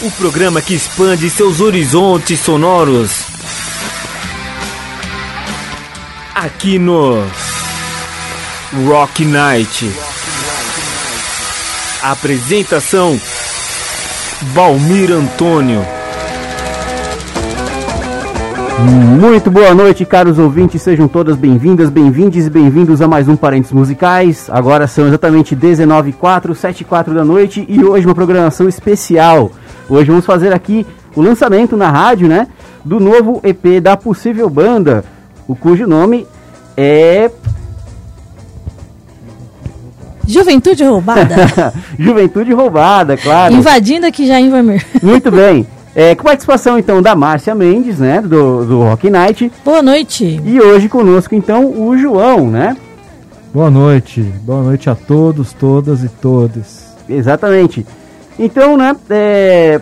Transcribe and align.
O 0.00 0.12
programa 0.12 0.62
que 0.62 0.74
expande 0.74 1.28
seus 1.28 1.60
horizontes 1.60 2.38
sonoros. 2.38 3.24
Aqui 6.32 6.78
no 6.78 7.20
Rock 8.86 9.24
Night. 9.24 9.90
Apresentação 12.00 13.20
Valmir 14.54 15.10
Antônio. 15.10 15.84
Muito 19.20 19.50
boa 19.50 19.74
noite, 19.74 20.04
caros 20.04 20.38
ouvintes, 20.38 20.80
sejam 20.80 21.08
todas 21.08 21.36
bem-vindas, 21.36 21.90
bem-vindes 21.90 22.46
e 22.46 22.50
bem-vindos 22.50 23.02
a 23.02 23.08
mais 23.08 23.28
um 23.28 23.34
Parentes 23.34 23.72
Musicais. 23.72 24.48
Agora 24.48 24.86
são 24.86 25.08
exatamente 25.08 25.56
19 25.56 26.12
4 26.12 26.54
7 26.54 26.84
4 26.84 27.12
da 27.12 27.24
noite 27.24 27.66
e 27.68 27.84
hoje 27.84 28.06
uma 28.06 28.14
programação 28.14 28.68
especial. 28.68 29.50
Hoje 29.88 30.10
vamos 30.10 30.26
fazer 30.26 30.52
aqui 30.52 30.86
o 31.16 31.22
lançamento 31.22 31.76
na 31.76 31.90
rádio, 31.90 32.28
né, 32.28 32.46
do 32.84 33.00
novo 33.00 33.40
EP 33.42 33.80
da 33.82 33.96
Possível 33.96 34.48
Banda, 34.50 35.04
o 35.46 35.56
cujo 35.56 35.86
nome 35.86 36.26
é 36.76 37.30
Juventude 40.26 40.84
roubada. 40.84 41.72
Juventude 41.98 42.52
roubada, 42.52 43.16
claro. 43.16 43.54
Invadindo 43.54 44.06
aqui 44.06 44.26
já 44.26 44.38
em 44.38 44.50
Vermelho. 44.50 44.84
Muito 45.02 45.30
bem. 45.30 45.66
É, 45.94 46.14
com 46.14 46.24
participação 46.24 46.78
então 46.78 47.00
da 47.00 47.16
Márcia 47.16 47.54
Mendes, 47.54 47.98
né, 47.98 48.20
do, 48.20 48.64
do 48.66 48.82
Rock 48.82 49.08
Night. 49.08 49.50
Boa 49.64 49.80
noite. 49.80 50.40
E 50.44 50.60
hoje 50.60 50.86
conosco 50.88 51.34
então 51.34 51.64
o 51.64 51.96
João, 51.96 52.50
né? 52.50 52.76
Boa 53.54 53.70
noite. 53.70 54.20
Boa 54.42 54.62
noite 54.62 54.90
a 54.90 54.94
todos, 54.94 55.54
todas 55.54 56.04
e 56.04 56.08
todos. 56.08 56.88
Exatamente. 57.08 57.86
Então, 58.38 58.76
né, 58.76 58.94
é, 59.10 59.80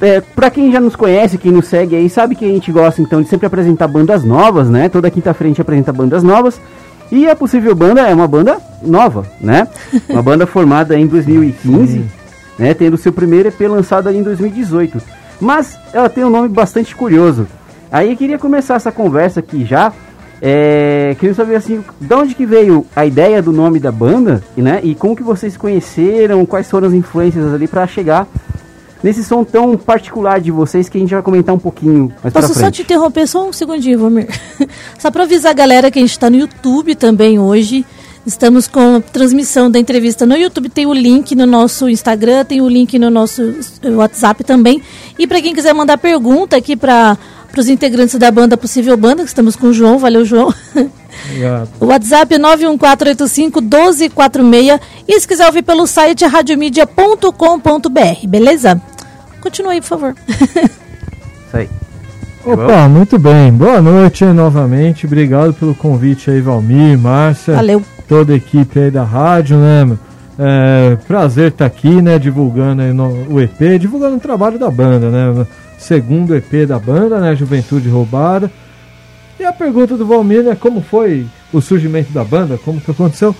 é, 0.00 0.20
pra 0.20 0.50
quem 0.50 0.70
já 0.70 0.80
nos 0.80 0.96
conhece, 0.96 1.38
quem 1.38 1.52
nos 1.52 1.66
segue 1.66 1.96
aí, 1.96 2.08
sabe 2.08 2.34
que 2.34 2.44
a 2.44 2.48
gente 2.48 2.70
gosta 2.70 3.02
então 3.02 3.22
de 3.22 3.28
sempre 3.28 3.46
apresentar 3.46 3.88
bandas 3.88 4.22
novas, 4.22 4.68
né? 4.68 4.88
Toda 4.88 5.10
quinta-feira 5.10 5.48
a 5.48 5.50
gente 5.50 5.60
apresenta 5.60 5.92
bandas 5.92 6.22
novas. 6.22 6.60
E 7.10 7.28
a 7.28 7.36
Possível 7.36 7.74
Banda 7.74 8.00
é 8.02 8.14
uma 8.14 8.26
banda 8.26 8.58
nova, 8.80 9.26
né? 9.40 9.68
Uma 10.08 10.22
banda 10.22 10.46
formada 10.46 10.98
em 10.98 11.06
2015, 11.06 12.04
né? 12.58 12.72
Tendo 12.72 12.96
seu 12.96 13.12
primeiro 13.12 13.48
EP 13.48 13.60
lançado 13.62 14.10
em 14.10 14.22
2018. 14.22 14.98
Mas 15.38 15.76
ela 15.92 16.08
tem 16.08 16.24
um 16.24 16.30
nome 16.30 16.48
bastante 16.48 16.96
curioso. 16.96 17.46
Aí 17.90 18.12
eu 18.12 18.16
queria 18.16 18.38
começar 18.38 18.76
essa 18.76 18.90
conversa 18.90 19.40
aqui 19.40 19.64
já. 19.66 19.92
É, 20.44 21.14
queria 21.20 21.36
saber 21.36 21.54
assim, 21.54 21.84
de 22.00 22.14
onde 22.14 22.34
que 22.34 22.44
veio 22.44 22.84
a 22.96 23.06
ideia 23.06 23.40
do 23.40 23.52
nome 23.52 23.78
da 23.78 23.92
banda, 23.92 24.42
né? 24.56 24.80
E 24.82 24.92
como 24.92 25.14
que 25.14 25.22
vocês 25.22 25.56
conheceram, 25.56 26.44
quais 26.44 26.68
foram 26.68 26.88
as 26.88 26.94
influências 26.94 27.54
ali 27.54 27.68
para 27.68 27.86
chegar 27.86 28.26
nesse 29.04 29.22
som 29.22 29.44
tão 29.44 29.76
particular 29.76 30.40
de 30.40 30.50
vocês 30.50 30.88
que 30.88 30.98
a 30.98 31.00
gente 31.00 31.14
vai 31.14 31.22
comentar 31.22 31.54
um 31.54 31.60
pouquinho 31.60 32.12
mais 32.20 32.34
Posso 32.34 32.54
só 32.54 32.72
te 32.72 32.82
interromper 32.82 33.28
só 33.28 33.48
um 33.48 33.52
segundinho, 33.52 34.00
Vomir? 34.00 34.28
só 34.98 35.12
para 35.12 35.22
avisar 35.22 35.52
a 35.52 35.54
galera 35.54 35.92
que 35.92 36.00
a 36.00 36.02
gente 36.02 36.10
está 36.10 36.28
no 36.28 36.36
YouTube 36.36 36.96
também 36.96 37.38
hoje. 37.38 37.86
Estamos 38.26 38.66
com 38.66 39.00
transmissão 39.00 39.68
da 39.68 39.78
entrevista 39.78 40.24
no 40.24 40.36
YouTube, 40.36 40.68
tem 40.68 40.86
o 40.86 40.92
link 40.92 41.34
no 41.36 41.46
nosso 41.46 41.88
Instagram, 41.88 42.44
tem 42.44 42.60
o 42.60 42.68
link 42.68 42.96
no 42.96 43.10
nosso 43.10 43.42
WhatsApp 43.84 44.42
também. 44.44 44.80
E 45.18 45.26
para 45.26 45.40
quem 45.40 45.52
quiser 45.52 45.72
mandar 45.72 45.98
pergunta 45.98 46.56
aqui 46.56 46.76
para 46.76 47.18
para 47.52 47.60
os 47.60 47.68
integrantes 47.68 48.18
da 48.18 48.30
banda 48.30 48.56
Possível 48.56 48.96
Banda, 48.96 49.22
que 49.22 49.28
estamos 49.28 49.54
com 49.54 49.66
o 49.66 49.74
João, 49.74 49.98
valeu 49.98 50.24
João. 50.24 50.52
Obrigado. 51.26 51.68
O 51.78 51.84
WhatsApp 51.86 52.34
é 52.34 52.38
91485-1246 52.38 54.80
e 55.06 55.20
se 55.20 55.28
quiser 55.28 55.46
ouvir 55.46 55.62
pelo 55.62 55.86
site 55.86 56.24
é 56.24 56.26
radiomedia.com.br, 56.26 58.26
beleza? 58.26 58.82
Continue 59.40 59.74
aí, 59.74 59.80
por 59.80 59.88
favor. 59.88 60.16
Isso 60.28 60.70
aí. 61.52 61.68
Opa, 62.44 62.88
muito 62.88 63.18
bem. 63.18 63.52
Boa 63.52 63.80
noite 63.82 64.24
novamente. 64.24 65.06
Obrigado 65.06 65.52
pelo 65.52 65.74
convite 65.74 66.30
aí, 66.30 66.40
Valmir, 66.40 66.98
Márcia. 66.98 67.54
Valeu. 67.54 67.82
Toda 68.08 68.32
a 68.32 68.36
equipe 68.36 68.80
aí 68.80 68.90
da 68.90 69.04
rádio, 69.04 69.58
né? 69.58 69.86
É, 70.38 70.96
prazer 71.06 71.48
estar 71.48 71.68
tá 71.68 71.76
aqui, 71.76 72.02
né? 72.02 72.18
Divulgando 72.18 72.82
no, 72.94 73.34
o 73.34 73.40
EP, 73.40 73.78
divulgando 73.78 74.16
o 74.16 74.20
trabalho 74.20 74.58
da 74.58 74.70
banda, 74.70 75.10
né? 75.10 75.46
Segundo 75.82 76.34
EP 76.34 76.66
da 76.66 76.78
banda, 76.78 77.20
né? 77.20 77.34
Juventude 77.34 77.88
Roubada. 77.88 78.50
E 79.38 79.44
a 79.44 79.52
pergunta 79.52 79.96
do 79.96 80.06
Valmir, 80.06 80.42
né? 80.42 80.56
Como 80.58 80.80
foi 80.80 81.26
o 81.52 81.60
surgimento 81.60 82.12
da 82.12 82.24
banda? 82.24 82.58
Como 82.58 82.80
que 82.80 82.90
aconteceu? 82.90 83.34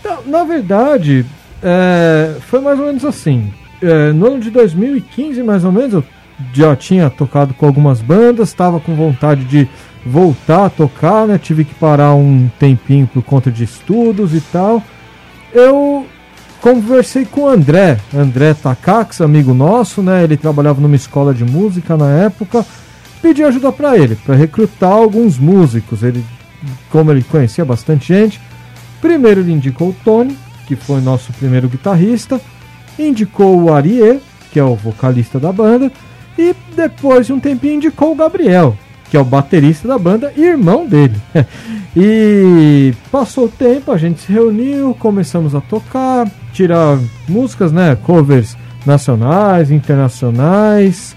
Então, 0.00 0.18
na 0.26 0.44
verdade, 0.44 1.24
é, 1.62 2.36
foi 2.40 2.60
mais 2.60 2.78
ou 2.78 2.86
menos 2.86 3.04
assim 3.04 3.52
é, 3.84 4.12
no 4.12 4.26
ano 4.26 4.40
de 4.40 4.50
2015, 4.50 5.42
mais 5.42 5.64
ou 5.64 5.70
menos, 5.70 5.92
eu 5.92 6.04
já 6.52 6.74
tinha 6.74 7.10
tocado 7.10 7.52
com 7.54 7.66
algumas 7.66 8.00
bandas, 8.00 8.48
estava 8.48 8.80
com 8.80 8.94
vontade 8.94 9.44
de 9.44 9.68
voltar 10.04 10.66
a 10.66 10.70
tocar, 10.70 11.26
né? 11.26 11.38
Tive 11.38 11.64
que 11.64 11.74
parar 11.74 12.14
um 12.14 12.50
tempinho 12.58 13.06
por 13.06 13.22
conta 13.22 13.50
de 13.50 13.64
estudos 13.64 14.34
e 14.34 14.40
tal. 14.40 14.82
Eu 15.52 16.06
conversei 16.64 17.26
com 17.26 17.42
o 17.42 17.48
André, 17.48 17.98
André 18.14 18.54
Takax, 18.54 19.20
amigo 19.20 19.52
nosso, 19.52 20.02
né? 20.02 20.24
Ele 20.24 20.34
trabalhava 20.34 20.80
numa 20.80 20.96
escola 20.96 21.34
de 21.34 21.44
música 21.44 21.94
na 21.94 22.08
época. 22.08 22.64
Pedi 23.20 23.44
ajuda 23.44 23.70
para 23.70 23.98
ele, 23.98 24.16
para 24.16 24.34
recrutar 24.34 24.90
alguns 24.90 25.38
músicos. 25.38 26.02
Ele, 26.02 26.24
como 26.90 27.10
ele 27.10 27.22
conhecia 27.22 27.66
bastante 27.66 28.14
gente, 28.14 28.40
primeiro 28.98 29.40
ele 29.40 29.52
indicou 29.52 29.90
o 29.90 29.96
Tony, 30.02 30.38
que 30.66 30.74
foi 30.74 31.02
nosso 31.02 31.34
primeiro 31.34 31.68
guitarrista 31.68 32.40
indicou 32.98 33.60
o 33.60 33.74
Ariê, 33.74 34.18
que 34.50 34.58
é 34.58 34.64
o 34.64 34.74
vocalista 34.74 35.38
da 35.38 35.52
banda, 35.52 35.92
e 36.38 36.54
depois 36.74 37.26
de 37.26 37.32
um 37.32 37.40
tempinho 37.40 37.74
indicou 37.74 38.12
o 38.12 38.16
Gabriel, 38.16 38.76
que 39.14 39.18
é 39.18 39.20
o 39.20 39.24
baterista 39.24 39.86
da 39.86 39.96
banda 39.96 40.32
e 40.36 40.42
irmão 40.42 40.88
dele. 40.88 41.14
e 41.96 42.92
passou 43.12 43.44
o 43.44 43.48
tempo, 43.48 43.92
a 43.92 43.96
gente 43.96 44.22
se 44.22 44.32
reuniu, 44.32 44.92
começamos 44.98 45.54
a 45.54 45.60
tocar, 45.60 46.28
tirar 46.52 46.98
músicas, 47.28 47.70
né, 47.70 47.96
covers 48.02 48.56
nacionais, 48.84 49.70
internacionais. 49.70 51.14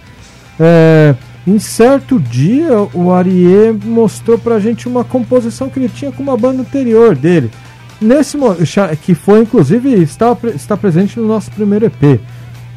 É, 0.59 1.15
em 1.47 1.57
certo 1.57 2.19
dia, 2.19 2.71
o 2.93 3.11
Ariê 3.11 3.71
mostrou 3.71 4.37
pra 4.37 4.59
gente 4.59 4.87
uma 4.87 5.03
composição 5.03 5.67
que 5.67 5.79
ele 5.79 5.89
tinha 5.89 6.11
com 6.11 6.21
uma 6.21 6.37
banda 6.37 6.61
anterior 6.61 7.15
dele 7.15 7.49
nesse 7.99 8.37
que 9.01 9.15
foi 9.15 9.39
inclusive 9.39 9.91
está, 10.03 10.37
está 10.53 10.77
presente 10.77 11.19
no 11.19 11.27
nosso 11.27 11.49
primeiro 11.49 11.87
EP, 11.87 12.21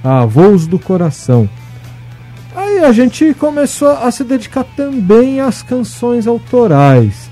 a 0.02 0.24
Voos 0.24 0.66
do 0.66 0.78
Coração. 0.78 1.46
Aí 2.54 2.80
a 2.80 2.92
gente 2.92 3.32
começou 3.34 3.90
a 3.90 4.10
se 4.10 4.24
dedicar 4.24 4.64
também 4.76 5.40
às 5.40 5.62
canções 5.62 6.26
autorais. 6.26 7.30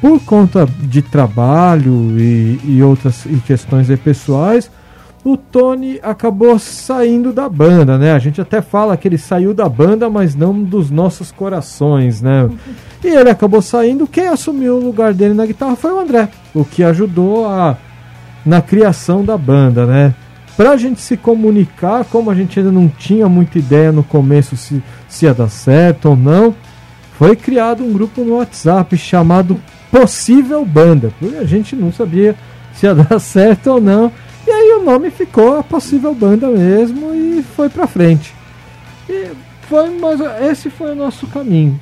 Por 0.00 0.20
conta 0.20 0.66
de 0.66 1.02
trabalho 1.02 2.18
e, 2.18 2.60
e 2.64 2.82
outras 2.82 3.24
e 3.26 3.36
questões 3.46 3.88
pessoais, 4.00 4.70
o 5.24 5.36
Tony 5.36 5.98
acabou 6.02 6.58
saindo 6.58 7.32
da 7.32 7.48
banda, 7.48 7.98
né? 7.98 8.12
A 8.12 8.18
gente 8.18 8.40
até 8.40 8.62
fala 8.62 8.96
que 8.96 9.08
ele 9.08 9.18
saiu 9.18 9.52
da 9.52 9.68
banda, 9.68 10.08
mas 10.08 10.36
não 10.36 10.62
dos 10.62 10.90
nossos 10.90 11.32
corações, 11.32 12.20
né? 12.22 12.48
E 13.02 13.08
ele 13.08 13.30
acabou 13.30 13.60
saindo. 13.60 14.06
Quem 14.06 14.28
assumiu 14.28 14.76
o 14.76 14.84
lugar 14.84 15.12
dele 15.12 15.34
na 15.34 15.46
guitarra 15.46 15.74
foi 15.74 15.92
o 15.92 15.98
André, 15.98 16.28
o 16.54 16.64
que 16.64 16.84
ajudou 16.84 17.46
a, 17.46 17.76
na 18.44 18.60
criação 18.60 19.24
da 19.24 19.36
banda, 19.36 19.84
né? 19.86 20.14
Pra 20.56 20.76
gente 20.76 21.00
se 21.00 21.16
comunicar, 21.16 22.04
como 22.06 22.30
a 22.30 22.34
gente 22.34 22.58
ainda 22.58 22.72
não 22.72 22.88
tinha 22.88 23.28
muita 23.28 23.58
ideia 23.58 23.92
no 23.92 24.02
começo 24.02 24.56
se, 24.56 24.82
se 25.06 25.26
ia 25.26 25.34
dar 25.34 25.50
certo 25.50 26.10
ou 26.10 26.16
não, 26.16 26.54
foi 27.18 27.36
criado 27.36 27.84
um 27.84 27.92
grupo 27.92 28.22
no 28.22 28.36
WhatsApp 28.36 28.96
chamado 28.96 29.60
Possível 29.90 30.64
Banda, 30.64 31.12
porque 31.18 31.36
a 31.36 31.44
gente 31.44 31.76
não 31.76 31.92
sabia 31.92 32.34
se 32.74 32.86
ia 32.86 32.94
dar 32.96 33.18
certo 33.18 33.72
ou 33.72 33.80
não. 33.80 34.10
E 34.46 34.50
aí 34.50 34.78
o 34.80 34.84
nome 34.84 35.10
ficou 35.10 35.58
a 35.58 35.62
possível 35.62 36.14
banda 36.14 36.48
mesmo 36.48 37.12
e 37.12 37.42
foi 37.42 37.68
pra 37.68 37.86
frente. 37.86 38.32
E 39.08 39.30
foi 39.62 39.90
mais, 39.98 40.20
esse 40.42 40.70
foi 40.70 40.92
o 40.92 40.94
nosso 40.94 41.26
caminho, 41.26 41.80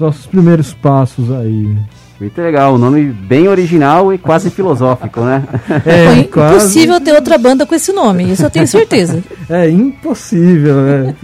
nossos 0.00 0.26
primeiros 0.26 0.72
passos 0.72 1.30
aí. 1.30 1.76
Muito 2.20 2.40
legal, 2.40 2.74
um 2.74 2.78
nome 2.78 3.04
bem 3.04 3.46
original 3.46 4.12
e 4.12 4.18
quase 4.18 4.50
filosófico, 4.50 5.20
né? 5.20 5.44
É, 5.86 6.14
Foi 6.14 6.24
quase... 6.24 6.56
impossível 6.56 7.00
ter 7.00 7.12
outra 7.12 7.38
banda 7.38 7.64
com 7.64 7.74
esse 7.74 7.92
nome, 7.92 8.32
isso 8.32 8.44
eu 8.44 8.50
tenho 8.50 8.66
certeza. 8.66 9.22
É 9.48 9.70
impossível, 9.70 10.82
né? 10.82 11.14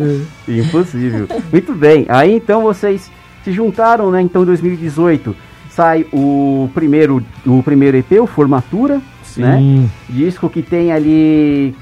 impossível. 0.49 1.29
Muito 1.53 1.75
bem, 1.75 2.07
aí 2.09 2.37
então 2.37 2.63
vocês 2.63 3.11
se 3.43 3.53
juntaram, 3.53 4.11
né? 4.11 4.23
Então 4.23 4.43
em 4.43 4.47
2018 4.47 5.37
sai 5.69 6.07
o 6.13 6.71
primeiro, 6.73 7.23
o 7.45 7.63
primeiro 7.63 7.97
EP, 7.97 8.13
o 8.23 8.27
Formatura, 8.27 9.01
Sim. 9.25 9.43
né? 9.43 9.89
Disco 10.09 10.49
que 10.49 10.63
tem 10.63 10.93
ali 10.93 11.75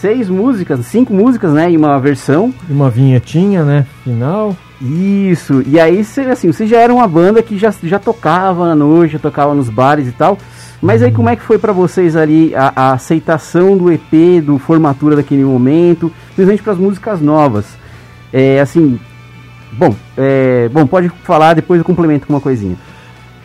seis 0.00 0.28
músicas, 0.28 0.84
cinco 0.86 1.14
músicas, 1.14 1.52
né? 1.52 1.70
E 1.70 1.76
uma 1.76 1.98
versão. 2.00 2.52
E 2.68 2.72
uma 2.72 2.90
vinhetinha, 2.90 3.64
né? 3.64 3.86
Final. 4.02 4.56
Isso. 4.80 5.62
E 5.66 5.78
aí, 5.78 6.02
cê, 6.02 6.22
assim, 6.22 6.52
você 6.52 6.66
já 6.66 6.78
era 6.78 6.92
uma 6.92 7.06
banda 7.06 7.42
que 7.42 7.58
já, 7.58 7.72
já 7.82 7.98
tocava 7.98 8.66
na 8.66 8.74
noite, 8.74 9.12
já 9.12 9.18
tocava 9.18 9.54
nos 9.54 9.68
bares 9.68 10.08
e 10.08 10.12
tal. 10.12 10.38
Mas 10.80 11.02
aí 11.02 11.12
como 11.12 11.28
é 11.28 11.36
que 11.36 11.42
foi 11.42 11.58
para 11.58 11.72
vocês 11.72 12.16
ali 12.16 12.54
a, 12.54 12.72
a, 12.74 12.92
aceitação 12.92 13.76
do 13.76 13.92
EP, 13.92 14.42
do 14.42 14.58
formatura 14.58 15.14
daquele 15.14 15.44
momento, 15.44 16.10
principalmente 16.34 16.62
para 16.62 16.72
as 16.72 16.78
músicas 16.78 17.20
novas? 17.20 17.66
É, 18.32 18.60
assim, 18.60 18.98
bom, 19.72 19.94
é, 20.16 20.70
bom, 20.72 20.86
pode 20.86 21.10
falar, 21.22 21.52
depois 21.52 21.78
eu 21.78 21.84
complemento 21.84 22.26
com 22.26 22.32
uma 22.32 22.40
coisinha. 22.40 22.76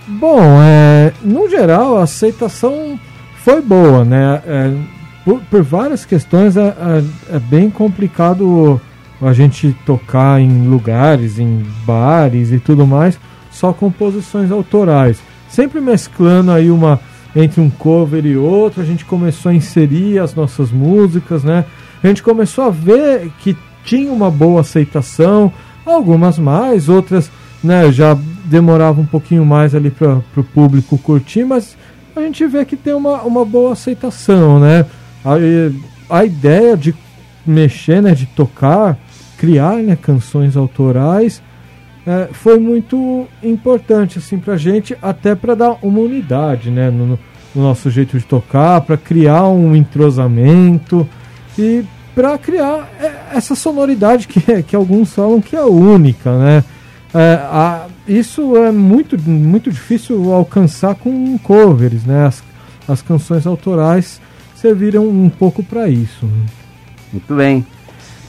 Bom, 0.08 0.40
é, 0.62 1.12
no 1.22 1.50
geral 1.50 1.98
a 1.98 2.04
aceitação 2.04 2.98
foi 3.44 3.62
boa, 3.62 4.06
né? 4.06 4.42
É, 4.46 4.72
por, 5.26 5.42
por, 5.42 5.62
várias 5.62 6.06
questões 6.06 6.56
é, 6.56 6.68
é, 6.68 7.36
é 7.36 7.40
bem 7.40 7.70
complicado 7.70 8.80
a 9.22 9.34
gente 9.34 9.76
tocar 9.86 10.42
em 10.42 10.68
lugares, 10.68 11.40
em 11.40 11.66
bares 11.86 12.52
e 12.52 12.60
tudo 12.60 12.86
mais, 12.86 13.20
só 13.52 13.72
composições 13.72 14.52
autorais. 14.52 15.20
Sempre 15.50 15.80
mesclando 15.80 16.52
aí 16.52 16.70
uma 16.70 17.00
entre 17.36 17.60
um 17.60 17.70
cover 17.70 18.26
e 18.26 18.38
outro, 18.38 18.82
a 18.82 18.86
gente 18.86 19.04
começou 19.04 19.52
a 19.52 19.56
inserir 19.56 20.20
as 20.20 20.34
nossas 20.34 20.72
músicas, 20.72 21.44
né? 21.44 21.66
A 22.02 22.08
gente 22.08 22.24
começou 22.24 22.64
a 22.64 22.70
ver 22.70 23.30
que 23.40 23.58
tinha 23.84 24.12
uma 24.12 24.32
boa 24.32 24.62
aceitação, 24.62 25.52
algumas 25.86 26.40
mais, 26.40 26.88
outras 26.88 27.30
né, 27.64 27.92
já 27.92 28.18
demorava 28.46 29.02
um 29.02 29.06
pouquinho 29.06 29.46
mais 29.46 29.74
ali 29.74 29.90
para 29.90 30.22
o 30.38 30.44
público 30.44 30.98
curtir, 30.98 31.44
mas 31.44 31.76
a 32.16 32.22
gente 32.22 32.46
vê 32.46 32.64
que 32.64 32.78
tem 32.78 32.94
uma, 32.94 33.22
uma 33.24 33.44
boa 33.44 33.74
aceitação, 33.74 34.60
né? 34.60 34.86
A, 35.24 36.18
a 36.20 36.26
ideia 36.26 36.78
de 36.78 36.94
mexer, 37.46 38.02
né, 38.02 38.14
de 38.14 38.26
tocar, 38.28 38.98
criar 39.38 39.78
né, 39.78 39.96
canções 39.96 40.56
autorais 40.56 41.42
é, 42.06 42.30
foi 42.32 42.60
muito 42.60 43.28
importante 43.42 44.20
assim 44.20 44.38
para 44.38 44.56
gente, 44.58 44.96
até 45.02 45.34
para 45.34 45.56
dar 45.56 45.78
uma 45.82 46.00
unidade, 46.00 46.70
né, 46.70 46.90
no, 46.92 47.20
no 47.54 47.62
nosso 47.64 47.90
jeito 47.90 48.18
de 48.18 48.26
tocar, 48.26 48.82
para 48.82 48.96
criar 48.96 49.48
um 49.48 49.76
entrosamento 49.76 51.08
e 51.58 51.84
para 52.14 52.38
criar 52.38 52.90
é, 53.00 53.38
essa 53.38 53.56
sonoridade 53.56 54.28
que, 54.28 54.40
que 54.64 54.76
alguns 54.76 55.14
falam 55.14 55.42
que 55.42 55.56
é 55.56 55.64
única, 55.64 56.38
né? 56.38 56.64
É, 57.14 57.40
a, 57.44 57.88
isso 58.08 58.56
é 58.58 58.72
muito, 58.72 59.20
muito 59.22 59.72
difícil 59.72 60.34
alcançar 60.34 60.96
com 60.96 61.38
covers, 61.40 62.04
né? 62.04 62.28
As, 62.28 62.44
as 62.88 63.02
canções 63.02 63.48
autorais 63.48 64.22
serviram 64.56 65.08
um 65.08 65.30
pouco 65.30 65.64
para 65.64 65.88
isso. 65.88 66.30
Muito 67.12 67.34
bem. 67.34 67.66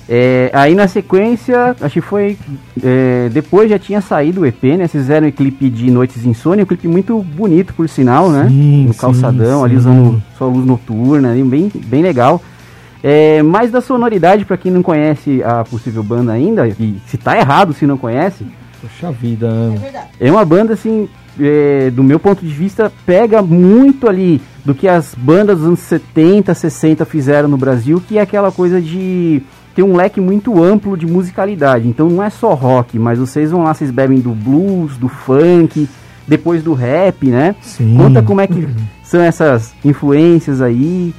É, 0.08 0.50
aí 0.52 0.74
na 0.74 0.86
sequência, 0.86 1.74
acho 1.80 1.94
que 1.94 2.00
foi. 2.00 2.38
É, 2.82 3.28
depois 3.32 3.68
já 3.68 3.78
tinha 3.78 4.00
saído 4.00 4.42
o 4.42 4.46
EP, 4.46 4.62
né? 4.78 4.86
Fizeram 4.86 5.26
o 5.26 5.32
clipe 5.32 5.68
de 5.68 5.90
Noites 5.90 6.24
Insônia, 6.24 6.62
um 6.62 6.66
clipe 6.66 6.86
muito 6.86 7.20
bonito, 7.22 7.74
por 7.74 7.88
sinal, 7.88 8.30
né? 8.30 8.46
Sim, 8.48 8.86
no 8.86 8.94
calçadão, 8.94 9.60
sim, 9.60 9.64
ali 9.64 9.76
usando 9.76 10.22
sua 10.38 10.46
luz 10.46 10.64
noturna, 10.64 11.34
bem, 11.44 11.70
bem 11.74 12.02
legal. 12.02 12.40
É, 13.02 13.42
mais 13.42 13.70
da 13.70 13.80
sonoridade, 13.80 14.44
para 14.44 14.56
quem 14.56 14.70
não 14.70 14.82
conhece 14.82 15.42
a 15.42 15.64
possível 15.64 16.02
banda 16.02 16.32
ainda, 16.32 16.68
e 16.68 17.00
se 17.06 17.16
tá 17.18 17.36
errado 17.36 17.72
se 17.72 17.86
não 17.86 17.98
conhece. 17.98 18.46
Poxa 18.80 19.10
vida, 19.10 19.50
né? 19.50 20.06
É, 20.20 20.28
é 20.28 20.30
uma 20.30 20.44
banda 20.44 20.74
assim, 20.74 21.08
é, 21.40 21.90
do 21.90 22.04
meu 22.04 22.20
ponto 22.20 22.44
de 22.44 22.52
vista, 22.52 22.92
pega 23.04 23.42
muito 23.42 24.08
ali 24.08 24.40
do 24.64 24.74
que 24.74 24.86
as 24.86 25.14
bandas 25.16 25.58
dos 25.58 25.66
anos 25.66 25.80
70, 25.80 26.54
60 26.54 27.04
fizeram 27.04 27.48
no 27.48 27.56
Brasil, 27.56 28.02
que 28.06 28.18
é 28.18 28.20
aquela 28.20 28.52
coisa 28.52 28.80
de 28.80 29.42
tem 29.76 29.84
um 29.84 29.94
leque 29.94 30.22
muito 30.22 30.64
amplo 30.64 30.96
de 30.96 31.06
musicalidade. 31.06 31.86
Então 31.86 32.08
não 32.08 32.22
é 32.22 32.30
só 32.30 32.54
rock, 32.54 32.98
mas 32.98 33.18
vocês 33.18 33.50
vão 33.50 33.62
lá, 33.62 33.74
vocês 33.74 33.90
bebem 33.90 34.20
do 34.20 34.30
blues, 34.30 34.96
do 34.96 35.06
funk, 35.06 35.86
depois 36.26 36.62
do 36.62 36.72
rap, 36.72 37.26
né? 37.26 37.54
Sim. 37.60 37.94
Conta 37.98 38.22
como 38.22 38.40
é 38.40 38.46
que 38.46 38.66
são 39.04 39.20
essas 39.20 39.74
influências 39.84 40.62
aí. 40.62 41.14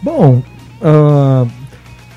Bom, 0.00 0.40
uh, 0.80 1.48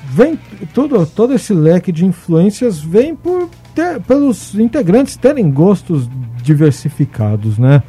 vem 0.08 0.38
todo, 0.72 1.04
todo 1.04 1.34
esse 1.34 1.52
leque 1.52 1.90
de 1.90 2.06
influências 2.06 2.80
vem 2.80 3.16
por 3.16 3.48
ter, 3.74 4.00
pelos 4.02 4.54
integrantes 4.54 5.16
terem 5.16 5.50
gostos 5.50 6.08
diversificados, 6.40 7.58
né? 7.58 7.82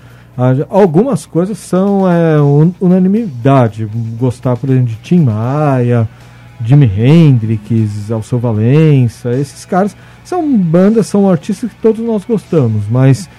Algumas 0.68 1.28
coisas 1.28 1.60
são 1.60 2.10
é, 2.12 2.42
unanimidade. 2.81 3.88
Gostar, 4.18 4.57
por 4.57 4.68
exemplo, 4.68 4.88
de 4.88 4.96
Tim 4.96 5.19
Maia, 5.19 6.10
Jimi 6.65 6.86
Hendrix, 6.86 8.12
Alceu 8.12 8.39
Valença, 8.39 9.31
esses 9.31 9.65
caras 9.65 9.95
são 10.24 10.57
bandas, 10.57 11.07
são 11.07 11.30
artistas 11.30 11.69
que 11.69 11.75
todos 11.81 12.04
nós 12.04 12.24
gostamos, 12.25 12.83
mas 12.89 13.30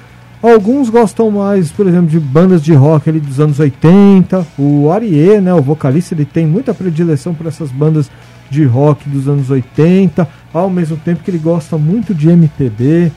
alguns 0.42 0.90
gostam 0.90 1.30
mais, 1.30 1.72
por 1.72 1.86
exemplo, 1.86 2.08
de 2.08 2.20
bandas 2.20 2.62
de 2.62 2.74
rock 2.74 3.08
ali 3.08 3.20
dos 3.20 3.40
anos 3.40 3.58
80. 3.58 4.46
O 4.58 4.90
Arie, 4.92 5.40
né, 5.40 5.54
o 5.54 5.62
vocalista, 5.62 6.14
ele 6.14 6.24
tem 6.24 6.46
muita 6.46 6.74
predileção 6.74 7.34
por 7.34 7.46
essas 7.46 7.70
bandas 7.70 8.10
de 8.50 8.64
rock 8.64 9.08
dos 9.08 9.26
anos 9.28 9.50
80, 9.50 10.28
ao 10.52 10.68
mesmo 10.68 10.96
tempo 10.98 11.22
que 11.22 11.30
ele 11.30 11.38
gosta 11.38 11.78
muito 11.78 12.14
de 12.14 12.28
MPB. 12.28 13.10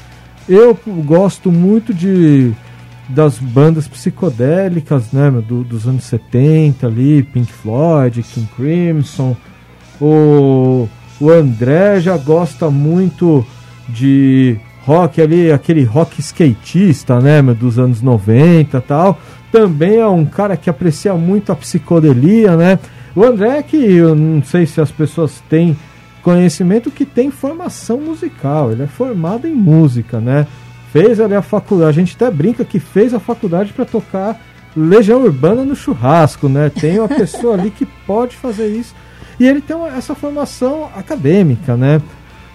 Eu 0.48 0.78
gosto 1.06 1.52
muito 1.52 1.94
de 1.94 2.54
das 3.10 3.38
bandas 3.40 3.88
psicodélicas, 3.88 5.14
né, 5.14 5.32
do, 5.32 5.64
dos 5.64 5.88
anos 5.88 6.04
70 6.04 6.88
ali, 6.88 7.24
Pink 7.24 7.52
Floyd, 7.52 8.22
King 8.22 8.50
Crimson, 8.56 9.36
o, 10.00 10.88
o 11.20 11.30
André 11.30 12.00
já 12.00 12.18
gosta 12.18 12.70
muito 12.70 13.46
de 13.88 14.58
rock 14.88 15.22
ali, 15.22 15.52
aquele 15.52 15.84
rock 15.84 16.20
skatista, 16.22 17.20
né, 17.20 17.42
dos 17.42 17.78
anos 17.78 18.02
90 18.02 18.80
tal. 18.82 19.20
Também 19.52 19.98
é 19.98 20.08
um 20.08 20.26
cara 20.26 20.56
que 20.56 20.70
aprecia 20.70 21.14
muito 21.14 21.52
a 21.52 21.56
psicodelia, 21.56 22.56
né? 22.56 22.80
O 23.16 23.24
André 23.24 23.64
que 23.64 23.78
eu 23.78 24.16
não 24.16 24.44
sei 24.44 24.66
se 24.66 24.80
as 24.80 24.92
pessoas 24.92 25.42
têm 25.50 25.76
conhecimento 26.22 26.92
que 26.92 27.06
tem 27.06 27.32
formação 27.32 28.00
musical, 28.02 28.72
ele 28.72 28.84
é 28.84 28.88
formado 28.88 29.48
em 29.48 29.54
música, 29.54 30.20
né? 30.20 30.46
Fez 30.92 31.20
ali 31.20 31.34
a 31.34 31.42
faculdade, 31.42 31.90
a 31.90 32.04
gente 32.04 32.16
até 32.16 32.30
brinca 32.30 32.66
que 32.66 32.80
fez 32.80 33.14
a 33.14 33.20
faculdade 33.20 33.74
para 33.74 33.86
tocar 33.86 34.40
Legião 34.76 35.22
Urbana 35.22 35.64
no 35.64 35.76
churrasco, 35.76 36.48
né? 36.48 36.70
Tem 36.70 37.00
uma 37.00 37.08
pessoa 37.08 37.56
ali 37.56 37.72
que 37.72 37.86
pode 37.86 38.36
fazer 38.36 38.68
isso 38.68 38.94
e 39.40 39.46
ele 39.46 39.62
tem 39.62 39.78
essa 39.88 40.16
formação 40.16 40.90
acadêmica, 40.96 41.78
né? 41.78 42.02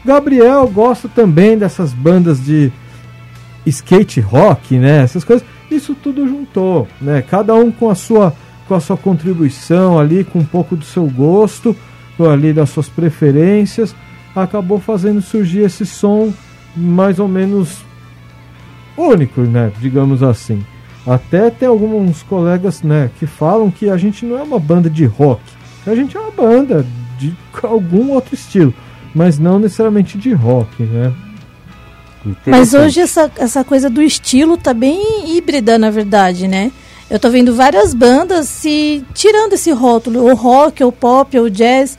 Gabriel 0.05 0.67
gosta 0.69 1.08
também 1.08 1.56
dessas 1.56 1.93
bandas 1.93 2.44
de 2.44 2.73
skate 3.64 4.20
rock, 4.20 4.79
né? 4.79 5.02
Essas 5.02 5.25
coisas. 5.25 5.46
Isso 5.70 5.94
tudo 5.94 6.29
juntou, 6.29 6.88
né? 7.00 7.23
Cada 7.23 7.55
um 7.55 7.70
com 7.70 7.88
a 7.88 7.94
sua 7.94 8.34
com 8.69 8.75
a 8.75 8.81
sua 8.81 8.96
contribuição 8.96 9.99
ali, 9.99 10.25
com 10.25 10.38
um 10.38 10.44
pouco 10.44 10.76
do 10.76 10.84
seu 10.84 11.06
gosto, 11.06 11.76
ali 12.19 12.52
das 12.52 12.71
suas 12.71 12.88
preferências, 12.88 13.95
acabou 14.35 14.78
fazendo 14.78 15.21
surgir 15.21 15.61
esse 15.61 15.85
som 15.85 16.33
mais 16.76 17.18
ou 17.18 17.28
menos 17.28 17.85
único, 18.97 19.40
né? 19.42 19.73
Digamos 19.80 20.23
assim. 20.23 20.64
Até 21.07 21.50
tem 21.50 21.68
alguns 21.68 22.23
colegas, 22.23 22.83
né, 22.83 23.11
que 23.18 23.26
falam 23.26 23.71
que 23.71 23.90
a 23.90 23.97
gente 23.97 24.25
não 24.25 24.38
é 24.38 24.42
uma 24.42 24.61
banda 24.61 24.88
de 24.88 25.04
rock, 25.04 25.42
a 25.87 25.95
gente 25.95 26.17
é 26.17 26.21
uma 26.21 26.31
banda 26.31 26.87
de 27.19 27.35
algum 27.62 28.11
outro 28.11 28.35
estilo, 28.35 28.75
mas 29.15 29.39
não 29.39 29.59
necessariamente 29.59 30.19
de 30.19 30.33
rock, 30.33 30.83
né? 30.83 31.12
Mas 32.47 32.73
hoje 32.73 33.01
essa, 33.01 33.31
essa 33.37 33.65
coisa 33.65 33.91
do 33.91 34.01
estilo 34.01 34.57
tá 34.57 34.73
bem 34.73 35.37
híbrida, 35.37 35.77
na 35.77 35.91
verdade, 35.91 36.47
né? 36.47 36.71
Eu 37.11 37.19
tô 37.19 37.29
vendo 37.29 37.55
várias 37.55 37.93
bandas 37.93 38.49
se 38.49 39.05
tirando 39.12 39.53
esse 39.55 39.71
rótulo, 39.71 40.25
o 40.25 40.35
rock, 40.35 40.83
o 40.83 40.93
pop, 40.93 41.39
o 41.39 41.51
jazz, 41.51 41.99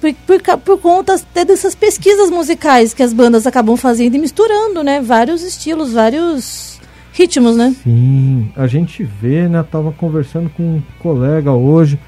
por, 0.00 0.12
por, 0.26 0.58
por 0.58 0.78
conta 0.78 1.14
até 1.14 1.44
dessas 1.44 1.74
pesquisas 1.74 2.30
musicais 2.30 2.92
que 2.92 3.02
as 3.02 3.12
bandas 3.12 3.46
acabam 3.46 3.76
fazendo 3.76 4.16
e 4.16 4.18
misturando, 4.18 4.82
né? 4.82 5.00
Vários 5.00 5.42
estilos, 5.42 5.92
vários 5.92 6.80
ritmos, 7.12 7.56
né? 7.56 7.74
Sim, 7.82 8.50
a 8.56 8.66
gente 8.66 9.04
vê, 9.04 9.48
né? 9.48 9.62
Tava 9.62 9.92
conversando 9.92 10.50
com 10.50 10.62
um 10.62 10.82
colega 10.98 11.52
hoje 11.52 11.98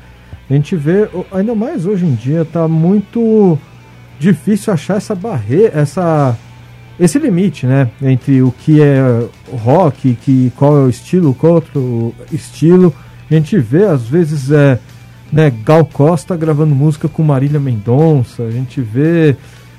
a 0.53 0.57
gente 0.57 0.77
vê, 0.77 1.09
ainda 1.33 1.55
mais 1.55 1.87
hoje 1.87 2.05
em 2.05 2.15
dia, 2.15 2.45
tá 2.45 2.69
muito 2.69 3.59
difícil 4.19 4.71
achar 4.71 4.99
essa 4.99 5.15
barreira, 5.15 5.73
essa 5.75 6.37
esse 7.01 7.19
limite, 7.19 7.67
né, 7.67 7.91
entre 8.03 8.43
o 8.43 8.53
que 8.53 8.81
é 8.83 9.27
rock, 9.51 10.15
que 10.15 10.53
qual 10.55 10.77
é 10.77 10.81
o 10.83 10.91
estilo, 10.91 11.35
qual 11.35 11.55
outro 11.55 12.15
estilo. 12.31 12.95
A 13.31 13.35
gente 13.35 13.59
vê 13.59 13.85
às 13.85 14.03
vezes 14.03 14.51
é, 14.51 14.79
né, 15.33 15.51
Gal 15.65 15.87
Costa 15.87 16.37
gravando 16.37 16.75
música 16.75 17.09
com 17.09 17.23
Marília 17.23 17.59
Mendonça, 17.59 18.43
a 18.43 18.51
gente 18.51 18.83
vê 18.83 19.35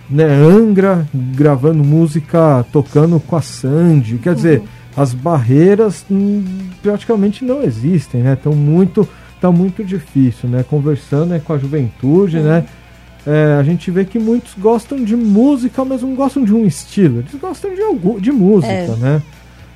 né, 0.10 0.25
Angra 0.25 1.08
gravando 1.13 1.84
música 1.84 2.65
tocando 2.72 3.20
com 3.20 3.36
a 3.36 3.42
Sandy. 3.42 4.18
Quer 4.18 4.34
dizer, 4.34 4.60
uhum. 4.60 4.68
as 4.98 5.13
barreiras 5.13 6.03
hum, 6.10 6.44
praticamente 6.82 7.46
não 7.46 7.62
existem, 7.62 8.22
né? 8.22 8.34
Estão 8.34 8.53
muito 8.53 9.08
tá 9.44 9.52
muito 9.52 9.84
difícil, 9.84 10.48
né? 10.48 10.64
Conversando 10.64 11.26
né, 11.26 11.42
com 11.44 11.52
a 11.52 11.58
juventude, 11.58 12.40
né? 12.40 12.64
É, 13.28 13.58
a 13.60 13.64
gente 13.64 13.92
vê 13.92 14.06
que 14.06 14.18
muitos 14.18 14.54
gostam 14.58 15.04
de 15.04 15.18
música, 15.18 15.84
mas 15.84 16.02
não 16.02 16.16
gostam 16.16 16.46
de 16.46 16.54
um 16.54 16.66
estilo. 16.66 17.20
Eles 17.20 17.36
gostam 17.36 17.76
de, 17.76 17.82
algo, 17.82 18.22
de 18.22 18.32
música, 18.32 18.72
é. 18.72 18.88
né? 18.98 19.22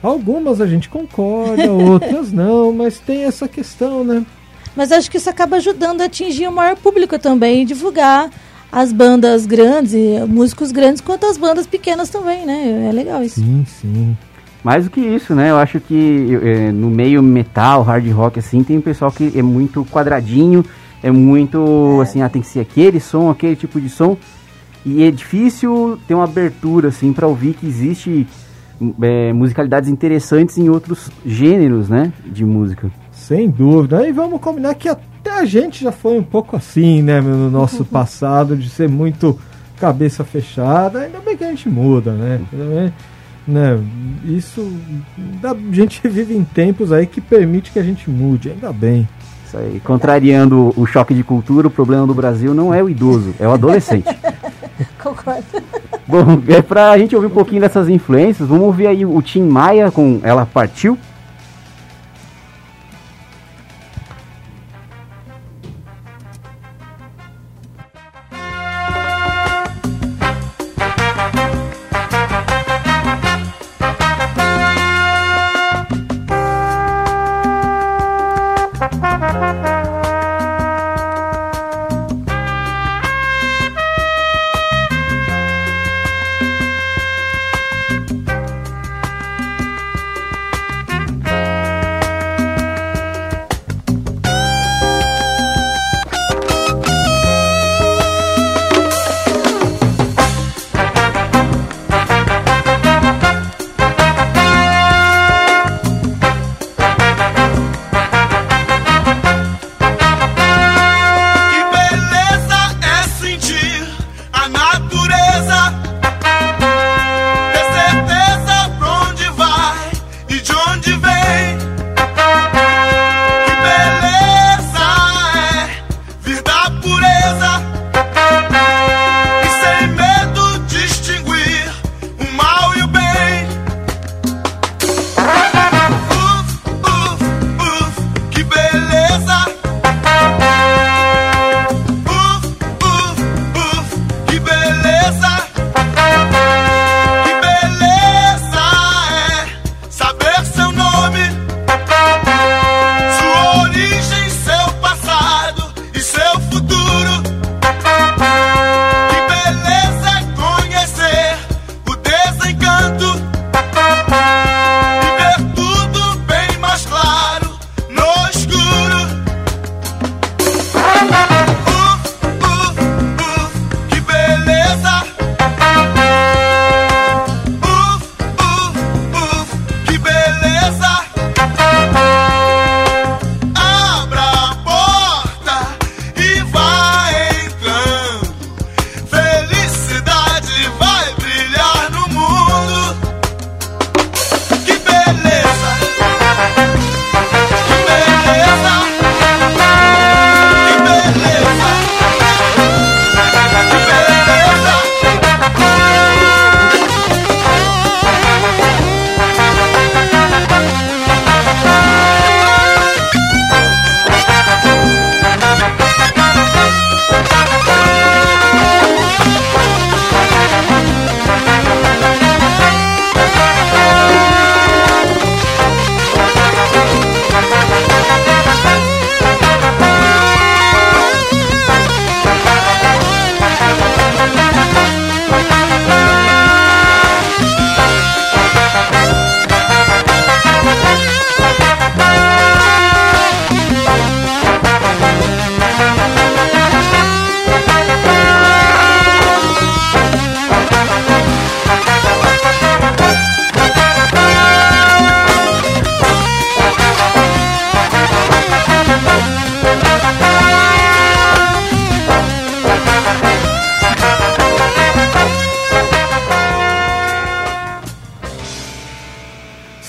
Algumas 0.02 0.62
a 0.62 0.68
gente 0.68 0.88
concorda, 0.88 1.68
outras 1.70 2.32
não, 2.32 2.72
mas 2.72 2.98
tem 2.98 3.26
essa 3.26 3.46
questão, 3.46 4.06
né? 4.06 4.26
Mas 4.74 4.90
acho 4.94 5.12
que 5.12 5.18
isso 5.18 5.30
acaba 5.30 5.58
ajudando 5.58 6.00
a 6.00 6.06
atingir 6.06 6.48
o 6.48 6.52
maior 6.52 6.78
público 6.78 7.20
também 7.20 7.64
e 7.64 7.66
divulgar 7.66 8.30
as 8.72 8.94
bandas 8.94 9.46
grandes, 9.46 9.94
e 9.94 10.26
músicos 10.30 10.72
grandes, 10.72 11.02
quanto 11.02 11.26
as 11.26 11.38
bandas 11.38 11.68
pequenas 11.68 12.10
também, 12.10 12.46
né? 12.46 12.88
É 12.90 12.92
legal 12.94 13.22
isso. 13.22 13.42
Sim, 13.42 13.66
sim. 13.82 14.18
Mais 14.68 14.84
do 14.84 14.92
que 14.92 15.00
isso, 15.00 15.34
né? 15.34 15.50
Eu 15.50 15.56
acho 15.56 15.80
que 15.80 16.38
é, 16.44 16.74
no 16.74 16.90
meio 16.90 17.24
metal, 17.24 17.84
hard 17.84 18.06
rock, 18.12 18.38
assim, 18.38 18.66
tem 18.66 18.78
um 18.78 18.82
pessoal 18.82 19.10
que 19.10 19.32
é 19.34 19.42
muito 19.42 19.86
quadradinho, 19.86 20.62
é 21.02 21.10
muito, 21.10 22.02
assim, 22.02 22.22
ah, 22.22 22.28
tem 22.28 22.42
que 22.42 22.50
ser 22.50 22.60
aquele 22.60 23.00
som, 23.00 23.30
aquele 23.30 23.56
tipo 23.56 23.80
de 23.80 23.88
som. 23.88 24.18
E 24.86 25.04
é 25.04 25.10
difícil 25.10 25.98
ter 26.06 26.16
uma 26.16 26.26
abertura, 26.26 26.90
assim, 26.90 27.14
para 27.14 27.26
ouvir 27.26 27.54
que 27.54 27.66
existe 27.66 28.28
é, 29.02 29.32
musicalidades 29.32 29.90
interessantes 29.90 30.58
em 30.58 30.68
outros 30.68 31.10
gêneros, 31.26 31.88
né? 31.88 32.12
De 32.26 32.44
música. 32.44 32.92
Sem 33.10 33.50
dúvida. 33.50 34.06
E 34.06 34.12
vamos 34.12 34.42
combinar 34.42 34.76
que 34.76 34.90
até 34.90 35.32
a 35.32 35.46
gente 35.46 35.82
já 35.82 35.94
foi 35.94 36.20
um 36.20 36.24
pouco 36.24 36.58
assim, 36.58 37.02
né, 37.02 37.22
no 37.22 37.50
nosso 37.50 37.86
passado, 37.88 38.58
de 38.58 38.70
ser 38.70 38.90
muito 38.90 39.40
cabeça 39.80 40.26
fechada. 40.26 41.04
Ainda 41.04 41.22
bem 41.22 41.38
que 41.38 41.46
a 41.46 41.50
gente 41.52 41.70
muda, 41.70 42.12
né? 42.12 42.42
Né? 43.48 43.80
Isso. 44.26 44.70
A 45.44 45.56
gente 45.74 46.06
vive 46.08 46.36
em 46.36 46.44
tempos 46.44 46.92
aí 46.92 47.08
que 47.08 47.22
permite 47.22 47.72
que 47.72 47.80
a 47.80 47.84
gente 47.84 48.10
mude, 48.10 48.50
ainda 48.50 48.74
bem. 48.74 49.08
Isso 49.46 49.58
aí. 49.58 49.80
Contrariando 49.80 50.74
o 50.76 50.86
choque 50.86 51.14
de 51.14 51.24
cultura, 51.24 51.68
o 51.68 51.72
problema 51.72 52.06
do 52.06 52.14
Brasil 52.14 52.54
não 52.54 52.74
é 52.74 52.84
o 52.84 52.90
idoso, 52.90 53.34
é 53.40 53.48
o 53.48 53.52
adolescente. 53.52 54.08
Concordo. 55.02 55.46
Bom, 56.06 56.42
é 56.48 56.62
pra 56.62 56.98
gente 56.98 57.16
ouvir 57.16 57.28
um 57.28 57.32
pouquinho 57.32 57.62
dessas 57.62 57.88
influências, 57.88 58.48
vamos 58.48 58.66
ouvir 58.66 58.88
aí 58.88 59.06
o 59.06 59.22
Tim 59.22 59.44
Maia 59.44 59.90
com 59.90 60.20
Ela 60.24 60.46
Partiu. 60.46 60.98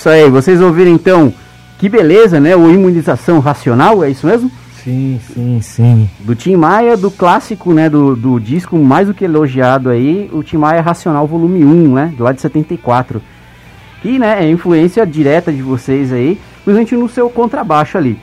Isso 0.09 0.15
aí, 0.15 0.27
vocês 0.27 0.59
ouviram 0.59 0.89
então 0.89 1.31
que 1.77 1.87
beleza, 1.87 2.39
né? 2.39 2.55
O 2.55 2.67
imunização 2.71 3.39
racional, 3.39 4.03
é 4.03 4.09
isso 4.09 4.25
mesmo? 4.25 4.51
Sim, 4.83 5.21
sim, 5.31 5.59
sim. 5.61 6.09
Do 6.21 6.33
Tim 6.33 6.55
Maia, 6.55 6.97
do 6.97 7.11
clássico, 7.11 7.73
né? 7.73 7.87
Do, 7.87 8.15
do 8.15 8.39
disco 8.39 8.75
mais 8.79 9.07
do 9.07 9.13
que 9.13 9.23
elogiado 9.23 9.87
aí, 9.87 10.27
o 10.33 10.41
Tim 10.41 10.57
Maia 10.57 10.81
Racional 10.81 11.27
Volume 11.27 11.63
1, 11.63 11.93
né? 11.93 12.13
Do 12.17 12.23
lado 12.23 12.35
de 12.35 12.41
74. 12.41 13.21
Que, 14.01 14.17
né, 14.17 14.43
é 14.43 14.49
influência 14.49 15.05
direta 15.05 15.51
de 15.51 15.61
vocês 15.61 16.11
aí, 16.11 16.39
principalmente 16.65 16.95
no 16.95 17.07
seu 17.07 17.29
contrabaixo 17.29 17.95
ali. 17.95 18.17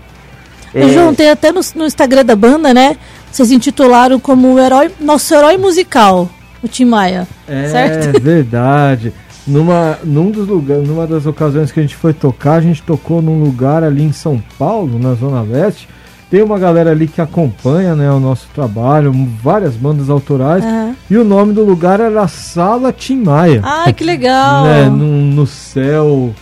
É... 0.74 0.88
João, 0.88 1.14
tem 1.14 1.30
até 1.30 1.52
no, 1.52 1.60
no, 1.76 1.86
Instagram 1.86 2.24
da 2.24 2.34
banda, 2.34 2.74
né? 2.74 2.96
Vocês 3.30 3.52
intitularam 3.52 4.18
como 4.18 4.54
o 4.54 4.58
herói, 4.58 4.90
nosso 4.98 5.32
herói 5.32 5.56
musical, 5.56 6.28
o 6.64 6.66
Tim 6.66 6.86
Maia. 6.86 7.28
É 7.46 7.68
certo? 7.68 8.20
verdade. 8.20 9.12
numa, 9.46 9.98
num 10.02 10.30
dos 10.30 10.48
lugares, 10.48 10.88
numa 10.88 11.06
das 11.06 11.26
ocasiões 11.26 11.70
que 11.70 11.78
a 11.78 11.82
gente 11.82 11.96
foi 11.96 12.12
tocar, 12.12 12.54
a 12.54 12.60
gente 12.60 12.82
tocou 12.82 13.22
num 13.22 13.42
lugar 13.42 13.84
ali 13.84 14.02
em 14.02 14.12
São 14.12 14.42
Paulo, 14.58 14.98
na 14.98 15.14
Zona 15.14 15.42
Leste. 15.42 15.88
Tem 16.28 16.42
uma 16.42 16.58
galera 16.58 16.90
ali 16.90 17.06
que 17.06 17.20
acompanha 17.20 17.94
né, 17.94 18.10
o 18.10 18.18
nosso 18.18 18.48
trabalho, 18.52 19.12
várias 19.40 19.76
bandas 19.76 20.10
autorais. 20.10 20.64
Aham. 20.64 20.96
E 21.08 21.16
o 21.16 21.24
nome 21.24 21.52
do 21.52 21.64
lugar 21.64 22.00
era 22.00 22.26
Sala 22.26 22.92
Tim 22.92 23.22
Maia. 23.22 23.60
Ai, 23.62 23.92
que 23.92 24.02
legal. 24.02 24.64
né, 24.64 24.88
no, 24.88 25.06
no 25.06 25.46
céu. 25.46 26.34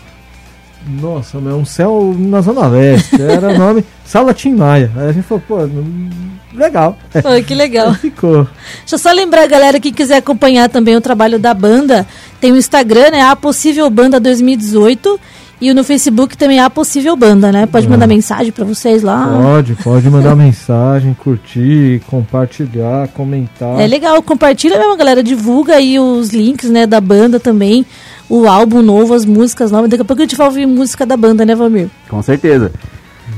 Nossa, 0.87 1.39
é 1.39 1.41
um 1.41 1.65
céu 1.65 2.15
na 2.19 2.41
Zona 2.41 2.67
Leste. 2.67 3.21
Era 3.21 3.49
o 3.49 3.59
nome 3.59 3.85
Sala 4.05 4.35
Tim 4.35 4.55
Maia. 4.55 4.91
Aí 4.97 5.09
a 5.09 5.13
gente 5.13 5.25
falou, 5.25 5.43
pô, 5.47 5.57
hum, 5.65 6.11
legal. 6.53 6.99
Pô, 7.13 7.43
que 7.45 7.55
legal. 7.55 7.89
Aí 7.89 7.95
ficou. 7.95 8.47
Deixa 8.81 8.95
eu 8.95 8.99
só 8.99 9.11
lembrar, 9.13 9.47
galera, 9.47 9.81
que 9.81 9.91
quiser 9.91 10.19
acompanhar 10.19 10.69
também 10.69 10.97
o 10.97 11.01
trabalho 11.01 11.39
da 11.39 11.55
banda, 11.55 12.07
tem 12.41 12.53
o 12.53 12.57
Instagram, 12.57 13.11
né? 13.11 13.23
A 13.23 13.35
Possível 13.35 13.89
Banda 13.89 14.21
2018. 14.21 15.19
E 15.61 15.73
no 15.73 15.85
Facebook 15.85 16.37
também 16.37 16.59
a 16.61 16.69
Possível 16.69 17.17
Banda, 17.17 17.51
né? 17.53 17.67
Pode 17.67 17.89
mandar 17.89 18.07
mensagem 18.07 18.53
pra 18.53 18.65
vocês 18.65 19.03
lá. 19.03 19.27
Pode, 19.27 19.75
pode 19.77 20.11
mandar 20.11 20.35
mensagem, 20.35 21.15
curtir, 21.15 22.03
compartilhar, 22.09 23.09
comentar. 23.09 23.81
É 23.81 23.87
legal, 23.87 24.21
compartilha 24.23 24.79
mesmo, 24.79 24.97
galera. 24.97 25.23
Divulga 25.23 25.77
aí 25.77 25.99
os 25.99 26.31
links, 26.31 26.69
né, 26.71 26.87
da 26.87 27.01
banda 27.01 27.39
também. 27.39 27.87
O 28.29 28.49
álbum 28.49 28.83
novo, 28.83 29.15
as 29.15 29.25
músicas 29.25 29.71
novas. 29.71 29.89
Daqui 29.89 30.03
a 30.03 30.05
pouco 30.05 30.23
a 30.23 30.25
gente 30.25 30.37
vai 30.37 30.47
ouvir 30.47 30.67
música 30.67 31.07
da 31.07 31.17
banda, 31.17 31.45
né, 31.45 31.55
Valmir? 31.55 31.89
Com 32.09 32.21
certeza. 32.21 32.73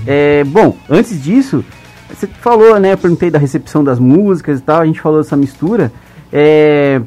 É, 0.07 0.43
bom, 0.45 0.77
antes 0.89 1.23
disso, 1.23 1.65
você 2.09 2.27
falou, 2.41 2.79
né? 2.81 2.93
Eu 2.93 2.99
perguntei 2.99 3.31
da 3.31 3.39
recepção 3.39 3.85
das 3.85 3.99
músicas 3.99 4.59
e 4.59 4.63
tal, 4.63 4.81
a 4.81 4.87
gente 4.87 5.01
falou 5.01 5.23
dessa 5.23 5.37
mistura. 5.37 5.93
É, 6.33 7.01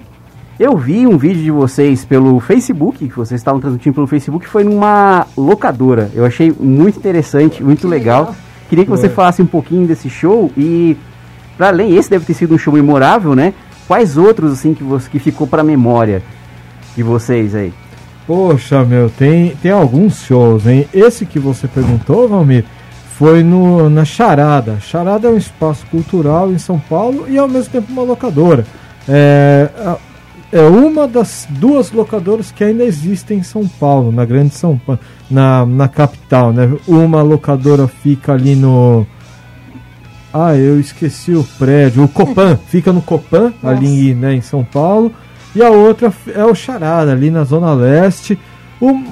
eu 0.59 0.75
vi 0.77 1.07
um 1.07 1.17
vídeo 1.17 1.41
de 1.41 1.51
vocês 1.51 2.03
pelo 2.03 2.39
Facebook, 2.39 3.07
que 3.07 3.15
vocês 3.15 3.39
estavam 3.39 3.61
transmitindo 3.61 3.95
pelo 3.95 4.07
Facebook, 4.07 4.45
foi 4.47 4.63
numa 4.63 5.25
locadora. 5.37 6.11
Eu 6.13 6.25
achei 6.25 6.51
muito 6.59 6.97
interessante, 6.99 7.63
muito 7.63 7.87
legal. 7.87 8.21
legal. 8.21 8.35
Queria 8.69 8.83
que 8.85 8.91
você 8.91 9.07
falasse 9.09 9.41
um 9.41 9.45
pouquinho 9.47 9.87
desse 9.87 10.09
show 10.09 10.51
e, 10.57 10.95
para 11.57 11.69
além, 11.69 11.95
esse 11.95 12.09
deve 12.09 12.25
ter 12.25 12.33
sido 12.33 12.53
um 12.53 12.57
show 12.57 12.73
memorável, 12.73 13.33
né? 13.33 13.53
Quais 13.87 14.17
outros, 14.17 14.51
assim, 14.53 14.73
que, 14.73 14.83
você, 14.83 15.09
que 15.09 15.17
ficou 15.17 15.47
pra 15.47 15.63
memória 15.63 16.21
de 16.95 17.01
vocês 17.01 17.55
aí? 17.55 17.73
Poxa, 18.27 18.83
meu, 18.83 19.09
tem, 19.09 19.55
tem 19.61 19.71
alguns 19.71 20.21
shows, 20.21 20.67
hein? 20.67 20.87
Esse 20.93 21.25
que 21.25 21.39
você 21.39 21.67
perguntou, 21.67 22.27
Valmir, 22.27 22.63
foi 23.17 23.41
no, 23.41 23.89
na 23.89 24.05
Charada. 24.05 24.77
Charada 24.79 25.27
é 25.27 25.31
um 25.31 25.37
espaço 25.37 25.83
cultural 25.87 26.51
em 26.51 26.59
São 26.59 26.77
Paulo 26.77 27.25
e 27.27 27.39
ao 27.39 27.47
mesmo 27.47 27.71
tempo 27.71 27.91
uma 27.91 28.03
locadora. 28.03 28.65
É, 29.07 29.69
a- 29.83 29.97
é 30.51 30.61
uma 30.61 31.07
das 31.07 31.47
duas 31.49 31.91
locadoras 31.91 32.51
que 32.51 32.63
ainda 32.63 32.83
existem 32.83 33.39
em 33.39 33.43
São 33.43 33.67
Paulo, 33.67 34.11
na 34.11 34.25
Grande 34.25 34.53
São 34.53 34.77
Paulo, 34.77 34.99
na, 35.29 35.65
na 35.65 35.87
capital, 35.87 36.51
né? 36.51 36.71
Uma 36.87 37.21
locadora 37.21 37.87
fica 37.87 38.33
ali 38.33 38.55
no. 38.55 39.05
Ah, 40.33 40.55
eu 40.55 40.79
esqueci 40.79 41.33
o 41.33 41.43
prédio. 41.57 42.03
O 42.03 42.07
Copan, 42.07 42.57
fica 42.67 42.91
no 42.91 43.01
Copan, 43.01 43.53
ali 43.63 44.13
né, 44.13 44.33
em 44.33 44.41
São 44.41 44.63
Paulo. 44.63 45.13
E 45.55 45.63
a 45.63 45.69
outra 45.69 46.13
é 46.33 46.45
o 46.45 46.55
Charada, 46.55 47.11
ali 47.11 47.31
na 47.31 47.43
Zona 47.43 47.73
Leste. 47.73 48.37
O, 48.79 49.03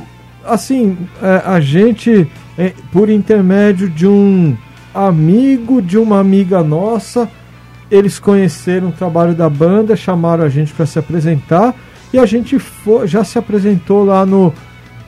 assim, 0.46 0.98
é, 1.22 1.42
a 1.46 1.60
gente, 1.60 2.28
é, 2.58 2.74
por 2.92 3.10
intermédio 3.10 3.90
de 3.90 4.08
um 4.08 4.56
amigo 4.94 5.82
de 5.82 5.98
uma 5.98 6.20
amiga 6.20 6.64
nossa, 6.64 7.30
eles 7.90 8.20
conheceram 8.20 8.90
o 8.90 8.92
trabalho 8.92 9.34
da 9.34 9.50
banda, 9.50 9.96
chamaram 9.96 10.44
a 10.44 10.50
gente 10.50 10.74
para 10.74 10.86
se 10.86 11.00
apresentar. 11.00 11.74
E 12.14 12.18
a 12.20 12.26
gente 12.26 12.58
fo- 12.60 13.06
já 13.06 13.24
se 13.24 13.38
apresentou 13.38 14.06
lá 14.06 14.26
no, 14.26 14.54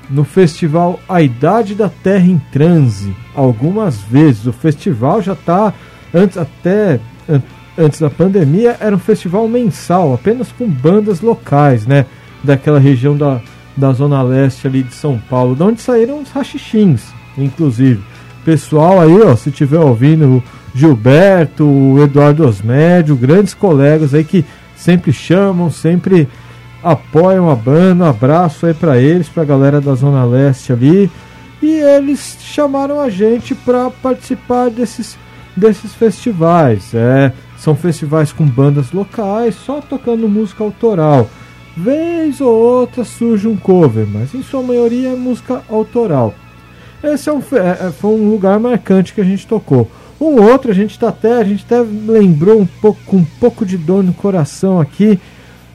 no 0.09 0.24
festival 0.24 1.00
A 1.07 1.21
Idade 1.21 1.75
da 1.75 1.89
Terra 1.89 2.25
em 2.27 2.38
Transe 2.51 3.15
algumas 3.36 3.98
vezes. 4.01 4.45
O 4.45 4.51
festival 4.53 5.21
já 5.21 5.33
está 5.33 5.74
antes 6.13 6.38
até 6.38 7.00
an- 7.27 7.41
antes 7.77 8.00
da 8.01 8.09
pandemia 8.09 8.75
era 8.79 8.95
um 8.95 9.00
festival 9.00 9.48
mensal, 9.48 10.13
apenas 10.13 10.51
com 10.51 10.67
bandas 10.67 11.21
locais, 11.21 11.85
né, 11.87 12.05
daquela 12.44 12.79
região 12.79 13.15
da, 13.15 13.39
da 13.77 13.94
zona 13.94 14.22
leste 14.22 14.68
ali 14.68 14.83
de 14.83 14.94
São 14.94 15.18
Paulo, 15.29 15.55
de 15.55 15.63
onde 15.63 15.79
saíram 15.81 16.22
os 16.22 16.29
rachixins, 16.29 17.03
inclusive. 17.37 18.01
Pessoal 18.44 19.00
aí, 19.00 19.22
ó, 19.22 19.33
se 19.37 19.51
tiver 19.51 19.79
ouvindo, 19.79 20.44
Gilberto, 20.74 21.66
o 21.66 22.01
Eduardo 22.03 22.48
Osmédio, 22.48 23.16
grandes 23.16 23.53
colegas 23.53 24.14
aí 24.14 24.24
que 24.24 24.46
sempre 24.75 25.12
chamam, 25.12 25.70
sempre 25.70 26.27
apoiam 26.84 27.50
a 27.50 27.55
banda. 27.55 28.05
Um 28.05 28.08
abraço 28.08 28.66
aí 28.66 28.74
pra 28.74 28.98
eles, 28.98 29.29
pra 29.29 29.44
galera 29.44 29.82
da 29.82 29.94
Zona 29.96 30.24
Leste 30.25 30.72
ali. 30.72 31.10
E 31.62 31.79
eles 31.79 32.38
chamaram 32.40 33.00
a 33.00 33.10
gente 33.10 33.53
para 33.53 33.90
participar 33.90 34.70
desses, 34.70 35.18
desses 35.55 35.94
festivais. 35.94 36.94
É, 36.94 37.34
são 37.58 37.75
festivais 37.75 38.32
com 38.32 38.46
bandas 38.46 38.92
locais, 38.92 39.55
só 39.55 39.82
tocando 39.82 40.29
música 40.29 40.64
autoral. 40.64 41.29
Vez 41.75 42.42
ou 42.42 42.53
outra 42.53 43.03
surge 43.03 43.48
um 43.48 43.55
cover, 43.55 44.08
mas 44.08 44.34
em 44.34 44.42
sua 44.42 44.62
maioria 44.62 45.10
é 45.10 45.16
música 45.16 45.62
autoral. 45.70 46.34
Esse 47.03 47.29
é 47.29 47.34
um, 47.34 47.42
é, 47.53 47.92
foi 47.92 48.12
um 48.12 48.29
lugar 48.29 48.60
marcante 48.60 49.14
que 49.14 49.22
a 49.22 49.25
gente 49.25 49.48
tocou. 49.48 49.90
Um 50.20 50.42
outro, 50.42 50.70
a 50.72 50.74
gente 50.74 51.00
tá 51.00 51.10
até, 51.10 51.34
a 51.34 51.44
gente 51.44 51.64
até 51.66 51.82
lembrou 51.82 52.60
um 52.60 52.66
pouco, 52.66 53.00
com 53.05 53.18
um 53.18 53.25
pouco 53.40 53.66
de 53.66 53.77
dor 53.77 54.03
no 54.03 54.14
coração 54.14 54.79
aqui, 54.79 55.20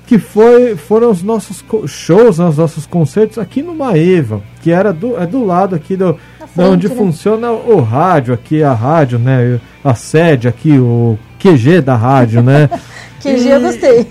que 0.07 0.19
foi, 0.19 0.77
foram 0.77 1.11
os 1.11 1.23
nossos 1.23 1.65
shows, 1.87 2.39
né, 2.39 2.47
os 2.47 2.59
nossos 2.59 2.87
concertos 2.87 3.39
aqui 3.39 3.63
no 3.63 3.75
Maeva, 3.75 4.43
que 4.63 4.71
era 4.71 4.93
do, 4.93 5.17
é 5.17 5.27
do 5.27 5.45
lado 5.45 5.75
aqui 5.75 5.97
do, 5.97 6.19
da 6.55 6.69
onde 6.69 6.89
né? 6.89 6.95
funciona 6.95 7.51
o 7.51 7.81
rádio, 7.81 8.35
aqui 8.35 8.63
a 8.63 8.73
rádio, 8.73 9.19
né? 9.19 9.59
A 9.83 9.95
sede 9.95 10.47
aqui, 10.47 10.79
o 10.79 11.19
QG 11.39 11.81
da 11.81 11.97
rádio, 11.97 12.43
né? 12.43 12.69
QG 13.21 13.49
eu 13.49 13.61
gostei. 13.61 14.07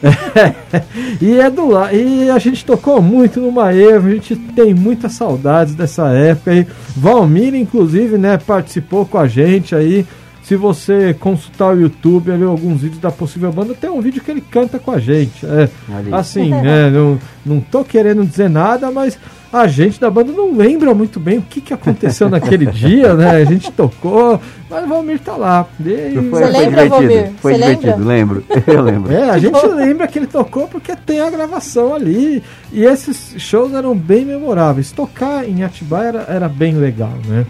e 1.22 1.40
é 1.40 1.50
do 1.50 1.70
lá. 1.70 1.94
E 1.94 2.30
a 2.32 2.40
gente 2.40 2.66
tocou 2.66 3.00
muito 3.00 3.40
no 3.40 3.52
Maeva, 3.52 4.08
a 4.08 4.12
gente 4.12 4.36
tem 4.36 4.74
muitas 4.74 5.14
saudades 5.14 5.76
dessa 5.76 6.10
época. 6.10 6.54
E 6.54 6.68
Valmir, 6.98 7.54
inclusive, 7.54 8.18
né, 8.18 8.38
participou 8.38 9.06
com 9.06 9.20
a 9.20 9.28
gente 9.28 9.76
aí. 9.76 10.06
Se 10.44 10.58
você 10.58 11.14
consultar 11.14 11.74
o 11.74 11.80
YouTube 11.80 12.30
ali, 12.32 12.44
alguns 12.44 12.82
vídeos 12.82 13.00
da 13.00 13.10
possível 13.10 13.52
banda, 13.52 13.74
tem 13.74 13.90
um 13.90 14.02
vídeo 14.02 14.22
que 14.22 14.30
ele 14.30 14.42
canta 14.42 14.78
com 14.78 14.92
a 14.92 15.00
gente. 15.00 15.46
É, 15.46 15.70
assim, 16.12 16.50
né? 16.50 16.90
Não, 16.90 17.18
não 17.46 17.62
tô 17.62 17.84
querendo 17.84 18.26
dizer 18.26 18.50
nada, 18.50 18.92
mas 18.92 19.18
a 19.54 19.68
gente 19.68 20.02
da 20.02 20.10
banda 20.12 20.34
não 20.34 20.54
lembra 20.54 20.94
muito 20.94 21.18
bem 21.18 21.38
o 21.38 21.42
que, 21.42 21.62
que 21.62 21.74
aconteceu 21.74 22.30
naquele 22.30 22.66
dia, 22.74 23.14
né? 23.14 23.38
A 23.38 23.46
gente 23.46 23.72
tocou, 23.72 24.38
mas 24.70 24.84
o 24.84 24.88
Valmir 24.90 25.20
tá 25.20 25.38
lá. 25.38 25.66
E- 25.80 25.84
Foi, 25.84 26.22
Você 26.22 26.30
foi 26.30 26.40
lembra, 26.52 26.60
divertido. 26.66 26.90
Valmir? 26.90 27.32
Foi 27.40 27.54
Você 27.54 27.60
divertido, 27.60 28.04
lembro. 28.06 28.44
Eu 28.68 28.82
lembro. 28.82 29.14
é, 29.14 29.30
a 29.30 29.38
gente 29.38 29.66
lembra 29.68 30.08
que 30.10 30.20
ele 30.20 30.28
tocou 30.28 30.68
porque 30.68 30.94
tem 30.94 31.22
a 31.22 31.30
gravação 31.30 31.96
ali. 31.96 32.44
E 32.72 32.84
esses 32.84 33.36
shows 33.38 33.74
eram 33.74 33.96
bem 33.96 34.26
memoráveis. 34.26 34.92
Tocar 34.92 35.48
em 35.48 35.64
Atibaia 35.64 36.08
era, 36.10 36.26
era 36.28 36.50
bem 36.50 36.74
legal, 36.74 37.14
né? 37.28 37.46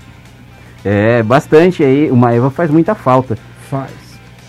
É, 0.83 1.23
bastante 1.23 1.83
aí. 1.83 2.11
O 2.11 2.15
Maeva 2.15 2.49
faz 2.49 2.69
muita 2.69 2.93
falta. 2.93 3.37
Faz. 3.69 3.91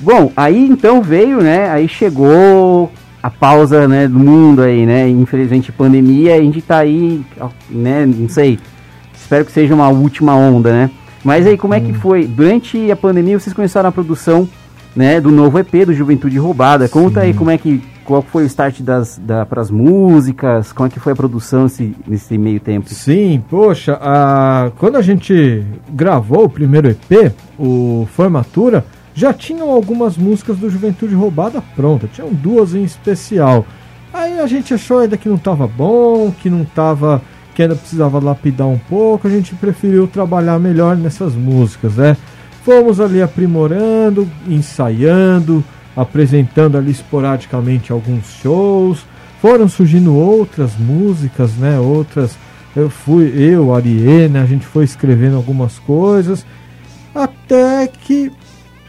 Bom, 0.00 0.32
aí 0.36 0.66
então 0.66 1.00
veio, 1.00 1.40
né? 1.40 1.70
Aí 1.70 1.88
chegou 1.88 2.90
a 3.22 3.30
pausa, 3.30 3.88
né, 3.88 4.06
do 4.06 4.18
mundo 4.18 4.60
aí, 4.60 4.84
né? 4.84 5.08
Infelizmente 5.08 5.72
pandemia, 5.72 6.34
a 6.34 6.42
gente 6.42 6.60
tá 6.60 6.78
aí, 6.78 7.24
né, 7.70 8.04
não 8.04 8.28
sei. 8.28 8.58
Espero 9.14 9.46
que 9.46 9.52
seja 9.52 9.74
uma 9.74 9.88
última 9.88 10.36
onda, 10.36 10.70
né? 10.70 10.90
Mas 11.24 11.46
aí 11.46 11.56
como 11.56 11.72
é 11.72 11.80
que 11.80 11.94
foi? 11.94 12.26
Durante 12.26 12.90
a 12.90 12.96
pandemia 12.96 13.40
vocês 13.40 13.54
começaram 13.54 13.88
a 13.88 13.92
produção, 13.92 14.46
né, 14.94 15.22
do 15.22 15.30
novo 15.30 15.58
EP 15.58 15.86
do 15.86 15.94
Juventude 15.94 16.36
Roubada. 16.36 16.86
Conta 16.86 17.20
aí 17.20 17.32
como 17.32 17.50
é 17.50 17.56
que 17.56 17.82
qual 18.04 18.22
foi 18.22 18.44
o 18.44 18.46
start 18.46 18.80
das 18.80 19.18
da, 19.18 19.44
pras 19.46 19.70
músicas, 19.70 20.72
como 20.72 20.86
é 20.86 20.90
que 20.90 21.00
foi 21.00 21.12
a 21.12 21.16
produção 21.16 21.66
nesse, 22.06 22.38
meio 22.38 22.60
tempo? 22.60 22.88
Sim, 22.88 23.42
poxa, 23.48 23.98
a, 24.00 24.70
quando 24.78 24.96
a 24.96 25.02
gente 25.02 25.64
gravou 25.90 26.44
o 26.44 26.50
primeiro 26.50 26.88
EP, 26.88 27.32
o 27.58 28.06
Formatura, 28.12 28.84
já 29.14 29.32
tinham 29.32 29.70
algumas 29.70 30.16
músicas 30.16 30.58
do 30.58 30.68
Juventude 30.68 31.14
Roubada 31.14 31.62
pronta, 31.74 32.08
tinham 32.08 32.32
duas 32.32 32.74
em 32.74 32.84
especial. 32.84 33.64
Aí 34.12 34.38
a 34.38 34.46
gente 34.46 34.74
achou 34.74 34.98
ainda 34.98 35.16
que 35.16 35.28
não 35.28 35.36
estava 35.36 35.66
bom, 35.66 36.30
que 36.30 36.50
não 36.50 36.64
tava, 36.64 37.22
que 37.54 37.62
ainda 37.62 37.74
precisava 37.74 38.18
lapidar 38.18 38.66
um 38.66 38.78
pouco, 38.78 39.26
a 39.26 39.30
gente 39.30 39.54
preferiu 39.54 40.06
trabalhar 40.06 40.58
melhor 40.58 40.96
nessas 40.96 41.34
músicas, 41.34 41.94
né? 41.94 42.16
Fomos 42.64 43.00
ali 43.00 43.20
aprimorando, 43.20 44.28
ensaiando, 44.48 45.64
apresentando 45.96 46.76
ali 46.76 46.90
esporadicamente 46.90 47.92
alguns 47.92 48.26
shows. 48.42 49.04
Foram 49.40 49.68
surgindo 49.68 50.14
outras 50.14 50.76
músicas, 50.76 51.54
né? 51.56 51.78
Outras. 51.78 52.36
Eu 52.74 52.90
fui, 52.90 53.32
eu, 53.36 53.74
Ariê? 53.74 54.26
A 54.42 54.46
gente 54.46 54.66
foi 54.66 54.84
escrevendo 54.84 55.36
algumas 55.36 55.78
coisas. 55.78 56.44
Até 57.14 57.86
que 57.86 58.32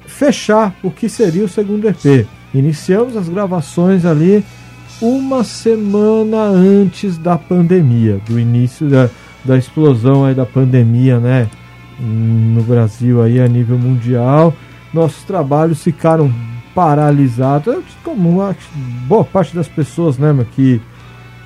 fechar 0.07 0.73
o 0.81 0.89
que 0.89 1.09
seria 1.09 1.43
o 1.43 1.49
segundo 1.49 1.87
EP. 1.87 2.25
Iniciamos 2.53 3.17
as 3.17 3.27
gravações 3.27 4.05
ali 4.05 4.43
uma 5.01 5.43
semana 5.43 6.37
antes 6.43 7.17
da 7.17 7.37
pandemia, 7.37 8.21
do 8.25 8.39
início 8.39 8.89
da, 8.89 9.09
da 9.43 9.57
explosão 9.57 10.23
aí 10.23 10.33
da 10.33 10.45
pandemia, 10.45 11.19
né? 11.19 11.49
No 11.99 12.63
Brasil 12.63 13.21
aí 13.21 13.39
a 13.39 13.47
nível 13.47 13.77
mundial, 13.77 14.53
nossos 14.93 15.23
trabalhos 15.23 15.83
ficaram 15.83 16.33
paralisados, 16.75 17.83
como 18.03 18.39
boa 19.07 19.23
parte 19.23 19.55
das 19.55 19.67
pessoas, 19.67 20.17
né, 20.17 20.45
que 20.55 20.79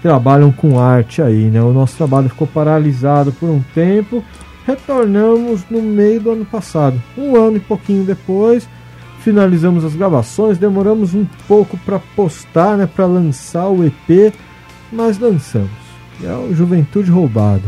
trabalham 0.01 0.51
com 0.51 0.79
arte 0.79 1.21
aí, 1.21 1.45
né? 1.45 1.61
O 1.61 1.71
nosso 1.71 1.95
trabalho 1.95 2.29
ficou 2.29 2.47
paralisado 2.47 3.31
por 3.33 3.49
um 3.49 3.61
tempo. 3.73 4.23
Retornamos 4.65 5.63
no 5.69 5.81
meio 5.81 6.19
do 6.19 6.31
ano 6.31 6.45
passado, 6.45 7.01
um 7.17 7.35
ano 7.35 7.57
e 7.57 7.59
pouquinho 7.59 8.03
depois 8.03 8.67
finalizamos 9.19 9.83
as 9.83 9.95
gravações, 9.95 10.57
demoramos 10.57 11.13
um 11.13 11.25
pouco 11.47 11.77
para 11.77 11.99
postar, 12.15 12.77
né, 12.77 12.87
para 12.87 13.05
lançar 13.05 13.67
o 13.67 13.85
EP, 13.85 14.33
mas 14.91 15.19
lançamos. 15.19 15.69
É 16.23 16.33
o 16.33 16.53
Juventude 16.53 17.11
Roubada. 17.11 17.63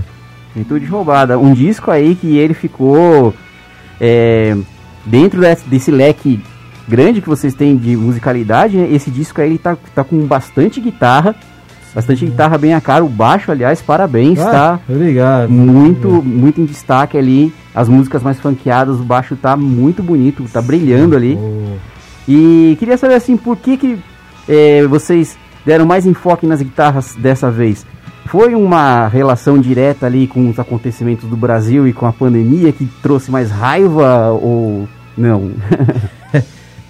Juventude 0.53 0.85
Roubada, 0.85 1.37
um 1.37 1.53
disco 1.53 1.91
aí 1.91 2.15
que 2.15 2.37
ele 2.37 2.53
ficou 2.53 3.33
é, 3.99 4.57
dentro 5.05 5.39
desse, 5.39 5.67
desse, 5.67 5.91
leque 5.91 6.41
grande 6.87 7.21
que 7.21 7.29
vocês 7.29 7.53
têm 7.53 7.75
de 7.77 7.95
musicalidade, 7.95 8.77
né, 8.77 8.87
esse 8.91 9.09
disco 9.09 9.39
aí 9.41 9.49
ele 9.49 9.57
tá, 9.57 9.77
tá 9.95 10.03
com 10.03 10.25
bastante 10.25 10.79
guitarra, 10.81 11.35
bastante 11.93 12.25
guitarra 12.25 12.57
bem 12.57 12.73
a 12.73 12.81
cara, 12.81 13.03
o 13.03 13.09
baixo, 13.09 13.51
aliás, 13.51 13.81
parabéns, 13.81 14.39
ah, 14.39 14.51
tá? 14.51 14.79
Obrigado. 14.89 15.49
Muito, 15.49 16.09
muito 16.21 16.61
em 16.61 16.65
destaque 16.65 17.17
ali 17.17 17.53
as 17.73 17.87
músicas 17.87 18.21
mais 18.21 18.39
funkeadas, 18.39 18.99
o 18.99 19.03
baixo 19.03 19.35
tá 19.35 19.55
muito 19.55 20.03
bonito, 20.03 20.43
tá 20.51 20.61
brilhando 20.61 21.15
ali. 21.15 21.37
Oh. 21.39 21.77
E 22.27 22.75
queria 22.79 22.97
saber 22.97 23.15
assim, 23.15 23.37
por 23.37 23.57
que 23.57 23.77
que 23.77 23.99
é, 24.47 24.85
vocês 24.87 25.37
deram 25.65 25.85
mais 25.85 26.05
enfoque 26.05 26.45
nas 26.45 26.61
guitarras 26.61 27.15
dessa 27.15 27.49
vez? 27.49 27.85
Foi 28.25 28.55
uma 28.55 29.07
relação 29.07 29.59
direta 29.59 30.05
ali 30.05 30.27
com 30.27 30.49
os 30.49 30.59
acontecimentos 30.59 31.27
do 31.27 31.35
Brasil 31.35 31.87
e 31.87 31.93
com 31.93 32.05
a 32.05 32.13
pandemia 32.13 32.71
que 32.71 32.85
trouxe 33.01 33.31
mais 33.31 33.49
raiva 33.49 34.29
ou 34.31 34.87
não? 35.17 35.51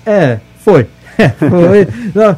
é, 0.05 0.39
foi. 0.59 0.87
foi. 1.37 1.87
Não, 2.15 2.37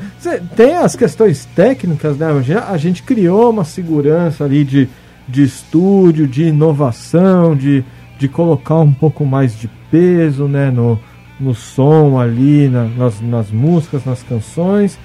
tem 0.56 0.76
as 0.76 0.96
questões 0.96 1.46
técnicas, 1.56 2.18
né? 2.18 2.28
A 2.70 2.78
gente 2.78 3.04
criou 3.04 3.50
uma 3.50 3.64
segurança 3.64 4.44
ali 4.44 4.64
de, 4.64 4.90
de 5.28 5.44
estúdio, 5.44 6.28
de 6.28 6.44
inovação, 6.44 7.56
de 7.56 7.86
de 8.24 8.30
colocar 8.30 8.80
um 8.80 8.94
pouco 8.94 9.26
mais 9.26 9.58
de 9.58 9.68
peso 9.92 10.46
né, 10.46 10.72
no, 10.72 10.98
no 11.38 11.54
som 11.54 12.18
ali, 12.18 12.70
na, 12.70 12.86
nas, 12.86 13.20
nas 13.20 13.52
músicas, 13.52 14.06
nas 14.06 14.24
canções. 14.24 14.98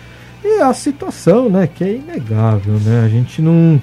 E 0.44 0.60
a 0.60 0.72
situação, 0.72 1.48
né, 1.48 1.66
que 1.66 1.82
é 1.82 1.96
inegável, 1.96 2.74
né? 2.74 3.02
A 3.04 3.08
gente 3.08 3.42
não. 3.42 3.80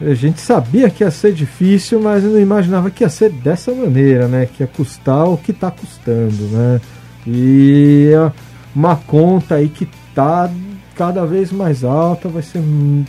A 0.00 0.14
gente 0.14 0.40
sabia 0.40 0.90
que 0.90 1.04
ia 1.04 1.10
ser 1.10 1.32
difícil, 1.32 2.00
mas 2.00 2.24
não 2.24 2.40
imaginava 2.40 2.90
que 2.90 3.04
ia 3.04 3.08
ser 3.08 3.30
dessa 3.30 3.72
maneira, 3.72 4.26
né? 4.26 4.46
Que 4.46 4.64
ia 4.64 4.66
custar 4.66 5.28
o 5.28 5.36
que 5.36 5.52
está 5.52 5.70
custando, 5.70 6.42
né? 6.48 6.80
E 7.26 8.10
é 8.12 8.32
uma 8.74 8.96
conta 8.96 9.56
aí 9.56 9.68
que 9.68 9.88
tá 10.14 10.50
cada 10.94 11.24
vez 11.24 11.50
mais 11.50 11.82
alta, 11.82 12.28
vai 12.28 12.42
ser 12.42 12.62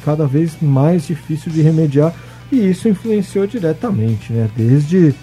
cada 0.06 0.26
vez 0.26 0.58
mais 0.62 1.08
difícil 1.08 1.52
de 1.52 1.62
remediar. 1.62 2.14
E 2.52 2.70
isso 2.70 2.88
influenciou 2.88 3.48
diretamente, 3.48 4.32
né? 4.34 4.50
Desde 4.56 5.14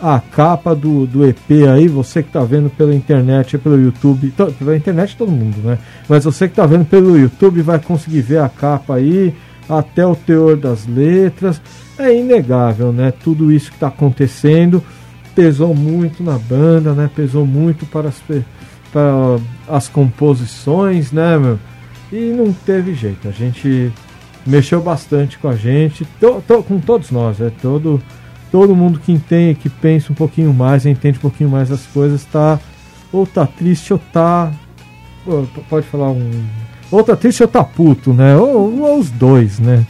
a 0.00 0.18
capa 0.18 0.74
do, 0.74 1.06
do 1.06 1.26
EP 1.26 1.68
aí, 1.72 1.86
você 1.86 2.22
que 2.22 2.28
está 2.28 2.42
vendo 2.42 2.68
pela 2.70 2.94
internet, 2.94 3.56
pelo 3.56 3.80
YouTube, 3.80 4.32
pela 4.58 4.76
internet 4.76 5.16
todo 5.16 5.30
mundo, 5.30 5.56
né? 5.62 5.78
Mas 6.08 6.24
você 6.24 6.48
que 6.48 6.52
está 6.52 6.66
vendo 6.66 6.84
pelo 6.84 7.16
YouTube 7.16 7.62
vai 7.62 7.78
conseguir 7.78 8.22
ver 8.22 8.38
a 8.38 8.48
capa 8.48 8.96
aí, 8.96 9.34
até 9.68 10.04
o 10.04 10.16
teor 10.16 10.56
das 10.56 10.86
letras. 10.86 11.60
É 11.98 12.14
inegável, 12.18 12.92
né? 12.92 13.12
Tudo 13.22 13.52
isso 13.52 13.70
que 13.70 13.76
está 13.76 13.88
acontecendo 13.88 14.82
pesou 15.34 15.74
muito 15.74 16.22
na 16.22 16.38
banda, 16.38 16.92
né? 16.92 17.10
Pesou 17.14 17.46
muito 17.46 17.86
para 17.86 18.08
as, 18.08 18.22
para 18.92 19.38
as 19.68 19.88
composições, 19.88 21.12
né, 21.12 21.38
meu? 21.38 21.58
E 22.12 22.32
não 22.32 22.52
teve 22.52 22.94
jeito. 22.94 23.28
A 23.28 23.30
gente 23.30 23.92
mexeu 24.46 24.80
bastante 24.82 25.38
com 25.38 25.48
a 25.48 25.56
gente, 25.56 26.06
com 26.66 26.80
todos 26.80 27.10
nós, 27.10 27.40
é 27.40 27.50
todo 27.50 28.00
todo 28.50 28.76
mundo 28.76 29.00
que 29.00 29.10
entende, 29.10 29.58
que 29.58 29.70
pensa 29.70 30.12
um 30.12 30.14
pouquinho 30.14 30.52
mais, 30.52 30.84
entende 30.84 31.16
um 31.16 31.22
pouquinho 31.22 31.48
mais 31.48 31.72
as 31.72 31.86
coisas, 31.86 32.22
tá 32.24 32.60
ou 33.10 33.26
tá 33.26 33.46
triste 33.46 33.94
ou 33.94 33.98
tá 33.98 34.52
pode 35.70 35.86
falar 35.86 36.10
um 36.10 36.30
ou 36.90 37.02
tá 37.02 37.16
triste 37.16 37.42
ou 37.42 37.48
tá 37.48 37.64
puto, 37.64 38.12
né? 38.12 38.36
Ou, 38.36 38.78
ou 38.78 38.98
os 38.98 39.10
dois, 39.10 39.58
né? 39.58 39.86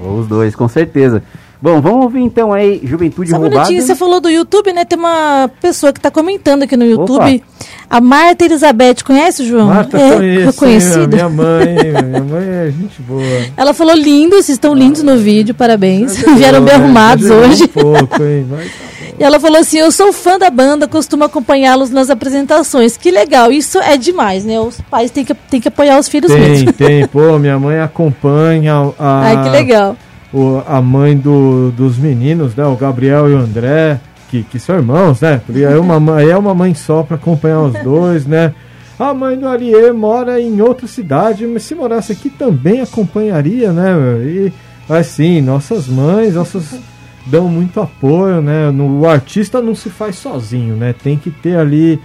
Ou 0.00 0.20
os 0.20 0.26
dois, 0.26 0.54
com 0.54 0.66
certeza. 0.66 1.22
Bom, 1.62 1.80
vamos 1.80 2.02
ouvir 2.02 2.22
então 2.22 2.52
aí 2.52 2.80
Juventude 2.82 3.30
Só 3.30 3.38
Roubada. 3.38 3.70
Um 3.70 3.80
você 3.80 3.94
falou 3.94 4.20
do 4.20 4.28
YouTube, 4.28 4.72
né? 4.72 4.84
Tem 4.84 4.98
uma 4.98 5.48
pessoa 5.60 5.92
que 5.92 6.00
está 6.00 6.10
comentando 6.10 6.64
aqui 6.64 6.76
no 6.76 6.84
YouTube. 6.84 7.36
Opa. 7.36 7.68
A 7.88 8.00
Marta 8.00 8.44
Elizabeth, 8.44 8.96
conhece, 9.04 9.46
João? 9.46 9.68
Marta, 9.68 9.96
é 9.96 10.16
conheço, 10.16 10.58
conhecida. 10.58 11.06
Minha 11.06 11.28
mãe, 11.28 11.76
minha 12.04 12.24
mãe 12.24 12.48
é 12.48 12.72
gente 12.72 13.00
boa. 13.02 13.22
Ela 13.56 13.72
falou 13.72 13.94
lindo, 13.94 14.34
vocês 14.34 14.56
estão 14.56 14.74
lindos 14.74 15.04
no 15.04 15.16
vídeo, 15.16 15.54
parabéns. 15.54 16.16
Vieram 16.36 16.62
bem 16.62 16.74
arrumados 16.74 17.30
hoje. 17.30 17.62
Um 17.62 17.68
pouco, 17.68 18.20
hein? 18.24 18.44
Mas 18.50 18.66
tá 18.66 18.92
e 19.20 19.22
ela 19.22 19.38
falou 19.38 19.60
assim: 19.60 19.78
Eu 19.78 19.92
sou 19.92 20.12
fã 20.12 20.36
da 20.40 20.50
banda, 20.50 20.88
costumo 20.88 21.22
acompanhá-los 21.22 21.90
nas 21.90 22.10
apresentações. 22.10 22.96
Que 22.96 23.12
legal, 23.12 23.52
isso 23.52 23.78
é 23.78 23.96
demais, 23.96 24.44
né? 24.44 24.58
Os 24.58 24.80
pais 24.90 25.12
têm 25.12 25.24
que, 25.24 25.32
têm 25.32 25.60
que 25.60 25.68
apoiar 25.68 25.96
os 25.96 26.08
filhos 26.08 26.32
tem, 26.32 26.40
mesmo. 26.40 26.72
Tem, 26.72 26.88
tem. 26.88 27.06
Pô, 27.06 27.38
minha 27.38 27.56
mãe 27.56 27.78
acompanha 27.78 28.92
a. 28.98 29.20
Ai, 29.20 29.44
que 29.44 29.48
legal 29.50 29.96
o, 30.32 30.62
a 30.66 30.80
mãe 30.80 31.16
do, 31.16 31.70
dos 31.72 31.98
meninos, 31.98 32.54
né? 32.54 32.64
O 32.64 32.76
Gabriel 32.76 33.28
e 33.28 33.34
o 33.34 33.38
André, 33.38 34.00
que, 34.30 34.42
que 34.42 34.58
são 34.58 34.76
irmãos, 34.76 35.20
né? 35.20 35.40
Porque 35.44 35.62
é 35.62 35.78
uma, 35.78 36.22
é 36.22 36.36
uma 36.36 36.54
mãe 36.54 36.74
só 36.74 37.02
para 37.02 37.16
acompanhar 37.16 37.60
os 37.60 37.74
dois, 37.82 38.26
né? 38.26 38.54
A 38.98 39.12
mãe 39.12 39.38
do 39.38 39.48
Ariê 39.48 39.92
mora 39.92 40.40
em 40.40 40.60
outra 40.60 40.86
cidade, 40.86 41.46
mas 41.46 41.64
se 41.64 41.74
morasse 41.74 42.12
aqui 42.12 42.30
também 42.30 42.80
acompanharia, 42.80 43.72
né? 43.72 43.92
E 44.22 44.52
assim, 44.88 45.40
nossas 45.40 45.88
mães, 45.88 46.34
nossas 46.34 46.78
dão 47.26 47.48
muito 47.48 47.80
apoio, 47.80 48.40
né? 48.40 48.70
No, 48.70 49.00
o 49.00 49.08
artista 49.08 49.60
não 49.60 49.74
se 49.74 49.90
faz 49.90 50.16
sozinho, 50.16 50.76
né? 50.76 50.92
Tem 50.92 51.16
que 51.16 51.30
ter 51.30 51.56
ali 51.56 52.00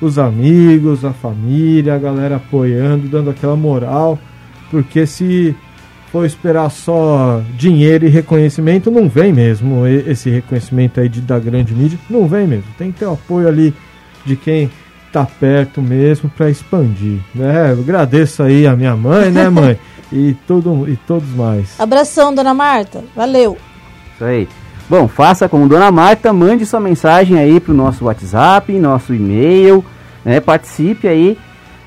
os 0.00 0.18
amigos, 0.18 1.04
a 1.04 1.12
família, 1.12 1.94
a 1.94 1.98
galera 1.98 2.36
apoiando, 2.36 3.08
dando 3.08 3.30
aquela 3.30 3.56
moral, 3.56 4.18
porque 4.70 5.06
se 5.06 5.54
for 6.12 6.26
esperar 6.26 6.70
só 6.70 7.42
dinheiro 7.56 8.04
e 8.04 8.10
reconhecimento, 8.10 8.90
não 8.90 9.08
vem 9.08 9.32
mesmo. 9.32 9.86
Esse 9.86 10.28
reconhecimento 10.28 11.00
aí 11.00 11.08
de, 11.08 11.22
da 11.22 11.38
grande 11.38 11.74
mídia, 11.74 11.98
não 12.08 12.28
vem 12.28 12.46
mesmo. 12.46 12.66
Tem 12.76 12.92
que 12.92 12.98
ter 12.98 13.06
o 13.06 13.14
apoio 13.14 13.48
ali 13.48 13.74
de 14.24 14.36
quem 14.36 14.70
tá 15.10 15.26
perto 15.26 15.80
mesmo 15.80 16.28
para 16.28 16.50
expandir. 16.50 17.18
Né? 17.34 17.72
Eu 17.72 17.80
agradeço 17.80 18.42
aí 18.42 18.66
a 18.66 18.76
minha 18.76 18.94
mãe, 18.94 19.30
né, 19.30 19.48
mãe? 19.50 19.78
e, 20.12 20.36
todo, 20.46 20.86
e 20.88 20.96
todos 20.96 21.28
mais. 21.30 21.80
Abração, 21.80 22.34
dona 22.34 22.52
Marta. 22.52 23.02
Valeu. 23.16 23.56
Isso 24.14 24.24
aí. 24.24 24.46
Bom, 24.88 25.08
faça 25.08 25.48
como 25.48 25.68
Dona 25.68 25.90
Marta, 25.90 26.32
mande 26.34 26.66
sua 26.66 26.80
mensagem 26.80 27.38
aí 27.38 27.58
pro 27.58 27.72
nosso 27.72 28.04
WhatsApp, 28.04 28.70
nosso 28.78 29.14
e-mail, 29.14 29.82
né? 30.22 30.38
Participe 30.38 31.08
aí 31.08 31.38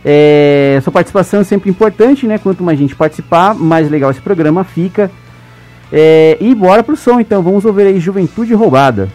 é, 0.08 0.80
sua 0.84 0.94
participação 0.94 1.42
é 1.42 1.44
sempre 1.44 1.68
importante, 1.68 2.28
né? 2.28 2.38
Quanto 2.38 2.64
mais 2.64 2.78
gente 2.78 2.96
participar, 2.96 3.56
mais 3.56 3.90
legal 3.90 4.12
esse 4.12 4.22
programa 4.22 4.64
fica. 4.64 5.10
É, 5.92 6.38
e 6.40 6.54
bora 6.54 6.84
pro 6.84 6.96
som 6.96 7.20
então, 7.20 7.42
vamos 7.42 7.66
ouvir 7.66 7.88
aí 7.88 8.00
Juventude 8.00 8.54
Roubada. 8.54 9.10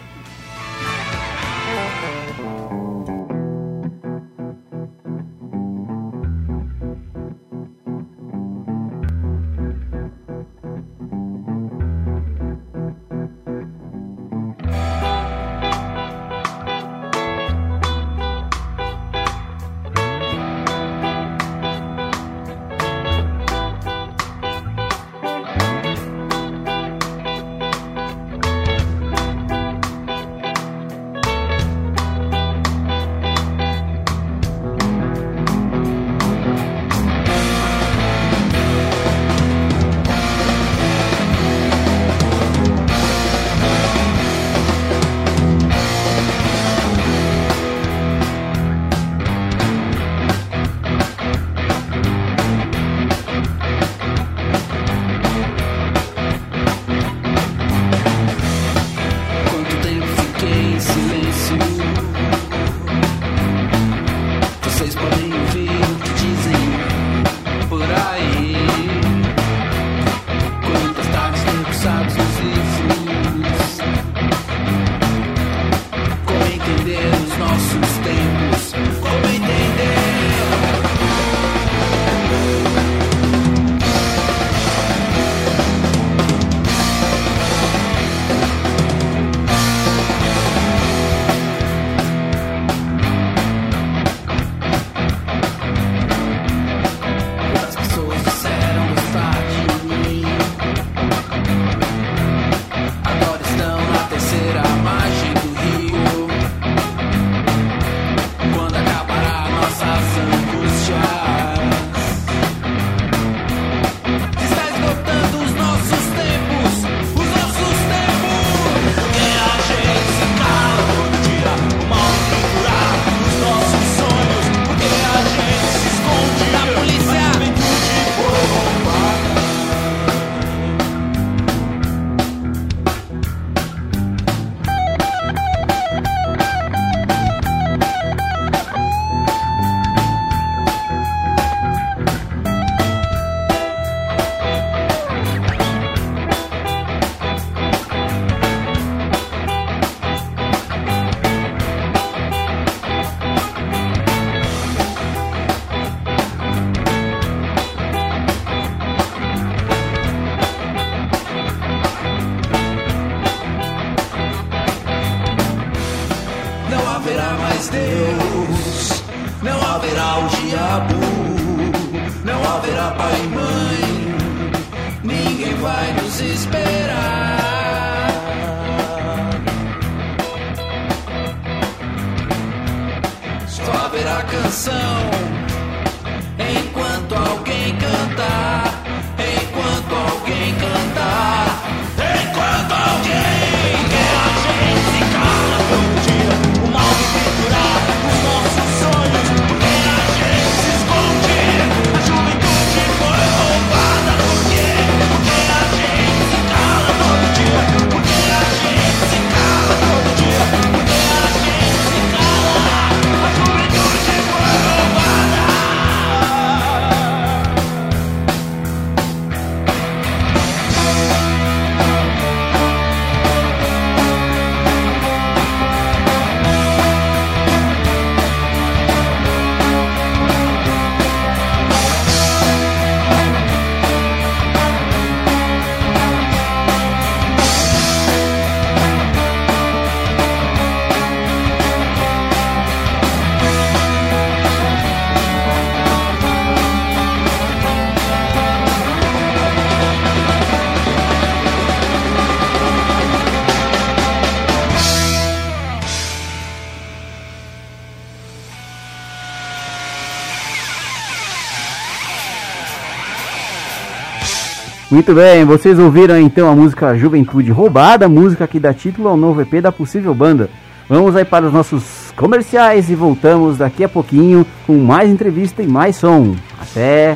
Muito 264.91 265.15
bem, 265.15 265.45
vocês 265.45 265.79
ouviram 265.79 266.19
então 266.19 266.49
a 266.49 266.53
música 266.53 266.97
Juventude 266.97 267.49
Roubada, 267.49 268.09
música 268.09 268.45
que 268.45 268.59
dá 268.59 268.73
título 268.73 269.07
ao 269.07 269.15
novo 269.15 269.41
EP 269.41 269.61
da 269.61 269.71
Possível 269.71 270.13
Banda. 270.13 270.49
Vamos 270.89 271.15
aí 271.15 271.23
para 271.23 271.45
os 271.45 271.53
nossos 271.53 272.11
comerciais 272.17 272.89
e 272.89 272.95
voltamos 272.95 273.57
daqui 273.57 273.85
a 273.85 273.89
pouquinho 273.89 274.45
com 274.67 274.77
mais 274.79 275.09
entrevista 275.09 275.63
e 275.63 275.67
mais 275.67 275.95
som. 275.95 276.35
Até! 276.59 277.15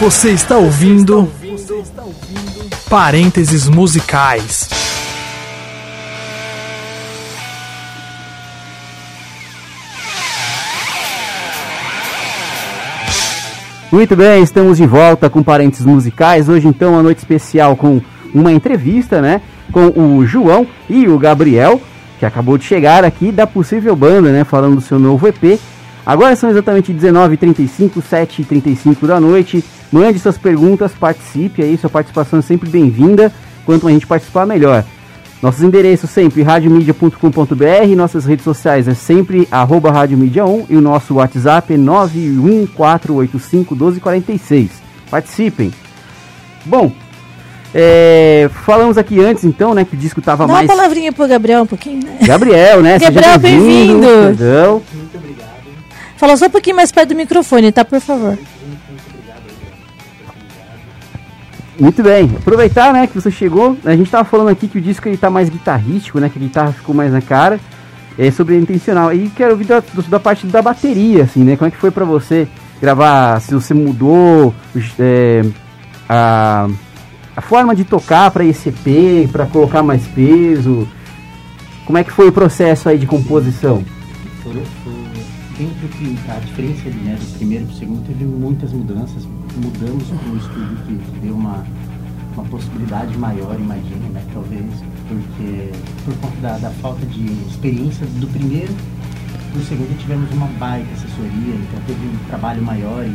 Você 0.00 0.30
está 0.30 0.56
ouvindo 0.56 1.30
Parênteses 2.90 3.68
Musicais. 3.68 4.81
Muito 13.92 14.16
bem, 14.16 14.42
estamos 14.42 14.78
de 14.78 14.86
volta 14.86 15.28
com 15.28 15.42
Parentes 15.42 15.84
Musicais. 15.84 16.48
Hoje, 16.48 16.66
então, 16.66 16.94
uma 16.94 17.02
noite 17.02 17.18
especial 17.18 17.76
com 17.76 18.00
uma 18.34 18.50
entrevista, 18.50 19.20
né? 19.20 19.42
Com 19.70 19.88
o 19.88 20.24
João 20.24 20.66
e 20.88 21.06
o 21.06 21.18
Gabriel, 21.18 21.78
que 22.18 22.24
acabou 22.24 22.56
de 22.56 22.64
chegar 22.64 23.04
aqui 23.04 23.30
da 23.30 23.46
Possível 23.46 23.94
Banda, 23.94 24.32
né? 24.32 24.44
Falando 24.44 24.76
do 24.76 24.80
seu 24.80 24.98
novo 24.98 25.28
EP. 25.28 25.60
Agora 26.06 26.34
são 26.34 26.48
exatamente 26.48 26.90
19h35, 26.90 28.00
7h35 28.00 29.06
da 29.06 29.20
noite. 29.20 29.62
Mande 29.92 30.18
suas 30.18 30.38
perguntas, 30.38 30.92
participe 30.98 31.62
aí, 31.62 31.76
sua 31.76 31.90
participação 31.90 32.38
é 32.38 32.42
sempre 32.42 32.70
bem-vinda. 32.70 33.30
Quanto 33.66 33.86
a 33.86 33.90
gente 33.90 34.06
participar, 34.06 34.46
melhor. 34.46 34.86
Nossos 35.42 35.62
endereços 35.62 36.08
sempre 36.08 36.42
radiomedia.com.br, 36.42 37.96
nossas 37.96 38.24
redes 38.24 38.44
sociais 38.44 38.86
é 38.86 38.94
sempre 38.94 39.48
arroba 39.50 39.92
radiomedia1 39.92 40.66
e 40.70 40.76
o 40.76 40.80
nosso 40.80 41.14
WhatsApp 41.14 41.74
é 41.74 41.76
914851246. 41.76 44.68
Participem. 45.10 45.72
Bom, 46.64 46.92
é, 47.74 48.48
falamos 48.64 48.96
aqui 48.96 49.18
antes 49.18 49.42
então, 49.42 49.74
né, 49.74 49.84
que 49.84 49.96
o 49.96 49.98
disco 49.98 50.22
tava 50.22 50.46
Dá 50.46 50.52
mais... 50.52 50.68
uma 50.68 50.76
palavrinha 50.76 51.12
pro 51.12 51.26
Gabriel 51.26 51.62
um 51.62 51.66
pouquinho, 51.66 52.04
né? 52.04 52.18
Gabriel, 52.22 52.80
né? 52.80 53.00
Gabriel, 53.00 53.38
bem-vindo. 53.40 54.06
Perdão. 54.06 54.80
Fala 56.16 56.36
só 56.36 56.46
um 56.46 56.50
pouquinho 56.50 56.76
mais 56.76 56.92
perto 56.92 57.08
do 57.08 57.16
microfone, 57.16 57.72
tá? 57.72 57.84
Por 57.84 58.00
favor. 58.00 58.38
Muito 61.82 62.00
bem, 62.00 62.30
aproveitar, 62.36 62.92
né, 62.92 63.08
que 63.08 63.20
você 63.20 63.28
chegou. 63.28 63.76
A 63.84 63.96
gente 63.96 64.08
tava 64.08 64.22
falando 64.22 64.50
aqui 64.50 64.68
que 64.68 64.78
o 64.78 64.80
disco 64.80 65.08
ele 65.08 65.16
tá 65.16 65.28
mais 65.28 65.48
guitarrístico, 65.48 66.20
né, 66.20 66.28
que 66.28 66.38
a 66.38 66.40
guitarra 66.40 66.70
ficou 66.70 66.94
mais 66.94 67.12
na 67.12 67.20
cara. 67.20 67.58
É 68.16 68.30
sobre 68.30 68.56
intencional. 68.56 69.12
E 69.12 69.28
quero 69.30 69.50
ouvir 69.50 69.64
da, 69.64 69.82
da 70.08 70.20
parte 70.20 70.46
da 70.46 70.62
bateria, 70.62 71.24
assim, 71.24 71.42
né? 71.42 71.56
Como 71.56 71.66
é 71.66 71.72
que 71.72 71.76
foi 71.76 71.90
pra 71.90 72.04
você 72.04 72.46
gravar? 72.80 73.40
Se 73.40 73.52
você 73.52 73.74
mudou 73.74 74.54
é, 74.96 75.42
a, 76.08 76.68
a 77.36 77.40
forma 77.40 77.74
de 77.74 77.82
tocar 77.82 78.30
pra 78.30 78.44
esse 78.44 78.68
EP, 78.68 79.28
pra 79.32 79.46
colocar 79.46 79.82
mais 79.82 80.06
peso? 80.06 80.86
Como 81.84 81.98
é 81.98 82.04
que 82.04 82.12
foi 82.12 82.28
o 82.28 82.32
processo 82.32 82.88
aí 82.88 82.96
de 82.96 83.06
composição? 83.06 83.82
Foram, 84.44 84.62
foram 84.84 85.01
sempre 85.62 85.88
que 85.88 86.30
a 86.30 86.40
diferença 86.40 86.88
né, 86.88 87.16
do 87.20 87.38
primeiro 87.38 87.66
para 87.66 87.74
o 87.74 87.78
segundo 87.78 88.06
teve 88.06 88.24
muitas 88.24 88.72
mudanças. 88.72 89.24
Mudamos 89.56 90.04
para 90.08 90.28
um 90.28 90.36
estúdio 90.36 90.76
que 90.86 91.20
deu 91.20 91.34
uma, 91.34 91.64
uma 92.34 92.44
possibilidade 92.46 93.16
maior, 93.16 93.54
imagino, 93.58 94.08
né? 94.12 94.24
Talvez 94.32 94.64
porque 95.06 95.70
por 96.04 96.14
conta 96.16 96.36
da, 96.40 96.58
da 96.58 96.70
falta 96.70 97.06
de 97.06 97.26
experiência 97.48 98.04
do 98.06 98.26
primeiro 98.28 98.74
no 99.54 99.62
segundo 99.64 99.96
tivemos 99.98 100.32
uma 100.32 100.46
baita 100.58 100.90
assessoria, 100.94 101.54
então 101.54 101.80
teve 101.86 102.06
um 102.06 102.24
trabalho 102.26 102.62
maior 102.62 103.04
em, 103.04 103.14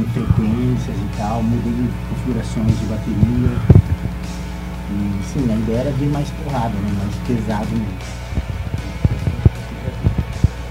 em 0.00 0.04
frequências 0.14 0.96
e 0.96 1.16
tal, 1.18 1.42
mudei 1.42 1.90
configurações 2.08 2.78
de 2.78 2.86
bateria. 2.86 3.86
E 4.88 5.24
sim, 5.24 5.52
a 5.52 5.56
ideia 5.56 5.78
era 5.78 5.90
vir 5.90 6.08
mais 6.08 6.30
porrada, 6.30 6.74
né? 6.74 6.92
Mais 7.02 7.14
pesado 7.26 7.68
mesmo. 7.72 8.25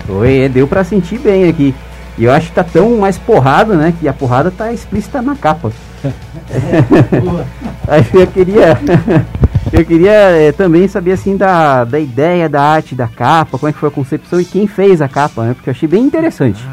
Oi, 0.07 0.39
é, 0.39 0.49
deu 0.49 0.67
pra 0.67 0.83
sentir 0.83 1.19
bem 1.19 1.49
aqui. 1.49 1.73
E 2.17 2.23
eu 2.23 2.31
acho 2.31 2.47
que 2.47 2.55
tá 2.55 2.63
tão 2.63 2.97
mais 2.97 3.17
porrada, 3.17 3.75
né? 3.75 3.93
Que 3.99 4.07
a 4.07 4.13
porrada 4.13 4.49
tá 4.49 4.71
explícita 4.71 5.21
na 5.21 5.35
capa. 5.35 5.71
Aí 7.87 8.05
eu 8.13 8.27
queria. 8.27 8.77
Eu 9.73 9.83
queria 9.83 10.11
eh, 10.11 10.51
também 10.51 10.87
saber 10.87 11.13
assim 11.13 11.35
da, 11.35 11.83
da 11.83 11.99
ideia 11.99 12.47
da 12.47 12.61
arte 12.61 12.93
da 12.93 13.07
capa, 13.07 13.57
como 13.57 13.67
é 13.67 13.73
que 13.73 13.79
foi 13.79 13.89
a 13.89 13.91
concepção 13.91 14.39
e 14.39 14.45
quem 14.45 14.67
fez 14.67 15.01
a 15.01 15.07
capa, 15.09 15.43
né? 15.43 15.53
Porque 15.55 15.69
eu 15.69 15.71
achei 15.71 15.89
bem 15.89 16.03
interessante. 16.03 16.63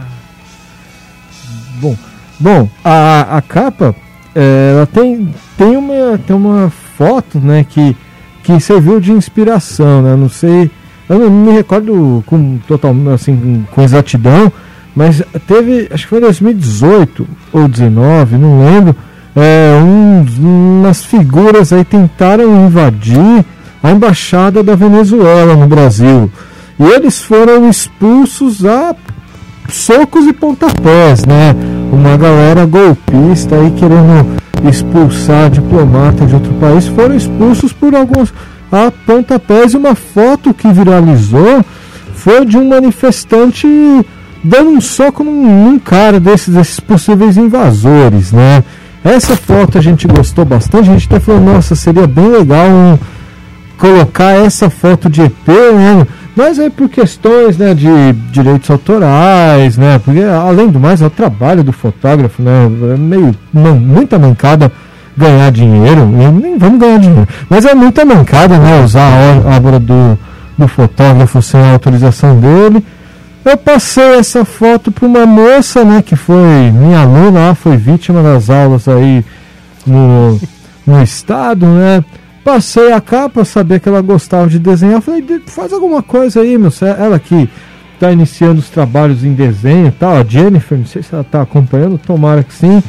Bom, 1.80 1.96
bom 2.38 2.68
a, 2.84 3.38
a 3.38 3.42
capa, 3.42 3.94
é, 4.34 4.72
ela 4.76 4.86
tem, 4.86 5.34
tem, 5.56 5.76
uma, 5.76 6.18
tem 6.18 6.36
uma 6.36 6.70
foto, 6.70 7.40
né, 7.40 7.64
que, 7.68 7.96
que 8.42 8.60
serviu 8.60 9.00
de 9.00 9.10
inspiração, 9.10 10.02
né? 10.02 10.14
Não 10.14 10.28
sei, 10.28 10.70
eu 11.12 11.30
não 11.30 11.30
me 11.30 11.52
recordo 11.52 12.22
com 12.26 12.58
total, 12.66 12.94
assim, 13.14 13.64
com 13.70 13.82
exatidão, 13.82 14.52
mas 14.94 15.22
teve, 15.46 15.88
acho 15.90 16.04
que 16.04 16.10
foi 16.10 16.20
2018 16.20 17.26
ou 17.52 17.68
19, 17.68 18.36
não 18.36 18.64
lembro, 18.64 18.96
é, 19.34 19.80
um, 19.82 20.24
umas 20.38 21.04
figuras 21.04 21.72
aí 21.72 21.84
tentaram 21.84 22.66
invadir 22.66 23.44
a 23.82 23.90
embaixada 23.90 24.62
da 24.62 24.74
Venezuela 24.74 25.56
no 25.56 25.66
Brasil. 25.66 26.30
E 26.78 26.84
eles 26.84 27.22
foram 27.22 27.68
expulsos 27.68 28.64
a 28.64 28.94
socos 29.68 30.26
e 30.26 30.32
pontapés, 30.32 31.24
né? 31.24 31.54
Uma 31.90 32.16
galera 32.16 32.66
golpista 32.66 33.56
aí 33.56 33.70
querendo 33.72 34.40
expulsar 34.68 35.50
diplomata 35.50 36.24
de 36.26 36.34
outro 36.34 36.52
país 36.54 36.86
foram 36.88 37.14
expulsos 37.14 37.72
por 37.72 37.94
alguns 37.94 38.32
a 38.72 38.90
pontapés 38.90 39.74
e 39.74 39.76
uma 39.76 39.94
foto 39.94 40.54
que 40.54 40.72
viralizou 40.72 41.62
foi 42.14 42.44
de 42.46 42.56
um 42.56 42.68
manifestante 42.68 43.66
dando 44.42 44.70
um 44.70 44.80
soco 44.80 45.22
num, 45.22 45.64
num 45.64 45.78
cara 45.78 46.18
desses, 46.18 46.54
desses 46.54 46.80
possíveis 46.80 47.36
invasores, 47.36 48.32
né? 48.32 48.64
Essa 49.04 49.36
foto 49.36 49.78
a 49.78 49.80
gente 49.80 50.06
gostou 50.06 50.44
bastante, 50.44 50.88
a 50.88 50.92
gente 50.92 51.06
até 51.06 51.20
falou, 51.20 51.40
nossa, 51.40 51.74
seria 51.74 52.06
bem 52.06 52.28
legal 52.28 52.68
um, 52.68 52.98
colocar 53.76 54.32
essa 54.32 54.70
foto 54.70 55.10
de 55.10 55.22
EP, 55.22 55.48
né? 55.48 56.06
Mas 56.34 56.58
aí 56.58 56.70
por 56.70 56.88
questões 56.88 57.58
né, 57.58 57.74
de 57.74 58.12
direitos 58.30 58.70
autorais, 58.70 59.76
né? 59.76 60.00
Porque 60.02 60.22
além 60.22 60.68
do 60.68 60.80
mais 60.80 61.02
é 61.02 61.06
o 61.06 61.10
trabalho 61.10 61.62
do 61.62 61.72
fotógrafo, 61.72 62.42
né? 62.42 62.70
É 62.94 62.96
meio 62.96 63.34
muita 63.52 64.18
mancada 64.18 64.72
ganhar 65.16 65.50
dinheiro, 65.50 66.06
nem 66.06 66.58
vamos 66.58 66.78
ganhar 66.78 66.98
dinheiro, 66.98 67.28
mas 67.48 67.64
é 67.64 67.74
muita 67.74 68.04
mancada, 68.04 68.58
né? 68.58 68.82
Usar 68.82 69.08
a 69.08 69.56
obra 69.56 69.78
do, 69.78 70.18
do 70.56 70.68
fotógrafo 70.68 71.42
sem 71.42 71.60
a 71.60 71.72
autorização 71.72 72.38
dele. 72.38 72.84
Eu 73.44 73.56
passei 73.56 74.18
essa 74.18 74.44
foto 74.44 74.92
para 74.92 75.06
uma 75.06 75.26
moça, 75.26 75.84
né, 75.84 76.00
que 76.00 76.14
foi 76.14 76.70
minha 76.72 77.00
aluna, 77.00 77.54
foi 77.56 77.76
vítima 77.76 78.22
das 78.22 78.48
aulas 78.48 78.86
aí 78.86 79.24
no, 79.84 80.40
no 80.86 81.02
estado, 81.02 81.66
né? 81.66 82.04
Passei 82.44 82.92
a 82.92 83.00
capa, 83.00 83.44
sabia 83.44 83.80
que 83.80 83.88
ela 83.88 84.00
gostava 84.00 84.46
de 84.48 84.58
desenhar, 84.58 85.00
falei, 85.00 85.24
faz 85.46 85.72
alguma 85.72 86.02
coisa 86.02 86.40
aí, 86.40 86.56
meu, 86.56 86.72
ela 86.98 87.18
que 87.18 87.48
está 87.94 88.10
iniciando 88.10 88.58
os 88.58 88.68
trabalhos 88.68 89.22
em 89.24 89.32
desenho 89.32 89.88
e 89.88 89.92
tal, 89.92 90.16
a 90.16 90.24
Jennifer, 90.24 90.76
não 90.76 90.86
sei 90.86 91.02
se 91.02 91.12
ela 91.12 91.22
está 91.22 91.42
acompanhando, 91.42 91.98
tomara 91.98 92.42
que 92.42 92.52
sim, 92.52 92.82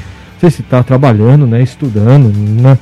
sei 0.44 0.52
se 0.52 0.62
está 0.62 0.84
trabalhando, 0.84 1.48
né, 1.48 1.62
estudando, 1.62 2.30
né? 2.36 2.78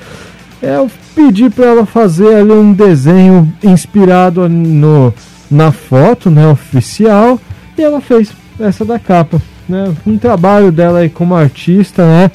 É, 0.62 0.78
eu 0.78 0.89
pedi 1.15 1.50
para 1.50 1.65
ela 1.65 1.86
fazer 1.86 2.36
ali 2.36 2.52
um 2.52 2.74
desenho 2.74 3.52
inspirado 3.63 4.50
no, 4.50 5.13
na 5.50 5.71
foto, 5.71 6.32
né, 6.32 6.47
oficial, 6.47 7.39
e 7.78 7.84
ela 7.84 8.02
fez 8.02 8.32
essa 8.60 8.84
da 8.84 8.97
capa, 8.97 9.39
né? 9.69 9.93
Um 10.06 10.17
trabalho 10.17 10.71
dela 10.71 11.00
aí 11.00 11.10
como 11.10 11.36
artista, 11.36 12.04
né? 12.04 12.32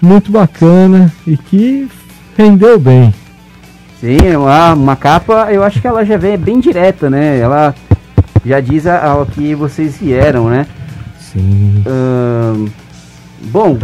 Muito 0.00 0.30
bacana 0.30 1.12
e 1.26 1.36
que 1.36 1.88
rendeu 2.36 2.78
bem. 2.78 3.12
Sim, 4.00 4.18
é 4.24 4.38
uma, 4.38 4.72
uma 4.72 4.96
capa, 4.96 5.48
eu 5.52 5.62
acho 5.62 5.80
que 5.80 5.86
ela 5.86 6.04
já 6.04 6.16
vem 6.16 6.38
bem 6.38 6.60
direta, 6.60 7.10
né? 7.10 7.38
Ela 7.38 7.74
já 8.44 8.60
diz 8.60 8.86
ao 8.86 9.26
que 9.26 9.54
vocês 9.54 9.98
vieram, 9.98 10.48
né? 10.48 10.66
Sim. 11.18 11.84
Hum, 11.86 12.68
bom, 13.52 13.78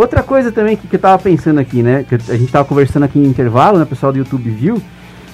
outra 0.00 0.22
coisa 0.22 0.50
também 0.50 0.76
que, 0.76 0.86
que 0.86 0.96
eu 0.96 1.00
tava 1.00 1.22
pensando 1.22 1.58
aqui, 1.58 1.82
né? 1.82 2.04
Que 2.08 2.14
a 2.14 2.36
gente 2.36 2.50
tava 2.50 2.64
conversando 2.64 3.04
aqui 3.04 3.18
em 3.18 3.24
intervalo, 3.24 3.78
né? 3.78 3.84
O 3.84 3.86
pessoal 3.86 4.12
do 4.12 4.18
YouTube 4.18 4.50
viu. 4.50 4.82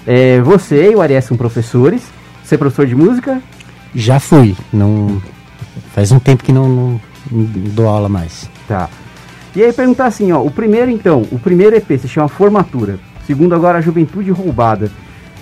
É, 0.07 0.41
você 0.41 0.91
e 0.91 0.95
o 0.95 1.01
Arias 1.01 1.25
são 1.25 1.37
professores. 1.37 2.03
Você 2.43 2.55
é 2.55 2.59
professor 2.59 2.87
de 2.87 2.95
música? 2.95 3.43
Já 3.95 4.21
fui, 4.21 4.55
não 4.73 5.21
faz 5.95 6.13
um 6.13 6.19
tempo 6.19 6.45
que 6.45 6.53
não, 6.53 6.69
não, 6.69 7.01
não 7.31 7.45
dou 7.73 7.89
aula 7.89 8.09
mais. 8.09 8.49
Tá. 8.69 8.89
E 9.55 9.63
aí 9.63 9.73
perguntar 9.73 10.07
assim, 10.07 10.31
ó, 10.33 10.43
o 10.43 10.51
primeiro 10.51 10.91
então, 10.91 11.23
o 11.33 11.39
primeiro 11.39 11.75
EP 11.75 11.99
se 11.99 12.07
chama 12.07 12.29
Formatura, 12.29 12.99
segundo 13.27 13.55
agora 13.55 13.79
a 13.79 13.81
Juventude 13.81 14.31
Roubada. 14.31 14.91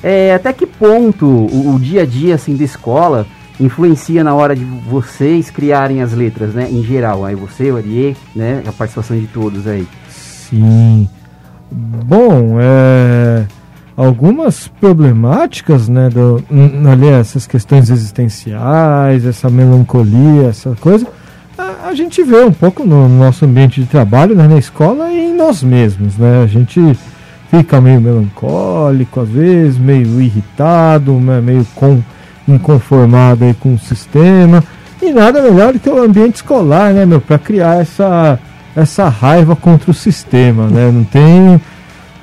É, 0.03 0.35
até 0.35 0.53
que 0.53 0.67
ponto 0.67 1.27
o, 1.27 1.75
o, 1.75 1.79
dia 1.81 2.03
a 2.03 2.07
dia 2.07 2.35
assim 2.35 2.55
da 2.55 2.63
escola 2.63 3.27
influencia 3.61 4.25
na 4.25 4.35
hora 4.35 4.55
de 4.55 4.65
vocês 4.65 5.51
criarem 5.51 6.03
as 6.03 6.13
letras, 6.13 6.55
né, 6.55 6.69
em 6.71 6.83
geral, 6.83 7.25
aí 7.25 7.35
você, 7.35 7.71
o 7.71 7.77
Ariê, 7.77 8.15
né, 8.35 8.63
a 8.67 8.73
participação 8.73 9.19
de 9.19 9.27
todos 9.27 9.67
aí. 9.67 9.87
Sim. 10.09 11.09
Bom, 11.71 12.59
é 12.61 13.47
algumas 13.97 14.69
problemáticas, 14.69 15.89
né, 15.89 16.09
do, 16.11 16.43
ali 16.91 17.09
essas 17.09 17.47
questões 17.47 17.91
existenciais, 17.91 19.25
essa 19.25 19.49
melancolia, 19.49 20.49
essa 20.49 20.77
coisa, 20.81 21.07
a, 21.57 21.95
gente 21.95 22.23
vê 22.25 22.43
um 22.43 22.53
pouco 22.53 22.85
no 22.85 23.09
nosso 23.09 23.45
ambiente 23.45 23.81
de 23.81 23.87
trabalho, 23.87 24.35
né, 24.35 24.49
na 24.49 24.59
escola 24.59 25.11
e 25.11 25.31
em 25.31 25.37
nós 25.37 25.63
mesmos, 25.63 26.17
né, 26.17 26.43
a 26.43 26.47
gente 26.47 26.81
fica 27.51 27.81
meio 27.81 28.01
melancólico 28.01 29.21
às 29.21 29.29
vezes, 29.29 29.79
meio 29.79 30.21
irritado, 30.21 31.13
né, 31.21 31.41
meio 31.41 31.65
com, 31.75 32.03
inconformado 32.47 33.45
aí 33.45 33.55
com 33.55 33.75
o 33.75 33.79
sistema, 33.79 34.63
e 35.03 35.13
nada 35.13 35.43
melhor 35.43 35.73
do 35.73 35.79
que 35.79 35.89
o 35.89 36.03
ambiente 36.03 36.37
escolar, 36.37 36.93
né, 36.93 37.05
meu, 37.05 37.21
para 37.21 37.39
criar 37.39 37.81
essa 37.81 38.39
essa 38.77 39.09
raiva 39.09 39.55
contra 39.55 39.91
o 39.91 39.95
sistema, 39.95 40.67
né, 40.67 40.91
não 40.91 41.05
tem 41.05 41.61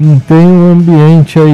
não 0.02 0.20
tem 0.20 0.48
um 0.48 0.72
ambiente 0.72 1.38
aí. 1.40 1.54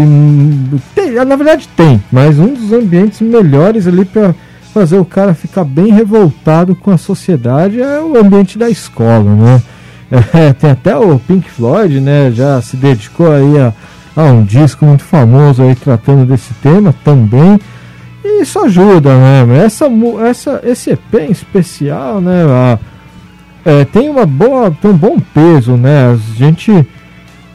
Tem, 0.95 1.13
na 1.13 1.35
verdade 1.35 1.67
tem, 1.75 2.01
mas 2.11 2.39
um 2.39 2.53
dos 2.53 2.71
ambientes 2.71 3.19
melhores 3.19 3.85
ali 3.85 4.05
para 4.05 4.33
fazer 4.73 4.97
o 4.97 5.05
cara 5.05 5.33
ficar 5.33 5.65
bem 5.65 5.91
revoltado 5.91 6.75
com 6.75 6.91
a 6.91 6.97
sociedade 6.97 7.81
é 7.81 7.99
o 7.99 8.17
ambiente 8.17 8.57
da 8.57 8.69
escola, 8.69 9.35
né? 9.35 9.61
É, 10.33 10.53
tem 10.53 10.69
até 10.71 10.95
o 10.95 11.19
Pink 11.19 11.51
Floyd, 11.51 11.99
né? 11.99 12.31
Já 12.31 12.61
se 12.61 12.77
dedicou 12.77 13.29
aí 13.29 13.59
a, 13.59 13.73
a 14.15 14.23
um 14.23 14.41
disco 14.41 14.85
muito 14.85 15.03
famoso 15.03 15.61
aí 15.61 15.75
tratando 15.75 16.25
desse 16.25 16.53
tema 16.63 16.95
também. 17.03 17.59
E 18.27 18.41
isso 18.41 18.59
ajuda, 18.59 19.15
né? 19.15 19.63
Essa, 19.63 19.85
essa, 20.27 20.61
esse 20.65 20.91
EP 20.91 21.15
em 21.15 21.31
especial, 21.31 22.19
né? 22.19 22.43
A, 22.43 22.79
é, 23.63 23.85
tem 23.85 24.09
uma 24.09 24.25
boa, 24.25 24.69
tem 24.69 24.91
um 24.91 24.97
bom 24.97 25.17
peso, 25.33 25.77
né? 25.77 26.11
A 26.11 26.15
gente 26.35 26.85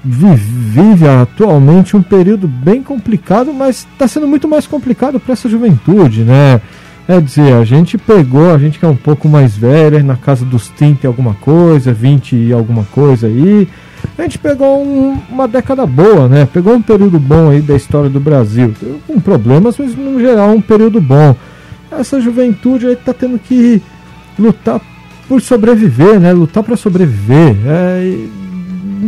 vive 0.04 1.06
atualmente 1.06 1.96
um 1.96 2.02
período 2.02 2.48
bem 2.48 2.82
complicado, 2.82 3.52
mas 3.52 3.86
está 3.92 4.08
sendo 4.08 4.26
muito 4.26 4.48
mais 4.48 4.66
complicado 4.66 5.20
para 5.20 5.34
essa 5.34 5.48
juventude, 5.48 6.22
né? 6.22 6.60
É 7.06 7.20
dizer, 7.20 7.54
a 7.54 7.64
gente 7.64 7.98
pegou, 7.98 8.52
a 8.54 8.58
gente 8.58 8.78
que 8.78 8.84
é 8.84 8.88
um 8.88 8.96
pouco 8.96 9.28
mais 9.28 9.56
velha, 9.56 10.02
na 10.02 10.16
casa 10.16 10.44
dos 10.44 10.68
30 10.70 11.04
e 11.04 11.06
alguma 11.06 11.34
coisa, 11.34 11.92
20 11.92 12.34
e 12.34 12.52
alguma 12.52 12.84
coisa 12.84 13.26
aí, 13.26 13.68
a 14.16 14.22
gente 14.22 14.38
pegou 14.38 14.84
um, 14.84 15.18
uma 15.28 15.48
década 15.48 15.86
boa, 15.86 16.28
né? 16.28 16.46
Pegou 16.52 16.74
um 16.74 16.82
período 16.82 17.18
bom 17.18 17.50
aí 17.50 17.60
da 17.60 17.74
história 17.74 18.10
do 18.10 18.20
Brasil, 18.20 18.74
com 19.06 19.20
problemas, 19.20 19.76
mas 19.78 19.94
no 19.96 20.20
geral 20.20 20.50
um 20.50 20.60
período 20.60 21.00
bom. 21.00 21.34
Essa 21.90 22.20
juventude 22.20 22.86
aí 22.86 22.94
está 22.94 23.12
tendo 23.12 23.38
que 23.38 23.82
lutar 24.38 24.80
por 25.28 25.40
sobreviver, 25.40 26.20
né? 26.20 26.32
Lutar 26.32 26.62
para 26.62 26.76
sobreviver. 26.76 27.56
É, 27.66 28.18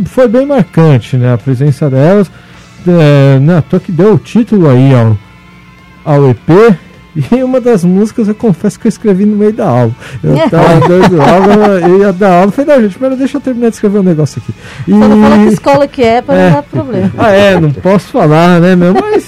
foi 0.05 0.27
bem 0.27 0.45
marcante, 0.45 1.17
né? 1.17 1.33
A 1.33 1.37
presença 1.37 1.89
delas. 1.89 2.29
É, 2.87 3.39
né, 3.39 3.63
tô 3.67 3.79
que 3.79 3.91
deu 3.91 4.13
o 4.13 4.19
título 4.19 4.69
aí 4.69 4.93
ao, 4.93 5.17
ao 6.05 6.29
EP. 6.29 6.77
E 7.31 7.43
uma 7.43 7.61
das 7.61 7.83
músicas 7.83 8.27
eu 8.27 8.35
confesso 8.35 8.79
que 8.79 8.87
eu 8.87 8.89
escrevi 8.89 9.25
no 9.25 9.37
meio 9.37 9.53
da 9.53 9.67
aula. 9.67 9.91
Eu 10.23 10.35
tava 10.49 10.79
dando 10.87 11.21
aula, 11.21 11.79
eu 11.87 11.99
ia 11.99 12.11
dar 12.11 12.39
aula, 12.41 12.51
falei, 12.51 12.75
não, 12.75 12.83
gente, 12.83 12.99
pera, 12.99 13.15
deixa 13.15 13.37
eu 13.37 13.41
terminar 13.41 13.69
de 13.69 13.75
escrever 13.75 13.99
um 13.99 14.03
negócio 14.03 14.41
aqui. 14.41 14.53
E... 14.87 14.91
Só 14.91 14.97
não 15.07 15.21
fala 15.21 15.37
que 15.37 15.53
escola 15.53 15.87
que 15.87 16.03
é 16.03 16.21
pra 16.21 16.35
É. 16.35 16.45
não 16.47 16.55
dar 16.55 16.63
problema. 16.63 17.11
Ah, 17.17 17.31
é, 17.31 17.59
não 17.59 17.71
posso 17.71 18.07
falar, 18.07 18.59
né, 18.59 18.75
meu? 18.75 18.93
Mas 18.93 19.27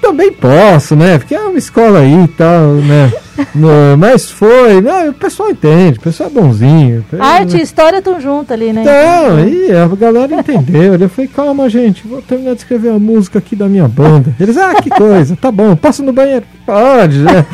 também 0.00 0.32
posso, 0.32 0.94
né? 0.96 1.18
Porque 1.18 1.34
é 1.34 1.40
uma 1.40 1.58
escola 1.58 2.00
aí 2.00 2.24
e 2.24 2.28
tal, 2.28 2.74
né? 2.74 3.12
No- 3.54 3.96
mas 3.96 4.28
foi, 4.28 4.80
né? 4.80 5.10
O 5.10 5.12
pessoal 5.12 5.48
entende, 5.50 5.96
o 5.98 6.02
pessoal 6.02 6.28
é 6.28 6.32
bonzinho. 6.32 7.04
Arte 7.20 7.56
e 7.56 7.60
história 7.62 7.98
estão 7.98 8.20
juntas 8.20 8.50
ali, 8.50 8.72
né? 8.72 8.82
Então, 8.82 9.48
e 9.48 9.70
a 9.70 9.86
galera 9.94 10.34
entendeu. 10.34 10.94
Eu 10.96 11.08
falei, 11.08 11.30
calma, 11.32 11.68
gente, 11.68 12.04
vou 12.04 12.20
terminar 12.20 12.54
de 12.54 12.58
escrever 12.62 12.90
a 12.90 12.98
música 12.98 13.38
aqui 13.38 13.54
da 13.54 13.68
minha 13.68 13.86
banda. 13.86 14.34
Eles, 14.40 14.56
ah, 14.56 14.74
que 14.82 14.90
coisa, 14.90 15.36
tá 15.40 15.52
bom, 15.52 15.76
passa 15.76 16.02
no 16.02 16.12
banheiro. 16.12 16.44
Pode, 16.66 17.18
né? 17.18 17.46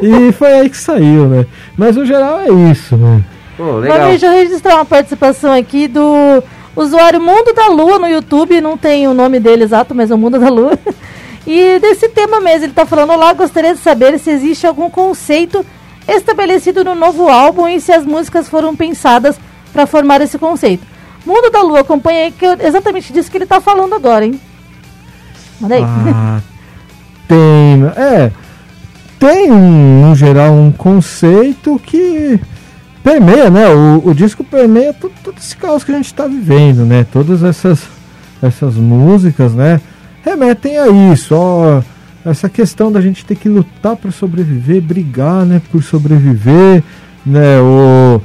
E 0.00 0.30
foi 0.30 0.52
aí 0.52 0.70
que 0.70 0.76
saiu, 0.76 1.26
né? 1.26 1.44
Mas 1.76 1.96
no 1.96 2.06
geral 2.06 2.38
é 2.40 2.70
isso, 2.70 2.96
né? 2.96 3.20
Pô, 3.56 3.64
Mas 3.80 3.82
legal. 3.82 4.08
deixa 4.10 4.26
eu 4.26 4.32
registrar 4.32 4.76
uma 4.76 4.84
participação 4.84 5.52
aqui 5.52 5.88
do 5.88 6.40
usuário 6.76 7.20
Mundo 7.20 7.52
da 7.52 7.66
Lua 7.66 7.98
no 7.98 8.06
YouTube, 8.08 8.60
não 8.60 8.76
tem 8.78 9.08
o 9.08 9.12
nome 9.14 9.40
dele 9.40 9.64
exato, 9.64 9.92
mas 9.92 10.08
é 10.08 10.14
o 10.14 10.18
Mundo 10.18 10.38
da 10.38 10.48
Lua. 10.48 10.78
E 11.46 11.78
desse 11.80 12.08
tema 12.08 12.40
mesmo, 12.40 12.66
ele 12.66 12.72
tá 12.72 12.86
falando, 12.86 13.12
olá, 13.12 13.32
gostaria 13.32 13.74
de 13.74 13.80
saber 13.80 14.18
se 14.18 14.30
existe 14.30 14.66
algum 14.66 14.88
conceito 14.88 15.64
estabelecido 16.06 16.84
no 16.84 16.94
novo 16.94 17.28
álbum 17.28 17.68
e 17.68 17.80
se 17.80 17.92
as 17.92 18.04
músicas 18.04 18.48
foram 18.48 18.74
pensadas 18.76 19.38
para 19.72 19.86
formar 19.86 20.20
esse 20.20 20.38
conceito. 20.38 20.86
Mundo 21.24 21.50
da 21.50 21.62
Lua, 21.62 21.80
acompanha 21.80 22.24
aí 22.24 22.32
que 22.32 22.44
eu 22.44 22.56
exatamente 22.60 23.12
disso 23.12 23.30
que 23.30 23.36
ele 23.36 23.46
tá 23.46 23.60
falando 23.60 23.94
agora, 23.94 24.24
hein? 24.24 24.40
Manda 25.60 25.76
aí. 25.76 25.82
Ah, 25.84 26.40
tem. 27.28 27.84
É. 27.96 28.32
Tem, 29.18 29.52
um, 29.52 30.08
no 30.08 30.16
geral, 30.16 30.52
um 30.52 30.72
conceito 30.72 31.80
que 31.86 32.40
permeia, 33.04 33.48
né? 33.50 33.68
O, 33.68 34.08
o 34.08 34.14
disco 34.14 34.42
permeia 34.42 34.92
todo, 34.92 35.12
todo 35.22 35.38
esse 35.38 35.56
caos 35.56 35.84
que 35.84 35.92
a 35.92 35.94
gente 35.94 36.06
está 36.06 36.26
vivendo, 36.26 36.84
né? 36.84 37.06
Todas 37.12 37.44
essas, 37.44 37.84
essas 38.42 38.74
músicas, 38.74 39.54
né? 39.54 39.80
Remetem 40.24 40.78
a 40.78 40.88
isso, 41.12 41.34
ó. 41.34 41.82
Essa 42.24 42.48
questão 42.48 42.92
da 42.92 43.00
gente 43.00 43.24
ter 43.24 43.34
que 43.34 43.48
lutar 43.48 43.96
para 43.96 44.10
sobreviver, 44.12 44.80
brigar, 44.80 45.44
né? 45.44 45.60
Por 45.70 45.82
sobreviver, 45.82 46.82
né? 47.26 47.60
O 47.60 48.20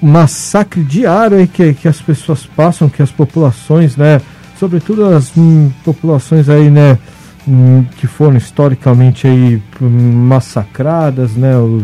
massacre 0.00 0.82
diário 0.82 1.38
aí 1.38 1.46
que, 1.46 1.74
que 1.74 1.88
as 1.88 2.00
pessoas 2.00 2.46
passam, 2.46 2.88
que 2.88 3.02
as 3.02 3.10
populações, 3.10 3.96
né? 3.96 4.20
Sobretudo 4.58 5.04
as 5.06 5.36
hum, 5.36 5.70
populações 5.84 6.48
aí, 6.48 6.70
né? 6.70 6.98
hum, 7.46 7.84
que 7.96 8.06
foram 8.06 8.36
historicamente 8.36 9.26
aí 9.26 9.60
hum, 9.80 9.88
massacradas, 9.88 11.32
né? 11.34 11.56
O- 11.56 11.82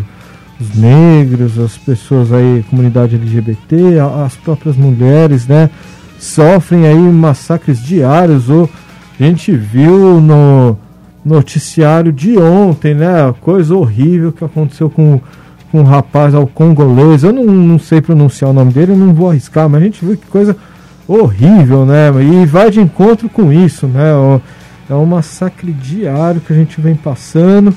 os 0.60 0.74
negros, 0.74 1.56
as 1.56 1.78
pessoas 1.78 2.32
aí, 2.32 2.64
comunidade 2.68 3.14
LGBT, 3.14 3.76
as 4.24 4.34
próprias 4.34 4.76
mulheres, 4.76 5.46
né? 5.46 5.70
Sofrem 6.18 6.84
aí 6.84 6.96
massacres 6.98 7.80
diários. 7.80 8.50
Ou 8.50 8.68
a 9.18 9.26
gente 9.26 9.52
viu 9.52 10.20
no 10.20 10.76
noticiário 11.24 12.12
de 12.12 12.38
ontem, 12.38 12.94
né? 12.94 13.34
Coisa 13.40 13.74
horrível 13.74 14.32
que 14.32 14.44
aconteceu 14.44 14.88
com, 14.88 15.20
com 15.70 15.80
um 15.80 15.84
rapaz 15.84 16.34
ao 16.34 16.46
congolês. 16.46 17.22
Eu 17.22 17.32
não, 17.32 17.44
não 17.44 17.78
sei 17.78 18.00
pronunciar 18.00 18.50
o 18.50 18.54
nome 18.54 18.72
dele, 18.72 18.94
não 18.94 19.12
vou 19.12 19.30
arriscar, 19.30 19.68
mas 19.68 19.82
a 19.82 19.84
gente 19.84 20.04
viu 20.04 20.16
que 20.16 20.26
coisa 20.26 20.56
horrível, 21.06 21.84
né? 21.84 22.10
E 22.22 22.46
vai 22.46 22.70
de 22.70 22.80
encontro 22.80 23.28
com 23.28 23.52
isso, 23.52 23.86
né? 23.86 24.14
Ó, 24.14 24.38
É 24.88 24.94
um 24.94 25.06
massacre 25.06 25.72
diário 25.72 26.40
que 26.40 26.52
a 26.52 26.56
gente 26.56 26.80
vem 26.80 26.94
passando. 26.94 27.74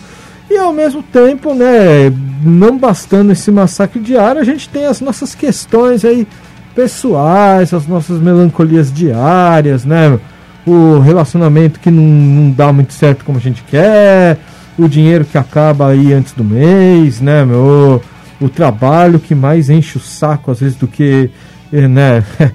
E 0.50 0.58
ao 0.58 0.74
mesmo 0.74 1.02
tempo, 1.02 1.54
né, 1.54 2.12
não 2.44 2.78
bastando 2.78 3.32
esse 3.32 3.50
massacre 3.50 4.02
diário, 4.02 4.42
a 4.42 4.44
gente 4.44 4.68
tem 4.68 4.86
as 4.86 5.00
nossas 5.00 5.34
questões 5.34 6.04
aí 6.04 6.28
pessoais, 6.76 7.74
as 7.74 7.88
nossas 7.88 8.20
melancolias 8.20 8.92
diárias, 8.92 9.86
né? 9.86 10.20
O 10.66 11.00
relacionamento 11.00 11.80
que 11.80 11.90
não, 11.90 12.04
não 12.04 12.52
dá 12.52 12.72
muito 12.72 12.94
certo 12.94 13.26
como 13.26 13.38
a 13.38 13.42
gente 13.42 13.64
quer, 13.64 14.38
o 14.78 14.88
dinheiro 14.88 15.26
que 15.26 15.38
acaba 15.38 15.88
aí 15.90 16.14
antes 16.14 16.34
do 16.34 16.44
mês, 16.44 17.20
né, 17.20 17.44
meu? 17.44 18.02
O 18.40 18.50
trabalho 18.50 19.20
que 19.20 19.36
mais 19.36 19.70
enche 19.70 19.98
o 19.98 20.02
saco 20.02 20.52
às 20.52 20.60
vezes 20.60 20.76
do 20.76 20.88
que, 20.88 21.30
eh, 21.72 21.88
né, 21.88 22.24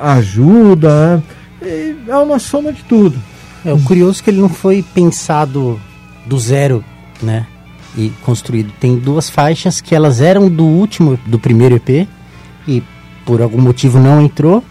ajuda, 0.00 1.16
né? 1.16 1.22
É 2.08 2.16
uma 2.16 2.38
soma 2.38 2.72
de 2.72 2.82
tudo. 2.82 3.18
É, 3.64 3.72
o 3.72 3.80
curioso 3.80 4.20
é 4.20 4.24
que 4.24 4.30
ele 4.30 4.40
não 4.40 4.48
foi 4.48 4.84
pensado 4.94 5.80
do 6.26 6.38
zero, 6.38 6.84
né? 7.22 7.46
E 7.96 8.10
construído. 8.22 8.72
Tem 8.80 8.96
duas 8.96 9.30
faixas 9.30 9.80
que 9.80 9.94
elas 9.94 10.20
eram 10.20 10.48
do 10.48 10.64
último, 10.64 11.18
do 11.26 11.38
primeiro 11.38 11.76
EP, 11.76 12.08
e 12.66 12.82
por 13.24 13.40
algum 13.40 13.60
motivo 13.60 13.98
não 13.98 14.20
entrou, 14.20 14.64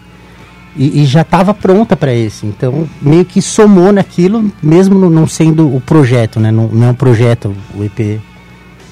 e, 0.75 1.01
e 1.01 1.05
já 1.05 1.21
estava 1.21 1.53
pronta 1.53 1.95
para 1.95 2.13
esse. 2.13 2.45
Então, 2.45 2.87
meio 3.01 3.25
que 3.25 3.41
somou 3.41 3.91
naquilo, 3.91 4.51
mesmo 4.61 5.09
não 5.09 5.27
sendo 5.27 5.73
o 5.73 5.81
projeto, 5.81 6.39
né? 6.39 6.51
Não, 6.51 6.67
não 6.67 6.87
é 6.87 6.91
um 6.91 6.95
projeto 6.95 7.53
o 7.75 7.83
EP 7.83 8.21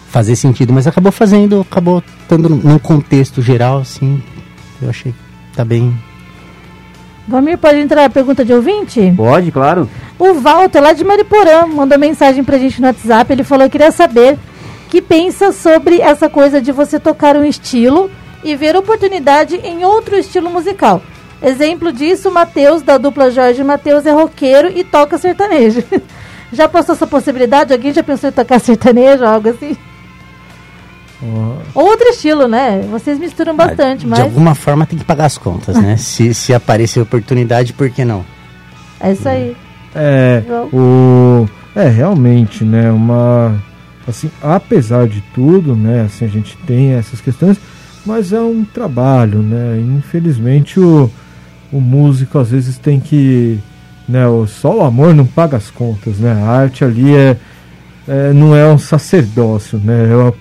fazer 0.09 0.35
sentido, 0.35 0.73
mas 0.73 0.87
acabou 0.87 1.11
fazendo, 1.11 1.61
acabou 1.61 2.03
estando 2.21 2.49
num 2.49 2.79
contexto 2.79 3.41
geral, 3.41 3.79
assim. 3.79 4.21
Eu 4.81 4.89
achei 4.89 5.11
que 5.11 5.55
tá 5.55 5.63
bem. 5.63 5.93
Vamir, 7.27 7.57
pode 7.59 7.77
entrar 7.77 8.05
a 8.05 8.09
pergunta 8.09 8.43
de 8.43 8.51
ouvinte? 8.51 9.13
Pode, 9.15 9.51
claro. 9.51 9.87
O 10.17 10.33
Walter, 10.33 10.81
lá 10.81 10.93
de 10.93 11.03
Mariporã, 11.03 11.67
mandou 11.67 11.97
mensagem 11.99 12.43
pra 12.43 12.57
gente 12.57 12.81
no 12.81 12.87
WhatsApp. 12.87 13.31
Ele 13.31 13.43
falou 13.43 13.65
que 13.65 13.73
queria 13.73 13.91
saber 13.91 14.37
que 14.89 14.99
pensa 14.99 15.51
sobre 15.51 16.01
essa 16.01 16.27
coisa 16.27 16.59
de 16.59 16.71
você 16.71 16.99
tocar 16.99 17.37
um 17.37 17.45
estilo 17.45 18.09
e 18.43 18.55
ver 18.55 18.75
oportunidade 18.75 19.55
em 19.57 19.85
outro 19.85 20.17
estilo 20.17 20.49
musical. 20.49 21.03
Exemplo 21.41 21.91
disso, 21.91 22.29
Matheus, 22.31 22.81
da 22.81 22.97
dupla 22.97 23.31
Jorge 23.31 23.63
Matheus, 23.63 24.05
é 24.05 24.11
roqueiro 24.11 24.69
e 24.75 24.83
toca 24.83 25.17
sertanejo. 25.17 25.83
já 26.51 26.67
passou 26.67 26.93
essa 26.95 27.07
possibilidade? 27.07 27.71
Alguém 27.73 27.93
já 27.93 28.03
pensou 28.03 28.29
em 28.29 28.33
tocar 28.33 28.59
sertanejo, 28.59 29.23
algo 29.23 29.49
assim? 29.49 29.77
Outro 31.73 32.07
estilo, 32.09 32.47
né? 32.47 32.81
Vocês 32.89 33.19
misturam 33.19 33.55
bastante, 33.55 34.05
Ah, 34.05 34.09
mas 34.09 34.19
De 34.19 34.25
alguma 34.25 34.55
forma 34.55 34.85
tem 34.85 34.97
que 34.97 35.03
pagar 35.03 35.25
as 35.25 35.37
contas, 35.37 35.75
né? 35.75 35.95
se, 35.97 36.33
se 36.33 36.53
aparecer 36.53 37.01
oportunidade, 37.01 37.73
por 37.73 37.89
que 37.89 38.05
não? 38.05 38.25
é 38.99 39.11
isso 39.11 39.27
aí. 39.27 39.55
É, 39.95 40.43
o 40.71 41.47
é 41.75 41.87
realmente, 41.87 42.63
né, 42.63 42.91
uma 42.91 43.61
assim, 44.07 44.29
apesar 44.41 45.07
de 45.07 45.21
tudo, 45.33 45.75
né, 45.75 46.01
assim 46.01 46.25
a 46.25 46.27
gente 46.27 46.57
tem 46.57 46.93
essas 46.93 47.21
questões, 47.21 47.57
mas 48.05 48.33
é 48.33 48.39
um 48.39 48.63
trabalho, 48.65 49.39
né? 49.41 49.79
Infelizmente 49.97 50.79
o, 50.79 51.09
o 51.71 51.79
músico 51.79 52.37
às 52.39 52.49
vezes 52.49 52.77
tem 52.77 52.99
que, 52.99 53.59
né, 54.07 54.23
só 54.47 54.77
o 54.77 54.83
amor 54.83 55.13
não 55.13 55.25
paga 55.25 55.57
as 55.57 55.69
contas, 55.69 56.17
né? 56.17 56.31
A 56.31 56.45
arte 56.49 56.83
ali 56.83 57.15
é, 57.15 57.37
é 58.07 58.33
não 58.33 58.55
é 58.55 58.65
um 58.71 58.77
sacerdócio, 58.77 59.79
né? 59.83 60.07
Eu 60.09 60.33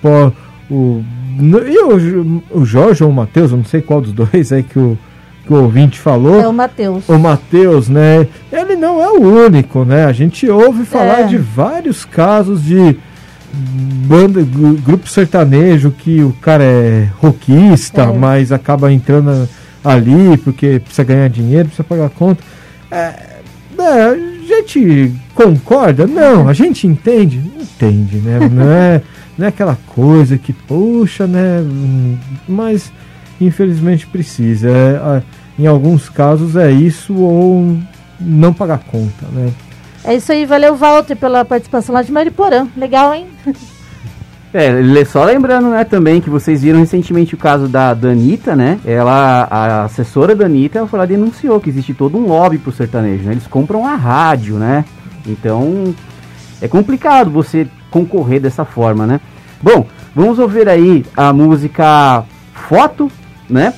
o 0.69 1.03
e 1.41 1.77
o, 1.83 2.43
o 2.51 2.65
Jorge 2.65 3.03
ou 3.03 3.09
o 3.09 3.13
Matheus, 3.13 3.51
eu 3.51 3.57
não 3.57 3.63
sei 3.63 3.81
qual 3.81 4.01
dos 4.01 4.11
dois 4.13 4.51
aí 4.51 4.63
que 4.63 4.77
o 4.79 4.97
que 5.45 5.53
o 5.53 5.63
ouvinte 5.63 5.97
falou 5.99 6.39
É 6.41 6.47
o 6.47 6.53
Matheus. 6.53 7.07
o 7.09 7.17
Matheus, 7.17 7.87
né? 7.89 8.27
Ele 8.51 8.75
não 8.75 9.01
é 9.01 9.09
o 9.09 9.45
único, 9.45 9.83
né? 9.85 10.05
A 10.05 10.11
gente 10.11 10.47
ouve 10.49 10.83
falar 10.85 11.21
É. 11.21 11.23
de 11.27 11.37
vários 11.37 12.05
casos 12.05 12.63
de 12.63 12.97
banda, 14.05 14.41
gru- 14.43 14.75
grupo 14.75 15.07
sertanejo 15.09 15.91
que 15.91 16.21
o 16.21 16.33
cara 16.41 16.63
é 16.63 17.09
rockista, 17.19 18.03
É. 18.03 18.13
mas 18.13 18.51
acaba 18.51 18.91
entrando 18.93 19.47
ali 19.83 20.37
porque 20.37 20.79
precisa 20.79 21.03
ganhar 21.03 21.29
dinheiro, 21.29 21.65
precisa 21.65 21.83
pagar 21.83 22.05
a 22.05 22.09
conta. 22.09 22.43
É, 22.91 23.39
né, 23.77 24.05
a 24.07 24.45
gente 24.45 25.13
concorda? 25.33 26.05
Não, 26.05 26.47
a 26.47 26.53
gente 26.53 26.85
entende? 26.87 27.37
Entende, 27.59 28.17
né? 28.17 28.39
Não 28.51 28.69
é, 28.69 29.01
não 29.37 29.45
é 29.45 29.49
aquela 29.49 29.77
coisa 29.87 30.37
que, 30.37 30.51
puxa, 30.51 31.25
né? 31.25 31.63
Mas 32.47 32.91
infelizmente 33.39 34.05
precisa. 34.05 34.69
É, 34.69 35.21
em 35.57 35.65
alguns 35.65 36.09
casos 36.09 36.55
é 36.55 36.71
isso 36.71 37.13
ou 37.15 37.77
não 38.19 38.53
pagar 38.53 38.79
conta, 38.79 39.25
né? 39.31 39.51
É 40.03 40.15
isso 40.15 40.31
aí, 40.31 40.45
valeu, 40.45 40.75
Walter, 40.75 41.15
pela 41.15 41.45
participação 41.45 41.93
lá 41.93 42.01
de 42.01 42.11
Mariporã. 42.11 42.67
Legal, 42.75 43.13
hein? 43.13 43.27
É, 44.51 45.05
só 45.05 45.23
lembrando, 45.23 45.69
né, 45.69 45.83
também 45.83 46.19
que 46.19 46.29
vocês 46.29 46.63
viram 46.63 46.79
recentemente 46.79 47.35
o 47.35 47.37
caso 47.37 47.67
da 47.67 47.93
Danita, 47.93 48.55
né? 48.55 48.79
Ela, 48.83 49.47
a 49.49 49.83
assessora 49.83 50.35
Danita, 50.35 50.79
ela 50.79 50.87
foi 50.87 50.97
lá 50.97 51.05
e 51.05 51.09
denunciou 51.09 51.59
que 51.59 51.69
existe 51.69 51.93
todo 51.93 52.17
um 52.17 52.25
lobby 52.25 52.57
pro 52.57 52.71
sertanejo, 52.71 53.25
né? 53.25 53.33
Eles 53.33 53.45
compram 53.45 53.85
a 53.85 53.95
rádio, 53.95 54.55
né? 54.55 54.85
Então, 55.27 55.93
é 56.59 56.67
complicado 56.67 57.29
você 57.29 57.67
concorrer 57.91 58.41
dessa 58.41 58.65
forma, 58.65 59.05
né? 59.05 59.21
Bom, 59.61 59.85
vamos 60.15 60.39
ouvir 60.39 60.67
aí 60.67 61.05
a 61.15 61.31
música 61.31 62.23
Foto, 62.67 63.11
né? 63.47 63.73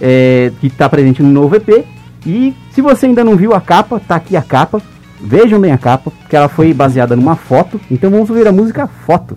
É, 0.00 0.52
que 0.60 0.68
tá 0.68 0.86
presente 0.86 1.22
no 1.22 1.30
novo 1.30 1.56
EP. 1.56 1.84
E 2.26 2.54
se 2.72 2.82
você 2.82 3.06
ainda 3.06 3.24
não 3.24 3.36
viu 3.36 3.54
a 3.54 3.60
capa, 3.60 4.00
tá 4.00 4.16
aqui 4.16 4.36
a 4.36 4.42
capa. 4.42 4.82
Vejam 5.20 5.58
bem 5.58 5.72
a 5.72 5.78
capa, 5.78 6.12
que 6.28 6.36
ela 6.36 6.48
foi 6.48 6.74
baseada 6.74 7.16
numa 7.16 7.36
foto. 7.36 7.80
Então 7.90 8.10
vamos 8.10 8.28
ouvir 8.28 8.46
a 8.46 8.52
música 8.52 8.86
Foto. 8.86 9.36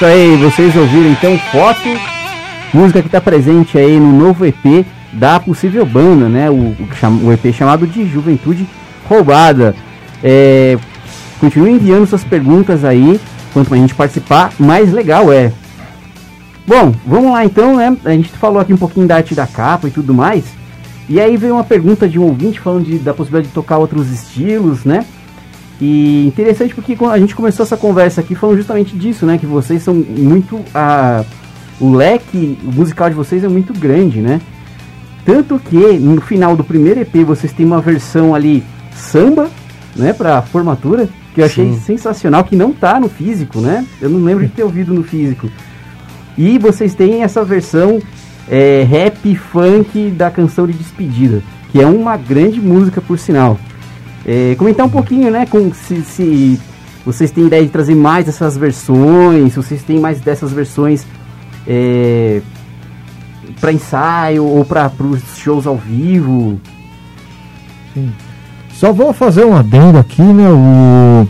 isso 0.00 0.06
aí, 0.06 0.34
vocês 0.38 0.74
ouviram 0.76 1.10
então 1.10 1.36
Foto, 1.52 1.86
música 2.72 3.02
que 3.02 3.08
está 3.08 3.20
presente 3.20 3.76
aí 3.76 4.00
no 4.00 4.10
novo 4.10 4.46
EP 4.46 4.86
da 5.12 5.38
Possível 5.38 5.84
Banda, 5.84 6.26
né? 6.26 6.48
O, 6.48 6.74
o 7.22 7.30
EP 7.30 7.54
chamado 7.54 7.86
de 7.86 8.08
Juventude 8.08 8.66
Roubada. 9.06 9.74
É, 10.24 10.78
continue 11.38 11.72
enviando 11.72 12.06
suas 12.06 12.24
perguntas 12.24 12.82
aí, 12.82 13.20
quanto 13.52 13.68
mais 13.68 13.82
a 13.82 13.86
gente 13.86 13.94
participar, 13.94 14.54
mais 14.58 14.90
legal 14.90 15.30
é. 15.30 15.52
Bom, 16.66 16.94
vamos 17.06 17.32
lá 17.32 17.44
então, 17.44 17.76
né? 17.76 17.94
A 18.02 18.12
gente 18.12 18.30
falou 18.30 18.58
aqui 18.58 18.72
um 18.72 18.78
pouquinho 18.78 19.06
da 19.06 19.16
arte 19.16 19.34
da 19.34 19.46
capa 19.46 19.86
e 19.86 19.90
tudo 19.90 20.14
mais. 20.14 20.44
E 21.10 21.20
aí 21.20 21.36
veio 21.36 21.52
uma 21.52 21.64
pergunta 21.64 22.08
de 22.08 22.18
um 22.18 22.22
ouvinte 22.22 22.58
falando 22.58 22.86
de, 22.86 22.98
da 22.98 23.12
possibilidade 23.12 23.48
de 23.48 23.54
tocar 23.54 23.76
outros 23.76 24.10
estilos, 24.10 24.82
né? 24.82 25.04
E 25.80 26.26
interessante 26.26 26.74
porque 26.74 26.94
quando 26.94 27.12
a 27.12 27.18
gente 27.18 27.34
começou 27.34 27.64
essa 27.64 27.76
conversa 27.76 28.20
aqui 28.20 28.34
falando 28.34 28.56
justamente 28.56 28.96
disso, 28.96 29.24
né? 29.24 29.38
Que 29.38 29.46
vocês 29.46 29.82
são 29.82 29.94
muito. 29.94 30.60
a 30.74 31.24
o 31.80 31.94
leque 31.94 32.58
musical 32.62 33.08
de 33.08 33.16
vocês 33.16 33.42
é 33.42 33.48
muito 33.48 33.72
grande, 33.72 34.20
né? 34.20 34.40
Tanto 35.24 35.58
que 35.58 35.98
no 35.98 36.20
final 36.20 36.54
do 36.54 36.62
primeiro 36.62 37.00
EP 37.00 37.24
vocês 37.26 37.52
têm 37.52 37.64
uma 37.64 37.80
versão 37.80 38.34
ali 38.34 38.62
samba, 38.94 39.48
né? 39.96 40.12
Pra 40.12 40.42
formatura, 40.42 41.08
que 41.34 41.40
eu 41.40 41.46
achei 41.46 41.72
Sim. 41.72 41.80
sensacional, 41.80 42.44
que 42.44 42.54
não 42.54 42.72
tá 42.72 43.00
no 43.00 43.08
físico, 43.08 43.60
né? 43.60 43.86
Eu 44.00 44.10
não 44.10 44.22
lembro 44.22 44.44
de 44.46 44.52
ter 44.52 44.62
ouvido 44.62 44.92
no 44.92 45.02
físico. 45.02 45.48
E 46.36 46.58
vocês 46.58 46.94
têm 46.94 47.22
essa 47.22 47.42
versão 47.42 47.98
é, 48.48 48.82
rap 48.82 49.34
funk 49.36 50.10
da 50.10 50.30
canção 50.30 50.66
de 50.66 50.74
despedida, 50.74 51.42
que 51.72 51.80
é 51.80 51.86
uma 51.86 52.16
grande 52.16 52.60
música 52.60 53.00
por 53.00 53.18
sinal. 53.18 53.58
É, 54.26 54.54
comentar 54.56 54.84
um 54.86 54.90
pouquinho, 54.90 55.30
né, 55.30 55.46
com 55.46 55.72
se, 55.72 56.02
se 56.02 56.60
vocês 57.04 57.30
têm 57.30 57.46
ideia 57.46 57.62
de 57.64 57.70
trazer 57.70 57.94
mais 57.94 58.26
dessas 58.26 58.56
versões, 58.56 59.52
se 59.52 59.56
vocês 59.56 59.82
têm 59.82 59.98
mais 59.98 60.20
dessas 60.20 60.52
versões 60.52 61.06
é, 61.66 62.42
para 63.60 63.72
ensaio 63.72 64.44
ou 64.44 64.64
para 64.64 64.90
os 65.00 65.22
shows 65.38 65.66
ao 65.66 65.76
vivo. 65.76 66.60
Só 68.72 68.92
vou 68.92 69.12
fazer 69.12 69.44
um 69.44 69.56
adendo 69.56 69.98
aqui, 69.98 70.22
né? 70.22 70.48
O, 70.48 71.28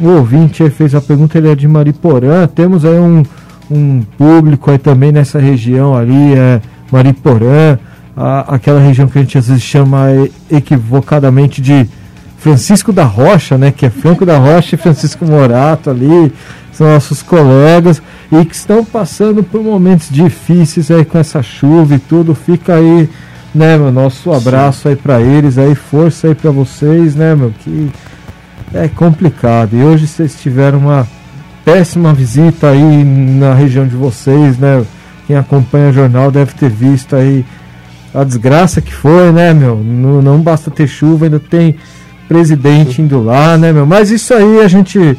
o 0.00 0.08
ouvinte 0.16 0.68
fez 0.70 0.94
a 0.94 1.00
pergunta, 1.00 1.36
ele 1.36 1.50
é 1.50 1.54
de 1.54 1.66
Mariporã. 1.66 2.46
Temos 2.46 2.84
aí 2.84 2.98
um, 2.98 3.22
um 3.70 4.02
público 4.16 4.70
aí 4.70 4.78
também 4.78 5.10
nessa 5.12 5.38
região 5.38 5.96
ali, 5.96 6.34
é 6.34 6.60
Mariporã, 6.90 7.78
a- 8.16 8.54
aquela 8.54 8.80
região 8.80 9.08
que 9.08 9.18
a 9.18 9.22
gente 9.22 9.36
às 9.36 9.48
vezes 9.48 9.62
chama 9.62 10.06
equivocadamente 10.50 11.60
de 11.60 11.86
Francisco 12.46 12.92
da 12.92 13.02
Rocha, 13.02 13.58
né? 13.58 13.72
Que 13.72 13.86
é 13.86 13.90
Franco 13.90 14.24
da 14.24 14.38
Rocha 14.38 14.76
e 14.76 14.78
Francisco 14.78 15.26
Morato 15.26 15.90
ali, 15.90 16.32
são 16.70 16.86
nossos 16.86 17.20
colegas 17.20 18.00
e 18.30 18.44
que 18.44 18.54
estão 18.54 18.84
passando 18.84 19.42
por 19.42 19.64
momentos 19.64 20.08
difíceis 20.08 20.88
aí 20.92 21.04
com 21.04 21.18
essa 21.18 21.42
chuva 21.42 21.96
e 21.96 21.98
tudo. 21.98 22.36
Fica 22.36 22.76
aí, 22.76 23.10
né, 23.52 23.76
meu, 23.76 23.90
nosso 23.90 24.32
abraço 24.32 24.86
aí 24.86 24.94
pra 24.94 25.20
eles, 25.20 25.58
aí 25.58 25.74
força 25.74 26.28
aí 26.28 26.36
pra 26.36 26.52
vocês, 26.52 27.16
né, 27.16 27.34
meu, 27.34 27.52
que 27.64 27.90
é 28.72 28.86
complicado. 28.86 29.74
E 29.74 29.82
hoje 29.82 30.06
vocês 30.06 30.36
tiveram 30.40 30.78
uma 30.78 31.04
péssima 31.64 32.14
visita 32.14 32.68
aí 32.68 33.02
na 33.02 33.54
região 33.54 33.88
de 33.88 33.96
vocês, 33.96 34.56
né? 34.56 34.84
Quem 35.26 35.34
acompanha 35.34 35.90
o 35.90 35.92
jornal 35.92 36.30
deve 36.30 36.52
ter 36.52 36.70
visto 36.70 37.16
aí 37.16 37.44
a 38.14 38.22
desgraça 38.22 38.80
que 38.80 38.94
foi, 38.94 39.32
né, 39.32 39.52
meu? 39.52 39.76
Não, 39.76 40.22
não 40.22 40.40
basta 40.40 40.70
ter 40.70 40.86
chuva, 40.86 41.24
ainda 41.24 41.40
tem 41.40 41.74
presidente 42.28 43.00
indo 43.02 43.22
lá, 43.22 43.56
né, 43.56 43.72
meu? 43.72 43.86
Mas 43.86 44.10
isso 44.10 44.32
aí 44.34 44.60
a 44.60 44.68
gente 44.68 45.16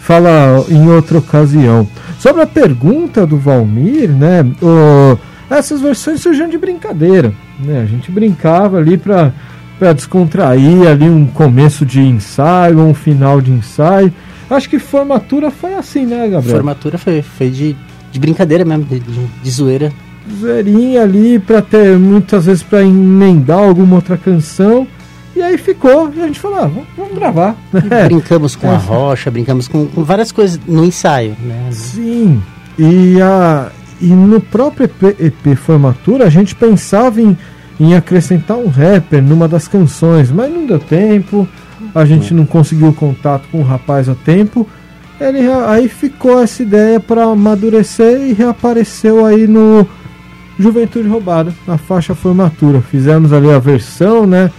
fala 0.00 0.64
em 0.68 0.88
outra 0.88 1.18
ocasião. 1.18 1.86
Sobre 2.18 2.42
a 2.42 2.46
pergunta 2.46 3.26
do 3.26 3.36
Valmir, 3.36 4.08
né? 4.10 4.44
o- 4.62 5.18
essas 5.50 5.80
versões 5.80 6.20
surgiam 6.20 6.48
de 6.48 6.58
brincadeira, 6.58 7.32
né? 7.60 7.80
A 7.82 7.86
gente 7.86 8.10
brincava 8.10 8.78
ali 8.78 8.96
para 8.96 9.32
para 9.78 9.92
descontrair 9.92 10.88
ali 10.88 11.04
um 11.06 11.26
começo 11.26 11.84
de 11.84 12.00
ensaio, 12.00 12.78
um 12.80 12.94
final 12.94 13.42
de 13.42 13.50
ensaio. 13.52 14.10
Acho 14.48 14.70
que 14.70 14.78
formatura 14.78 15.50
foi 15.50 15.74
assim, 15.74 16.06
né, 16.06 16.26
Gabriel? 16.30 16.56
Formatura 16.56 16.96
foi, 16.96 17.20
foi 17.20 17.50
de, 17.50 17.76
de 18.10 18.18
brincadeira 18.18 18.64
mesmo, 18.64 18.84
de, 18.84 18.98
de- 19.00 19.26
de 19.42 19.50
zoeira. 19.50 19.92
zoeirinha 20.40 21.02
ali 21.02 21.38
para 21.38 21.60
ter 21.60 21.98
muitas 21.98 22.46
vezes 22.46 22.62
para 22.62 22.82
emendar 22.82 23.58
alguma 23.58 23.96
outra 23.96 24.16
canção. 24.16 24.86
E 25.36 25.42
aí 25.42 25.58
ficou, 25.58 26.10
e 26.16 26.22
a 26.22 26.26
gente 26.26 26.40
falou, 26.40 26.58
ah, 26.58 26.66
vamos, 26.66 26.86
vamos 26.96 27.14
gravar. 27.14 27.54
né? 27.70 28.04
Brincamos 28.08 28.56
com 28.56 28.66
É. 28.68 28.74
a 28.74 28.78
rocha, 28.78 29.30
brincamos 29.30 29.68
com, 29.68 29.86
com 29.86 30.02
várias 30.02 30.32
coisas 30.32 30.58
no 30.66 30.82
ensaio, 30.82 31.36
né? 31.44 31.68
Sim. 31.70 32.42
E, 32.78 33.20
a, 33.20 33.70
e 34.00 34.06
no 34.06 34.40
próprio 34.40 34.84
EP, 34.86 35.20
EP 35.20 35.56
Formatura 35.56 36.24
a 36.24 36.30
gente 36.30 36.54
pensava 36.54 37.20
em, 37.20 37.36
em 37.78 37.94
acrescentar 37.94 38.56
um 38.56 38.68
rapper 38.68 39.22
numa 39.22 39.46
das 39.46 39.68
canções, 39.68 40.30
mas 40.30 40.50
não 40.50 40.64
deu 40.66 40.78
tempo, 40.78 41.46
a 41.94 42.04
gente 42.06 42.32
não 42.32 42.46
conseguiu 42.46 42.92
contato 42.94 43.44
com 43.52 43.58
o 43.60 43.64
rapaz 43.64 44.08
a 44.08 44.14
tempo. 44.14 44.66
Ele, 45.20 45.40
aí 45.66 45.86
ficou 45.88 46.42
essa 46.42 46.62
ideia 46.62 46.98
para 46.98 47.24
amadurecer 47.24 48.20
e 48.22 48.32
reapareceu 48.32 49.24
aí 49.26 49.46
no 49.46 49.86
Juventude 50.58 51.08
Roubada, 51.08 51.54
na 51.66 51.76
faixa 51.76 52.14
Formatura. 52.14 52.80
Fizemos 52.80 53.32
ali 53.34 53.50
a 53.50 53.58
versão, 53.58 54.26
né? 54.26 54.50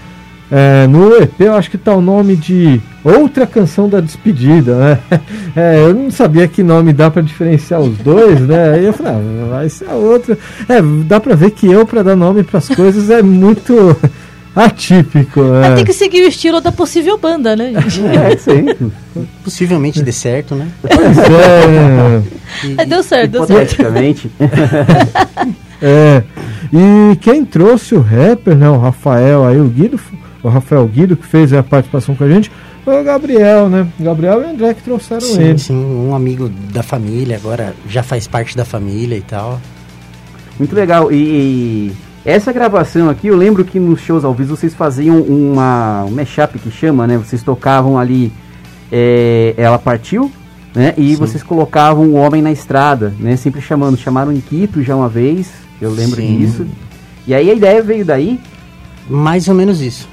É, 0.50 0.88
no 0.88 1.16
EP 1.18 1.42
eu 1.42 1.56
acho 1.56 1.70
que 1.70 1.78
tá 1.78 1.94
o 1.94 2.02
nome 2.02 2.36
de 2.36 2.82
outra 3.04 3.46
canção 3.46 3.90
da 3.90 4.00
despedida, 4.00 4.76
né? 4.76 5.00
É, 5.56 5.80
eu 5.80 5.92
não 5.92 6.12
sabia 6.12 6.48
que 6.48 6.62
nome 6.62 6.94
dá 6.94 7.10
pra 7.10 7.20
diferenciar 7.20 7.82
os 7.82 7.98
dois, 7.98 8.40
né? 8.42 8.76
Aí 8.76 8.86
eu 8.86 8.94
falei, 8.94 9.14
ah, 9.14 9.48
vai 9.50 9.70
ser 9.70 9.90
a 9.90 9.94
outra. 9.94 10.38
É, 10.70 10.80
dá 11.04 11.20
pra 11.20 11.34
ver 11.34 11.50
que 11.50 11.66
eu, 11.66 11.84
pra 11.84 12.04
dar 12.04 12.16
nome 12.16 12.44
pras 12.44 12.70
coisas, 12.70 13.10
é 13.10 13.24
muito 13.24 13.98
atípico. 14.56 15.40
Mas 15.40 15.70
né? 15.70 15.76
tem 15.78 15.86
que 15.86 15.94
seguir 15.94 16.22
o 16.22 16.28
estilo 16.28 16.62
da 16.62 16.72
possível 16.72 17.18
banda, 17.18 17.56
né, 17.56 17.74
gente? 17.74 18.06
É, 18.06 18.38
sempre. 18.38 18.92
Possivelmente 19.44 20.04
dê 20.04 20.12
certo, 20.12 20.54
né? 20.54 20.68
Pois 20.80 21.18
é, 21.18 21.68
né? 21.68 22.24
Aí 22.78 22.86
deu 22.86 23.02
certo, 23.02 23.32
deu 23.32 23.48
certo. 23.48 23.74
Hipoteticamente. 23.74 24.32
É. 25.82 26.24
E 26.72 27.16
quem 27.18 27.46
trouxe 27.46 27.96
o 27.96 28.02
rapper, 28.02 28.56
né? 28.56 28.70
O 28.70 28.78
Rafael 28.78 29.46
aí, 29.46 29.60
o 29.60 29.66
Guido, 29.66 30.00
o 30.48 30.52
Rafael 30.52 30.88
Guido, 30.88 31.16
que 31.16 31.26
fez 31.26 31.54
a 31.54 31.62
participação 31.62 32.16
com 32.16 32.24
a 32.24 32.28
gente, 32.28 32.52
foi 32.88 33.02
o 33.02 33.04
Gabriel, 33.04 33.68
né? 33.68 33.86
O 34.00 34.04
Gabriel 34.04 34.42
e 34.42 34.46
o 34.46 34.50
André 34.50 34.74
que 34.74 34.82
trouxeram 34.82 35.20
Sim, 35.20 35.44
ele. 35.44 35.60
sim, 35.60 35.76
um 35.76 36.16
amigo 36.16 36.48
da 36.72 36.82
família, 36.82 37.36
agora 37.36 37.76
já 37.90 38.02
faz 38.02 38.28
parte 38.28 38.56
da 38.56 38.64
família 38.64 39.18
e 39.18 39.22
tal. 39.22 39.60
Muito 40.58 40.74
legal. 40.74 41.12
E, 41.12 41.16
e 41.18 41.94
essa 42.24 42.54
gravação 42.54 43.10
aqui, 43.10 43.28
eu 43.28 43.36
lembro 43.36 43.66
que 43.66 43.78
nos 43.78 44.00
shows 44.00 44.24
ao 44.24 44.34
vivo 44.34 44.56
vocês 44.56 44.74
faziam 44.74 45.20
uma 45.22 46.06
um 46.06 46.12
mashup 46.12 46.58
que 46.60 46.72
chama, 46.72 47.06
né? 47.06 47.18
Vocês 47.18 47.44
tocavam 47.44 48.00
ali 48.00 48.32
é, 48.90 49.54
Ela 49.58 49.78
Partiu, 49.78 50.32
né? 50.74 50.94
E 50.98 51.10
Sim. 51.10 51.16
vocês 51.18 51.44
colocavam 51.44 52.06
o 52.06 52.14
Homem 52.14 52.42
na 52.42 52.54
Estrada, 52.54 53.14
né? 53.20 53.36
Sempre 53.36 53.60
chamando. 53.60 53.98
Chamaram 53.98 54.32
em 54.32 54.40
Quito 54.40 54.82
já 54.82 54.96
uma 54.96 55.10
vez, 55.10 55.52
eu 55.82 55.92
lembro 55.92 56.22
Sim. 56.22 56.38
disso. 56.38 56.66
E 57.28 57.34
aí 57.34 57.52
a 57.52 57.54
ideia 57.54 57.84
veio 57.84 58.06
daí, 58.06 58.40
Mais 59.10 59.48
ou 59.50 59.54
menos 59.54 59.82
isso. 59.82 60.08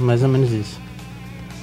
Mais 0.00 0.22
ou 0.22 0.28
menos 0.28 0.50
isso. 0.52 0.78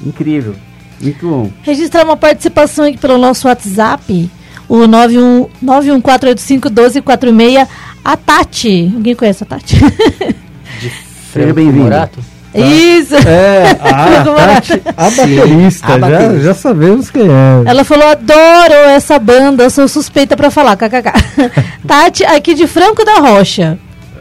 incrível. 0.05 0.55
Muito 1.01 1.27
bom. 1.29 1.49
Registrar 1.63 2.03
uma 2.05 2.17
participação 2.17 2.85
aqui 2.85 2.97
pelo 2.97 3.17
nosso 3.17 3.47
WhatsApp, 3.47 4.29
o 4.67 4.85
91 4.87 5.47
914851246, 5.63 7.67
a 8.03 8.17
Tati. 8.17 8.91
Alguém 8.95 9.15
conhece 9.15 9.43
a 9.43 9.45
Tati? 9.45 9.77
De 10.81 10.89
Franco 11.31 11.53
bem-vindo. 11.53 11.83
Morato? 11.83 12.19
Isso! 12.55 13.15
É, 13.15 13.77
a. 13.81 14.23
Tati, 14.23 14.81
a 14.85 15.09
baterista, 15.11 15.87
a 15.87 15.91
já, 15.91 15.97
baterista. 15.99 16.39
já 16.41 16.53
sabemos 16.53 17.11
quem 17.11 17.23
é. 17.23 17.63
Ela 17.69 17.83
falou: 17.83 18.07
adoro 18.07 18.73
essa 18.89 19.19
banda, 19.19 19.69
sou 19.69 19.87
suspeita 19.87 20.35
pra 20.35 20.49
falar, 20.49 20.75
kkk. 20.75 21.11
Tati, 21.85 22.25
aqui 22.25 22.55
de 22.55 22.65
Franco 22.65 23.05
da 23.05 23.19
Rocha. 23.19 23.77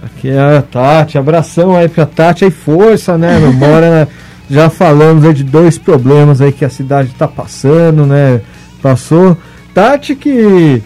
Aqui 0.07 0.28
é 0.30 0.59
a 0.59 0.62
Tati, 0.62 1.18
abração 1.18 1.76
aí 1.76 1.88
pra 1.88 2.07
Tati, 2.07 2.44
aí 2.44 2.50
força, 2.50 3.16
né? 3.18 3.38
meu? 3.38 3.52
Bora, 3.59 3.90
né? 3.90 4.09
Já 4.48 4.70
falamos 4.70 5.24
aí 5.24 5.34
de 5.34 5.42
dois 5.44 5.76
problemas 5.76 6.40
aí 6.40 6.52
que 6.52 6.64
a 6.64 6.70
cidade 6.70 7.11
tá 7.18 7.26
passando, 7.26 8.07
né? 8.07 8.40
Passou. 8.80 9.36
Tati 9.74 10.14
que 10.14 10.82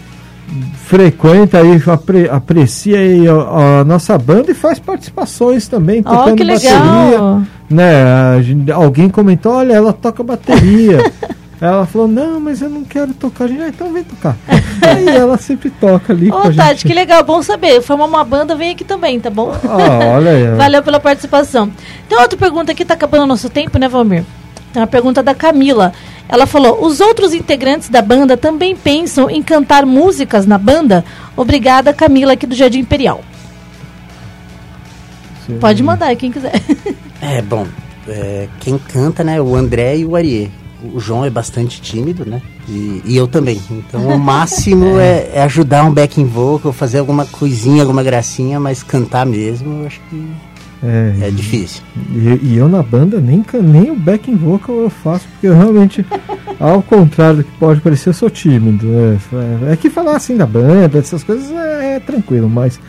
frequenta 0.84 1.58
aí, 1.58 1.80
apre- 1.86 2.28
aprecia 2.28 2.98
aí 2.98 3.28
a, 3.28 3.80
a 3.80 3.84
nossa 3.84 4.16
banda 4.18 4.50
e 4.50 4.54
faz 4.54 4.78
participações 4.78 5.68
também, 5.68 6.02
tocando 6.02 6.36
que 6.36 6.44
bateria. 6.44 6.72
legal! 6.80 7.42
Né? 7.68 8.02
a 8.36 8.42
gente- 8.42 8.72
alguém 8.72 9.08
comentou, 9.08 9.52
olha, 9.52 9.74
ela 9.74 9.92
toca 9.92 10.22
bateria. 10.24 10.98
ela 11.60 11.84
falou, 11.84 12.08
não, 12.08 12.40
mas 12.40 12.62
eu 12.62 12.70
não 12.70 12.84
quero 12.84 13.12
tocar. 13.12 13.44
A 13.44 13.48
gente, 13.48 13.60
ah, 13.60 13.68
então 13.68 13.92
vem 13.92 14.02
tocar. 14.02 14.34
aí 14.48 15.06
ela 15.08 15.36
sempre 15.36 15.68
toca 15.68 16.12
ali 16.12 16.30
Ô, 16.30 16.38
a 16.38 16.42
Tati, 16.44 16.56
gente. 16.56 16.86
que 16.86 16.94
legal, 16.94 17.22
bom 17.22 17.42
saber. 17.42 17.82
Formar 17.82 18.06
uma 18.06 18.24
banda, 18.24 18.56
vem 18.56 18.70
aqui 18.70 18.82
também, 18.82 19.20
tá 19.20 19.28
bom? 19.28 19.52
Ah, 19.64 20.16
olha 20.16 20.30
aí. 20.30 20.46
Valeu 20.56 20.82
pela 20.82 20.98
participação. 20.98 21.70
Tem 22.08 22.18
outra 22.18 22.38
pergunta 22.38 22.72
aqui, 22.72 22.84
tá 22.84 22.94
acabando 22.94 23.24
o 23.24 23.26
nosso 23.26 23.50
tempo, 23.50 23.78
né, 23.78 23.88
Valmir? 23.88 24.24
Tem 24.72 24.80
uma 24.80 24.86
pergunta 24.86 25.22
da 25.22 25.34
Camila. 25.34 25.92
Ela 26.28 26.46
falou: 26.46 26.84
os 26.84 27.00
outros 27.00 27.34
integrantes 27.34 27.90
da 27.90 28.00
banda 28.00 28.36
também 28.36 28.74
pensam 28.74 29.28
em 29.28 29.42
cantar 29.42 29.84
músicas 29.84 30.46
na 30.46 30.56
banda? 30.56 31.04
Obrigada, 31.36 31.92
Camila, 31.92 32.32
aqui 32.32 32.46
do 32.46 32.54
Jardim 32.54 32.78
Imperial. 32.78 33.20
Pode 35.60 35.82
mandar 35.82 36.06
aí, 36.06 36.16
quem 36.16 36.30
quiser. 36.30 36.52
É, 37.22 37.42
bom, 37.42 37.66
é, 38.08 38.48
quem 38.60 38.78
canta, 38.78 39.22
né, 39.22 39.38
o 39.38 39.54
André 39.54 39.98
e 39.98 40.06
o 40.06 40.16
Ariê. 40.16 40.48
O 40.94 40.98
João 41.00 41.24
é 41.24 41.30
bastante 41.30 41.80
tímido, 41.80 42.24
né? 42.24 42.40
E, 42.68 43.02
e 43.04 43.16
eu 43.16 43.26
também. 43.26 43.60
Então, 43.70 44.06
o 44.08 44.18
máximo 44.18 44.86
é, 45.00 45.30
é 45.34 45.42
ajudar 45.42 45.84
um 45.84 45.92
backing 45.92 46.24
vocal, 46.26 46.72
fazer 46.72 46.98
alguma 46.98 47.26
coisinha, 47.26 47.82
alguma 47.82 48.02
gracinha, 48.02 48.58
mas 48.60 48.82
cantar 48.82 49.26
mesmo, 49.26 49.80
eu 49.82 49.86
acho 49.86 50.00
que 50.08 50.26
É, 50.82 51.28
é 51.28 51.30
difícil. 51.30 51.82
E, 52.14 52.40
e 52.52 52.56
eu 52.56 52.68
na 52.68 52.82
banda 52.82 53.20
nem, 53.20 53.42
can- 53.42 53.60
nem 53.62 53.90
o 53.90 53.96
backing 53.96 54.36
vocal 54.36 54.76
eu 54.76 54.88
faço, 54.90 55.26
porque 55.32 55.46
eu 55.48 55.54
realmente, 55.56 56.04
ao 56.58 56.82
contrário 56.82 57.38
do 57.38 57.44
que 57.44 57.50
pode 57.58 57.80
parecer, 57.80 58.08
eu 58.08 58.14
sou 58.14 58.30
tímido. 58.30 58.86
É, 59.68 59.72
é 59.72 59.76
que 59.76 59.90
falar 59.90 60.16
assim 60.16 60.36
da 60.36 60.46
banda, 60.46 60.98
essas 60.98 61.22
coisas 61.22 61.50
é, 61.50 61.96
é 61.96 62.00
tranquilo, 62.00 62.48
mas 62.48 62.80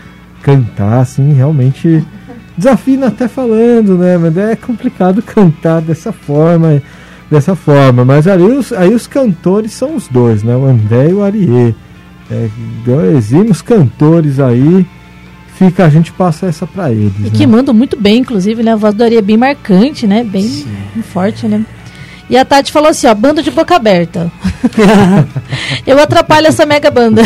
cantar 0.41 0.99
assim 1.01 1.33
realmente 1.33 2.03
desafina 2.57 3.07
até 3.07 3.27
falando, 3.27 3.97
né? 3.97 4.17
Mas 4.17 4.37
é 4.37 4.55
complicado 4.55 5.21
cantar 5.21 5.81
dessa 5.81 6.11
forma, 6.13 6.81
dessa 7.31 7.55
forma. 7.55 8.03
Mas 8.03 8.27
aí 8.27 8.43
os, 8.43 8.73
aí 8.73 8.93
os 8.93 9.07
cantores 9.07 9.71
são 9.71 9.95
os 9.95 10.07
dois, 10.09 10.43
né? 10.43 10.55
O 10.55 10.65
André 10.65 11.09
e 11.09 11.13
o 11.13 11.23
Ariê. 11.23 11.73
É, 12.29 12.49
dois 12.85 13.17
exímios 13.17 13.61
cantores 13.61 14.39
aí. 14.39 14.85
Fica, 15.55 15.85
a 15.85 15.89
gente 15.89 16.11
passa 16.11 16.47
essa 16.47 16.67
pra 16.67 16.91
eles. 16.91 17.13
E 17.19 17.21
né? 17.23 17.29
que 17.31 17.47
mandam 17.47 17.73
muito 17.73 17.99
bem, 17.99 18.19
inclusive, 18.19 18.61
né? 18.63 18.73
A 18.73 18.75
voz 18.75 18.93
do 18.93 19.03
Ari 19.03 19.17
é 19.17 19.21
bem 19.21 19.37
marcante, 19.37 20.05
né? 20.05 20.23
Bem, 20.23 20.65
bem 20.93 21.03
forte, 21.03 21.47
né? 21.47 21.63
E 22.31 22.37
a 22.37 22.45
Tati 22.45 22.71
falou 22.71 22.87
assim, 22.87 23.07
ó, 23.07 23.13
banda 23.13 23.43
de 23.43 23.51
boca 23.51 23.75
aberta. 23.75 24.31
Eu 25.85 25.99
atrapalho 25.99 26.47
essa 26.47 26.65
mega 26.65 26.89
banda. 26.89 27.23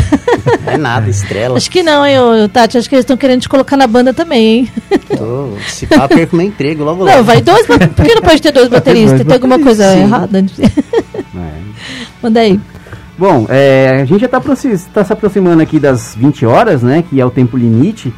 É 0.65 0.79
nada, 0.79 1.07
estrela. 1.07 1.57
Acho 1.57 1.69
que 1.69 1.83
não, 1.83 2.03
hein, 2.03 2.19
ô, 2.19 2.49
Tati? 2.49 2.75
Acho 2.75 2.89
que 2.89 2.95
eles 2.95 3.03
estão 3.03 3.15
querendo 3.15 3.41
te 3.41 3.47
colocar 3.47 3.77
na 3.77 3.85
banda 3.85 4.15
também, 4.15 4.43
hein? 4.43 4.71
Tô, 5.15 5.51
se 5.67 5.85
pá, 5.85 6.07
perco 6.07 6.35
meu 6.35 6.47
emprego 6.47 6.83
logo 6.83 7.05
Não, 7.05 7.11
logo. 7.11 7.23
vai 7.23 7.39
dois. 7.39 7.67
Por 7.67 7.77
que 7.77 8.15
não 8.15 8.21
pode 8.23 8.41
ter 8.41 8.51
dois 8.51 8.67
bateristas? 8.67 9.21
Tem 9.23 9.33
alguma 9.33 9.59
coisa 9.59 9.93
Sim. 9.93 9.99
errada? 10.01 10.39
É. 10.39 11.59
Manda 12.23 12.39
aí. 12.39 12.59
Bom, 13.15 13.45
é, 13.47 13.99
a 14.01 14.05
gente 14.05 14.21
já 14.21 14.25
está 14.25 15.03
se 15.03 15.13
aproximando 15.13 15.61
aqui 15.61 15.79
das 15.79 16.15
20 16.15 16.47
horas, 16.47 16.81
né? 16.81 17.03
Que 17.07 17.21
é 17.21 17.25
o 17.25 17.29
tempo 17.29 17.55
limite. 17.55 18.11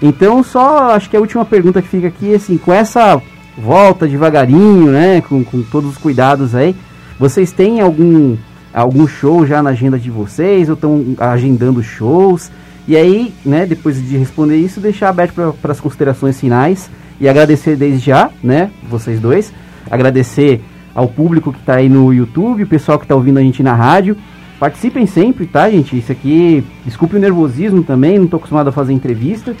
Então, 0.00 0.44
só 0.44 0.92
acho 0.92 1.10
que 1.10 1.16
a 1.16 1.20
última 1.20 1.44
pergunta 1.44 1.82
que 1.82 1.88
fica 1.88 2.06
aqui 2.06 2.32
é 2.32 2.36
assim, 2.36 2.56
com 2.56 2.72
essa 2.72 3.20
volta 3.58 4.06
devagarinho, 4.06 4.90
né? 4.90 5.20
Com, 5.20 5.44
com 5.44 5.62
todos 5.62 5.90
os 5.90 5.98
cuidados 5.98 6.54
aí, 6.54 6.74
vocês 7.18 7.50
têm 7.52 7.80
algum, 7.80 8.36
algum 8.72 9.06
show 9.06 9.46
já 9.46 9.62
na 9.62 9.70
agenda 9.70 9.98
de 9.98 10.10
vocês? 10.10 10.68
Ou 10.68 10.74
estão 10.74 11.04
agendando 11.18 11.82
shows? 11.82 12.50
E 12.86 12.96
aí, 12.96 13.34
né, 13.44 13.66
depois 13.66 14.02
de 14.02 14.16
responder 14.16 14.56
isso, 14.56 14.80
deixar 14.80 15.10
aberto 15.10 15.54
para 15.60 15.72
as 15.72 15.78
considerações 15.78 16.40
finais 16.40 16.88
e 17.20 17.28
agradecer 17.28 17.76
desde 17.76 18.06
já, 18.06 18.30
né, 18.42 18.70
vocês 18.88 19.20
dois. 19.20 19.52
Agradecer 19.90 20.62
ao 20.94 21.06
público 21.06 21.52
que 21.52 21.58
está 21.58 21.74
aí 21.74 21.88
no 21.88 22.14
YouTube, 22.14 22.62
o 22.62 22.66
pessoal 22.66 22.98
que 22.98 23.04
está 23.04 23.14
ouvindo 23.14 23.38
a 23.38 23.42
gente 23.42 23.62
na 23.62 23.74
rádio. 23.74 24.16
Participem 24.58 25.06
sempre, 25.06 25.46
tá, 25.46 25.70
gente? 25.70 25.98
Isso 25.98 26.10
aqui, 26.10 26.64
desculpe 26.84 27.14
o 27.14 27.18
nervosismo 27.18 27.82
também, 27.82 28.16
não 28.16 28.24
estou 28.24 28.38
acostumado 28.38 28.68
a 28.68 28.72
fazer 28.72 28.92
entrevista. 28.92 29.54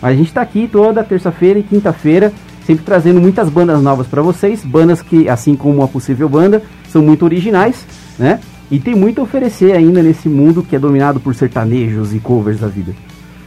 Mas 0.00 0.12
a 0.12 0.16
gente 0.16 0.28
está 0.28 0.42
aqui 0.42 0.68
toda 0.70 1.02
terça-feira 1.02 1.58
e 1.58 1.62
quinta-feira, 1.62 2.32
sempre 2.66 2.84
trazendo 2.84 3.20
muitas 3.20 3.48
bandas 3.48 3.82
novas 3.82 4.06
para 4.06 4.22
vocês. 4.22 4.62
Bandas 4.64 5.02
que, 5.02 5.28
assim 5.28 5.54
como 5.54 5.82
a 5.82 5.88
possível 5.88 6.28
banda, 6.28 6.62
são 6.88 7.02
muito 7.02 7.24
originais, 7.24 7.86
né? 8.18 8.40
E 8.70 8.78
tem 8.78 8.94
muito 8.94 9.20
a 9.20 9.24
oferecer 9.24 9.72
ainda 9.72 10.02
nesse 10.02 10.28
mundo 10.28 10.62
que 10.62 10.74
é 10.74 10.78
dominado 10.78 11.20
por 11.20 11.34
sertanejos 11.34 12.14
e 12.14 12.18
covers 12.18 12.60
da 12.60 12.66
vida. 12.66 12.92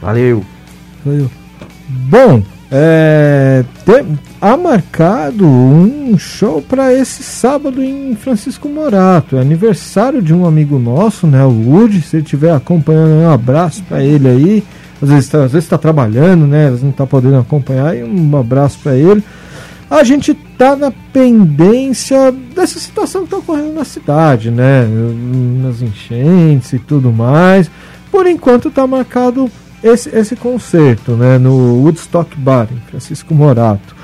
Valeu! 0.00 0.44
Valeu. 1.04 1.30
Bom, 1.88 2.42
é, 2.70 3.64
tem- 3.84 4.18
há 4.40 4.56
marcado 4.56 5.46
um 5.46 6.16
show 6.18 6.60
para 6.62 6.92
esse 6.92 7.22
sábado 7.22 7.82
em 7.82 8.14
Francisco 8.14 8.68
Morato. 8.68 9.36
É 9.36 9.40
aniversário 9.40 10.20
de 10.22 10.34
um 10.34 10.46
amigo 10.46 10.78
nosso, 10.78 11.26
né? 11.26 11.44
O 11.44 11.70
Woody. 11.70 12.00
Se 12.02 12.16
ele 12.16 12.22
estiver 12.24 12.52
acompanhando, 12.52 13.22
um 13.22 13.30
abraço 13.30 13.82
para 13.84 14.02
ele 14.04 14.28
aí. 14.28 14.64
Às 15.02 15.08
vezes 15.08 15.24
está 15.54 15.76
tá 15.76 15.78
trabalhando, 15.78 16.46
né? 16.46 16.68
Às 16.68 16.82
não 16.82 16.90
está 16.90 17.06
podendo 17.06 17.38
acompanhar. 17.38 17.96
E 17.96 18.02
um 18.02 18.36
abraço 18.36 18.78
para 18.82 18.96
ele. 18.96 19.22
A 19.90 20.04
gente 20.04 20.34
tá 20.34 20.76
na 20.76 20.92
pendência 21.12 22.32
dessa 22.54 22.78
situação 22.78 23.22
que 23.22 23.28
está 23.28 23.38
ocorrendo 23.38 23.72
na 23.72 23.84
cidade, 23.84 24.50
né? 24.50 24.86
Nas 25.62 25.80
enchentes 25.80 26.72
e 26.72 26.78
tudo 26.78 27.12
mais. 27.12 27.70
Por 28.10 28.26
enquanto 28.26 28.68
está 28.68 28.86
marcado 28.86 29.50
esse, 29.82 30.08
esse 30.14 30.36
concerto, 30.36 31.12
né? 31.12 31.38
No 31.38 31.82
Woodstock 31.82 32.36
Bar, 32.36 32.68
em 32.72 32.90
Francisco 32.90 33.34
Morato. 33.34 33.96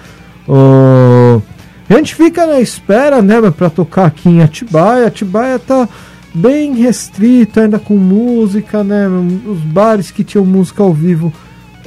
A 1.89 1.95
gente 1.95 2.15
fica 2.15 2.47
na 2.47 2.61
espera, 2.61 3.21
né, 3.21 3.41
para 3.51 3.71
tocar 3.71 4.07
aqui 4.07 4.29
em 4.29 4.43
Atibaia. 4.43 5.07
Atibaia 5.07 5.59
tá 5.59 5.89
bem 6.35 6.75
restrito 6.75 7.61
ainda 7.61 7.79
com 7.79 7.95
música, 7.97 8.83
né? 8.83 9.07
Os 9.47 9.61
bares 9.61 10.11
que 10.11 10.25
tinham 10.25 10.45
música 10.45 10.83
ao 10.83 10.93
vivo 10.93 11.33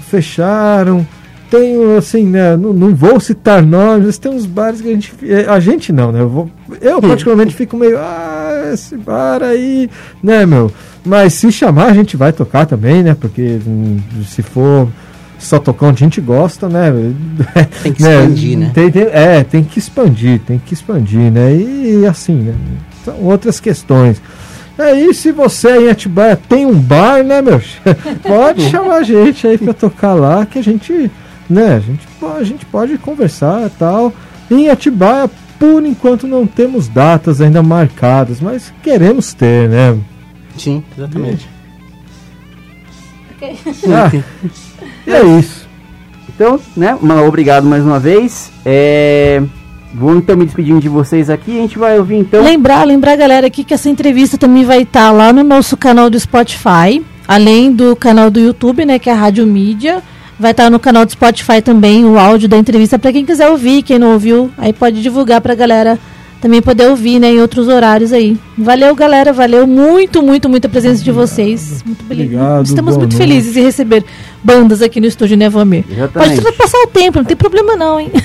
fecharam. 0.01 1.05
Tem, 1.49 1.95
assim, 1.95 2.25
né? 2.25 2.57
Não, 2.57 2.73
não 2.73 2.93
vou 2.93 3.19
citar 3.21 3.61
nomes, 3.61 4.05
mas 4.07 4.17
tem 4.17 4.31
uns 4.31 4.45
bares 4.45 4.81
que 4.81 4.89
a 4.89 4.91
gente. 4.93 5.13
eh, 5.23 5.45
A 5.47 5.59
gente 5.61 5.93
não, 5.93 6.11
né? 6.11 6.19
Eu, 6.21 6.27
vou, 6.29 6.49
eu 6.81 7.01
particularmente 7.01 7.55
fico 7.55 7.77
meio. 7.77 7.97
Ah, 7.97 8.69
esse 8.73 8.97
bar 8.97 9.41
aí, 9.41 9.89
né, 10.21 10.45
meu? 10.45 10.69
Mas 11.05 11.33
se 11.35 11.49
chamar, 11.51 11.85
a 11.85 11.93
gente 11.93 12.17
vai 12.17 12.33
tocar 12.33 12.65
também, 12.65 13.01
né? 13.01 13.15
Porque 13.17 13.59
hum, 13.65 13.97
se 14.25 14.41
for 14.41 14.89
só 15.39 15.57
tocar 15.57 15.87
onde 15.87 16.03
a 16.03 16.05
gente 16.07 16.19
gosta, 16.19 16.67
né? 16.67 16.91
Tem 17.81 17.93
que 17.93 18.01
expandir, 18.03 18.57
né? 18.57 18.71
Tem, 18.73 18.91
tem- 18.91 19.03
é, 19.09 19.43
tem 19.45 19.63
que 19.63 19.79
expandir, 19.79 20.41
tem 20.45 20.59
que 20.59 20.73
expandir, 20.73 21.31
né? 21.31 21.55
E, 21.55 22.05
assim, 22.05 22.33
né? 22.35 22.53
Outras 23.13 23.59
questões. 23.59 24.21
Aí, 24.77 25.11
se 25.13 25.31
você 25.31 25.69
aí 25.69 25.85
em 25.87 25.89
Atibaia 25.89 26.35
tem 26.35 26.65
um 26.65 26.79
bar, 26.79 27.23
né, 27.23 27.41
meu? 27.41 27.59
Pode 28.21 28.69
chamar 28.69 28.97
a 28.97 29.03
gente 29.03 29.47
aí 29.47 29.57
pra 29.57 29.73
tocar 29.73 30.13
lá, 30.13 30.45
que 30.45 30.59
a 30.59 30.63
gente, 30.63 31.09
né, 31.49 31.75
a 31.75 31.79
gente, 31.79 32.07
a 32.39 32.43
gente 32.43 32.65
pode 32.67 32.97
conversar 32.99 33.65
e 33.65 33.69
tal. 33.71 34.13
Em 34.51 34.69
Atibaia, 34.69 35.29
por 35.59 35.83
enquanto, 35.83 36.27
não 36.27 36.45
temos 36.45 36.87
datas 36.87 37.41
ainda 37.41 37.63
marcadas, 37.63 38.39
mas 38.39 38.71
queremos 38.83 39.33
ter, 39.33 39.67
né? 39.67 39.97
Sim, 40.55 40.83
exatamente. 40.95 41.49
Ah, 43.41 44.11
e 45.05 45.11
é 45.11 45.25
isso. 45.39 45.67
Então, 46.29 46.59
né, 46.75 46.95
obrigado 47.27 47.65
mais 47.65 47.83
uma 47.83 47.99
vez. 47.99 48.51
É, 48.63 49.41
vou 49.93 50.15
então 50.15 50.35
me 50.35 50.45
despedindo 50.45 50.79
de 50.79 50.89
vocês 50.89 51.29
aqui. 51.29 51.51
A 51.57 51.61
gente 51.61 51.77
vai 51.77 51.97
ouvir 51.97 52.15
então. 52.17 52.43
Lembrar, 52.43 52.83
lembrar, 52.83 53.15
galera, 53.15 53.47
aqui 53.47 53.63
que 53.63 53.73
essa 53.73 53.89
entrevista 53.89 54.37
também 54.37 54.63
vai 54.63 54.81
estar 54.81 55.11
lá 55.11 55.31
no 55.33 55.43
nosso 55.43 55.75
canal 55.75 56.09
do 56.09 56.19
Spotify, 56.19 57.03
além 57.27 57.71
do 57.71 57.95
canal 57.95 58.29
do 58.29 58.39
YouTube, 58.39 58.85
né, 58.85 58.99
que 58.99 59.09
é 59.09 59.13
a 59.13 59.15
Rádio 59.15 59.45
Mídia. 59.45 60.01
Vai 60.39 60.51
estar 60.51 60.69
no 60.69 60.79
canal 60.79 61.03
do 61.03 61.11
Spotify 61.11 61.61
também 61.63 62.05
o 62.05 62.19
áudio 62.19 62.47
da 62.47 62.57
entrevista 62.57 62.99
para 62.99 63.11
quem 63.11 63.25
quiser 63.25 63.49
ouvir, 63.49 63.81
quem 63.81 63.97
não 63.97 64.13
ouviu, 64.13 64.51
aí 64.55 64.71
pode 64.71 65.01
divulgar 65.01 65.41
pra 65.41 65.55
galera 65.55 65.97
também 66.41 66.61
poder 66.61 66.87
ouvir, 66.87 67.19
né, 67.19 67.31
em 67.31 67.41
outros 67.41 67.67
horários 67.67 68.13
aí. 68.13 68.37
Valeu, 68.57 68.95
galera, 68.95 69.33
valeu 69.33 69.65
muito, 69.67 70.21
muito, 70.21 70.47
muito 70.47 70.65
a 70.65 70.69
presença 70.69 71.03
de 71.03 71.11
vocês. 71.11 71.83
Muito 71.85 72.03
Obrigado, 72.03 72.65
Estamos 72.65 72.97
muito 72.97 73.13
noite. 73.13 73.17
felizes 73.17 73.55
em 73.57 73.63
receber 73.63 74.03
bandas 74.43 74.81
aqui 74.81 74.99
no 75.01 75.07
estúdio, 75.07 75.35
né, 75.37 75.49
Vamir? 75.49 75.83
Exatamente. 75.89 76.41
Pode 76.41 76.57
passar 76.57 76.77
o 76.79 76.87
tempo, 76.87 77.17
não 77.19 77.25
tem 77.25 77.35
problema 77.35 77.75
não, 77.75 77.99
hein? 77.99 78.11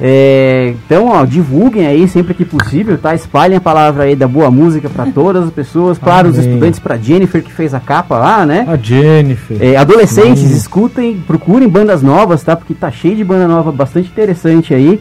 É, 0.00 0.74
então, 0.86 1.08
ó, 1.08 1.24
divulguem 1.24 1.84
aí 1.84 2.06
sempre 2.06 2.32
que 2.32 2.44
possível, 2.44 2.96
tá? 2.96 3.16
Espalhem 3.16 3.56
a 3.56 3.60
palavra 3.60 4.04
aí 4.04 4.14
da 4.14 4.28
boa 4.28 4.48
música 4.48 4.88
para 4.88 5.06
todas 5.06 5.42
as 5.46 5.50
pessoas, 5.50 5.98
para 5.98 6.28
os 6.28 6.38
Amém. 6.38 6.48
estudantes, 6.48 6.78
para 6.78 6.96
Jennifer 6.96 7.42
que 7.42 7.52
fez 7.52 7.74
a 7.74 7.80
capa 7.80 8.16
lá, 8.16 8.46
né? 8.46 8.64
A 8.68 8.76
Jennifer. 8.76 9.56
É, 9.60 9.76
adolescentes, 9.76 10.42
Sim. 10.42 10.56
escutem, 10.56 11.20
procurem 11.26 11.68
bandas 11.68 12.00
novas, 12.00 12.44
tá? 12.44 12.54
Porque 12.54 12.74
tá 12.74 12.92
cheio 12.92 13.16
de 13.16 13.24
banda 13.24 13.48
nova, 13.48 13.72
bastante 13.72 14.08
interessante 14.08 14.72
aí. 14.72 15.00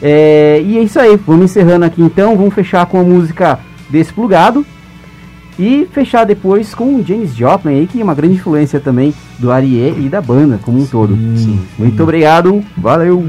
É, 0.00 0.62
e 0.64 0.78
é 0.78 0.82
isso 0.82 0.98
aí, 0.98 1.16
vamos 1.26 1.46
encerrando 1.46 1.84
aqui 1.84 2.00
então, 2.00 2.36
vamos 2.36 2.54
fechar 2.54 2.86
com 2.86 3.00
a 3.00 3.02
música 3.02 3.58
Desplugado. 3.90 4.64
E 5.58 5.88
fechar 5.90 6.24
depois 6.24 6.72
com 6.72 6.94
o 6.94 7.04
James 7.04 7.34
Joplin 7.34 7.80
aí, 7.80 7.86
que 7.88 8.00
é 8.00 8.04
uma 8.04 8.14
grande 8.14 8.34
influência 8.34 8.78
também 8.78 9.12
do 9.40 9.50
Arié 9.50 9.92
e 9.98 10.08
da 10.08 10.20
banda 10.20 10.60
como 10.62 10.78
um 10.78 10.86
todo. 10.86 11.16
Sim. 11.36 11.58
Muito 11.76 12.00
obrigado, 12.00 12.62
valeu! 12.76 13.28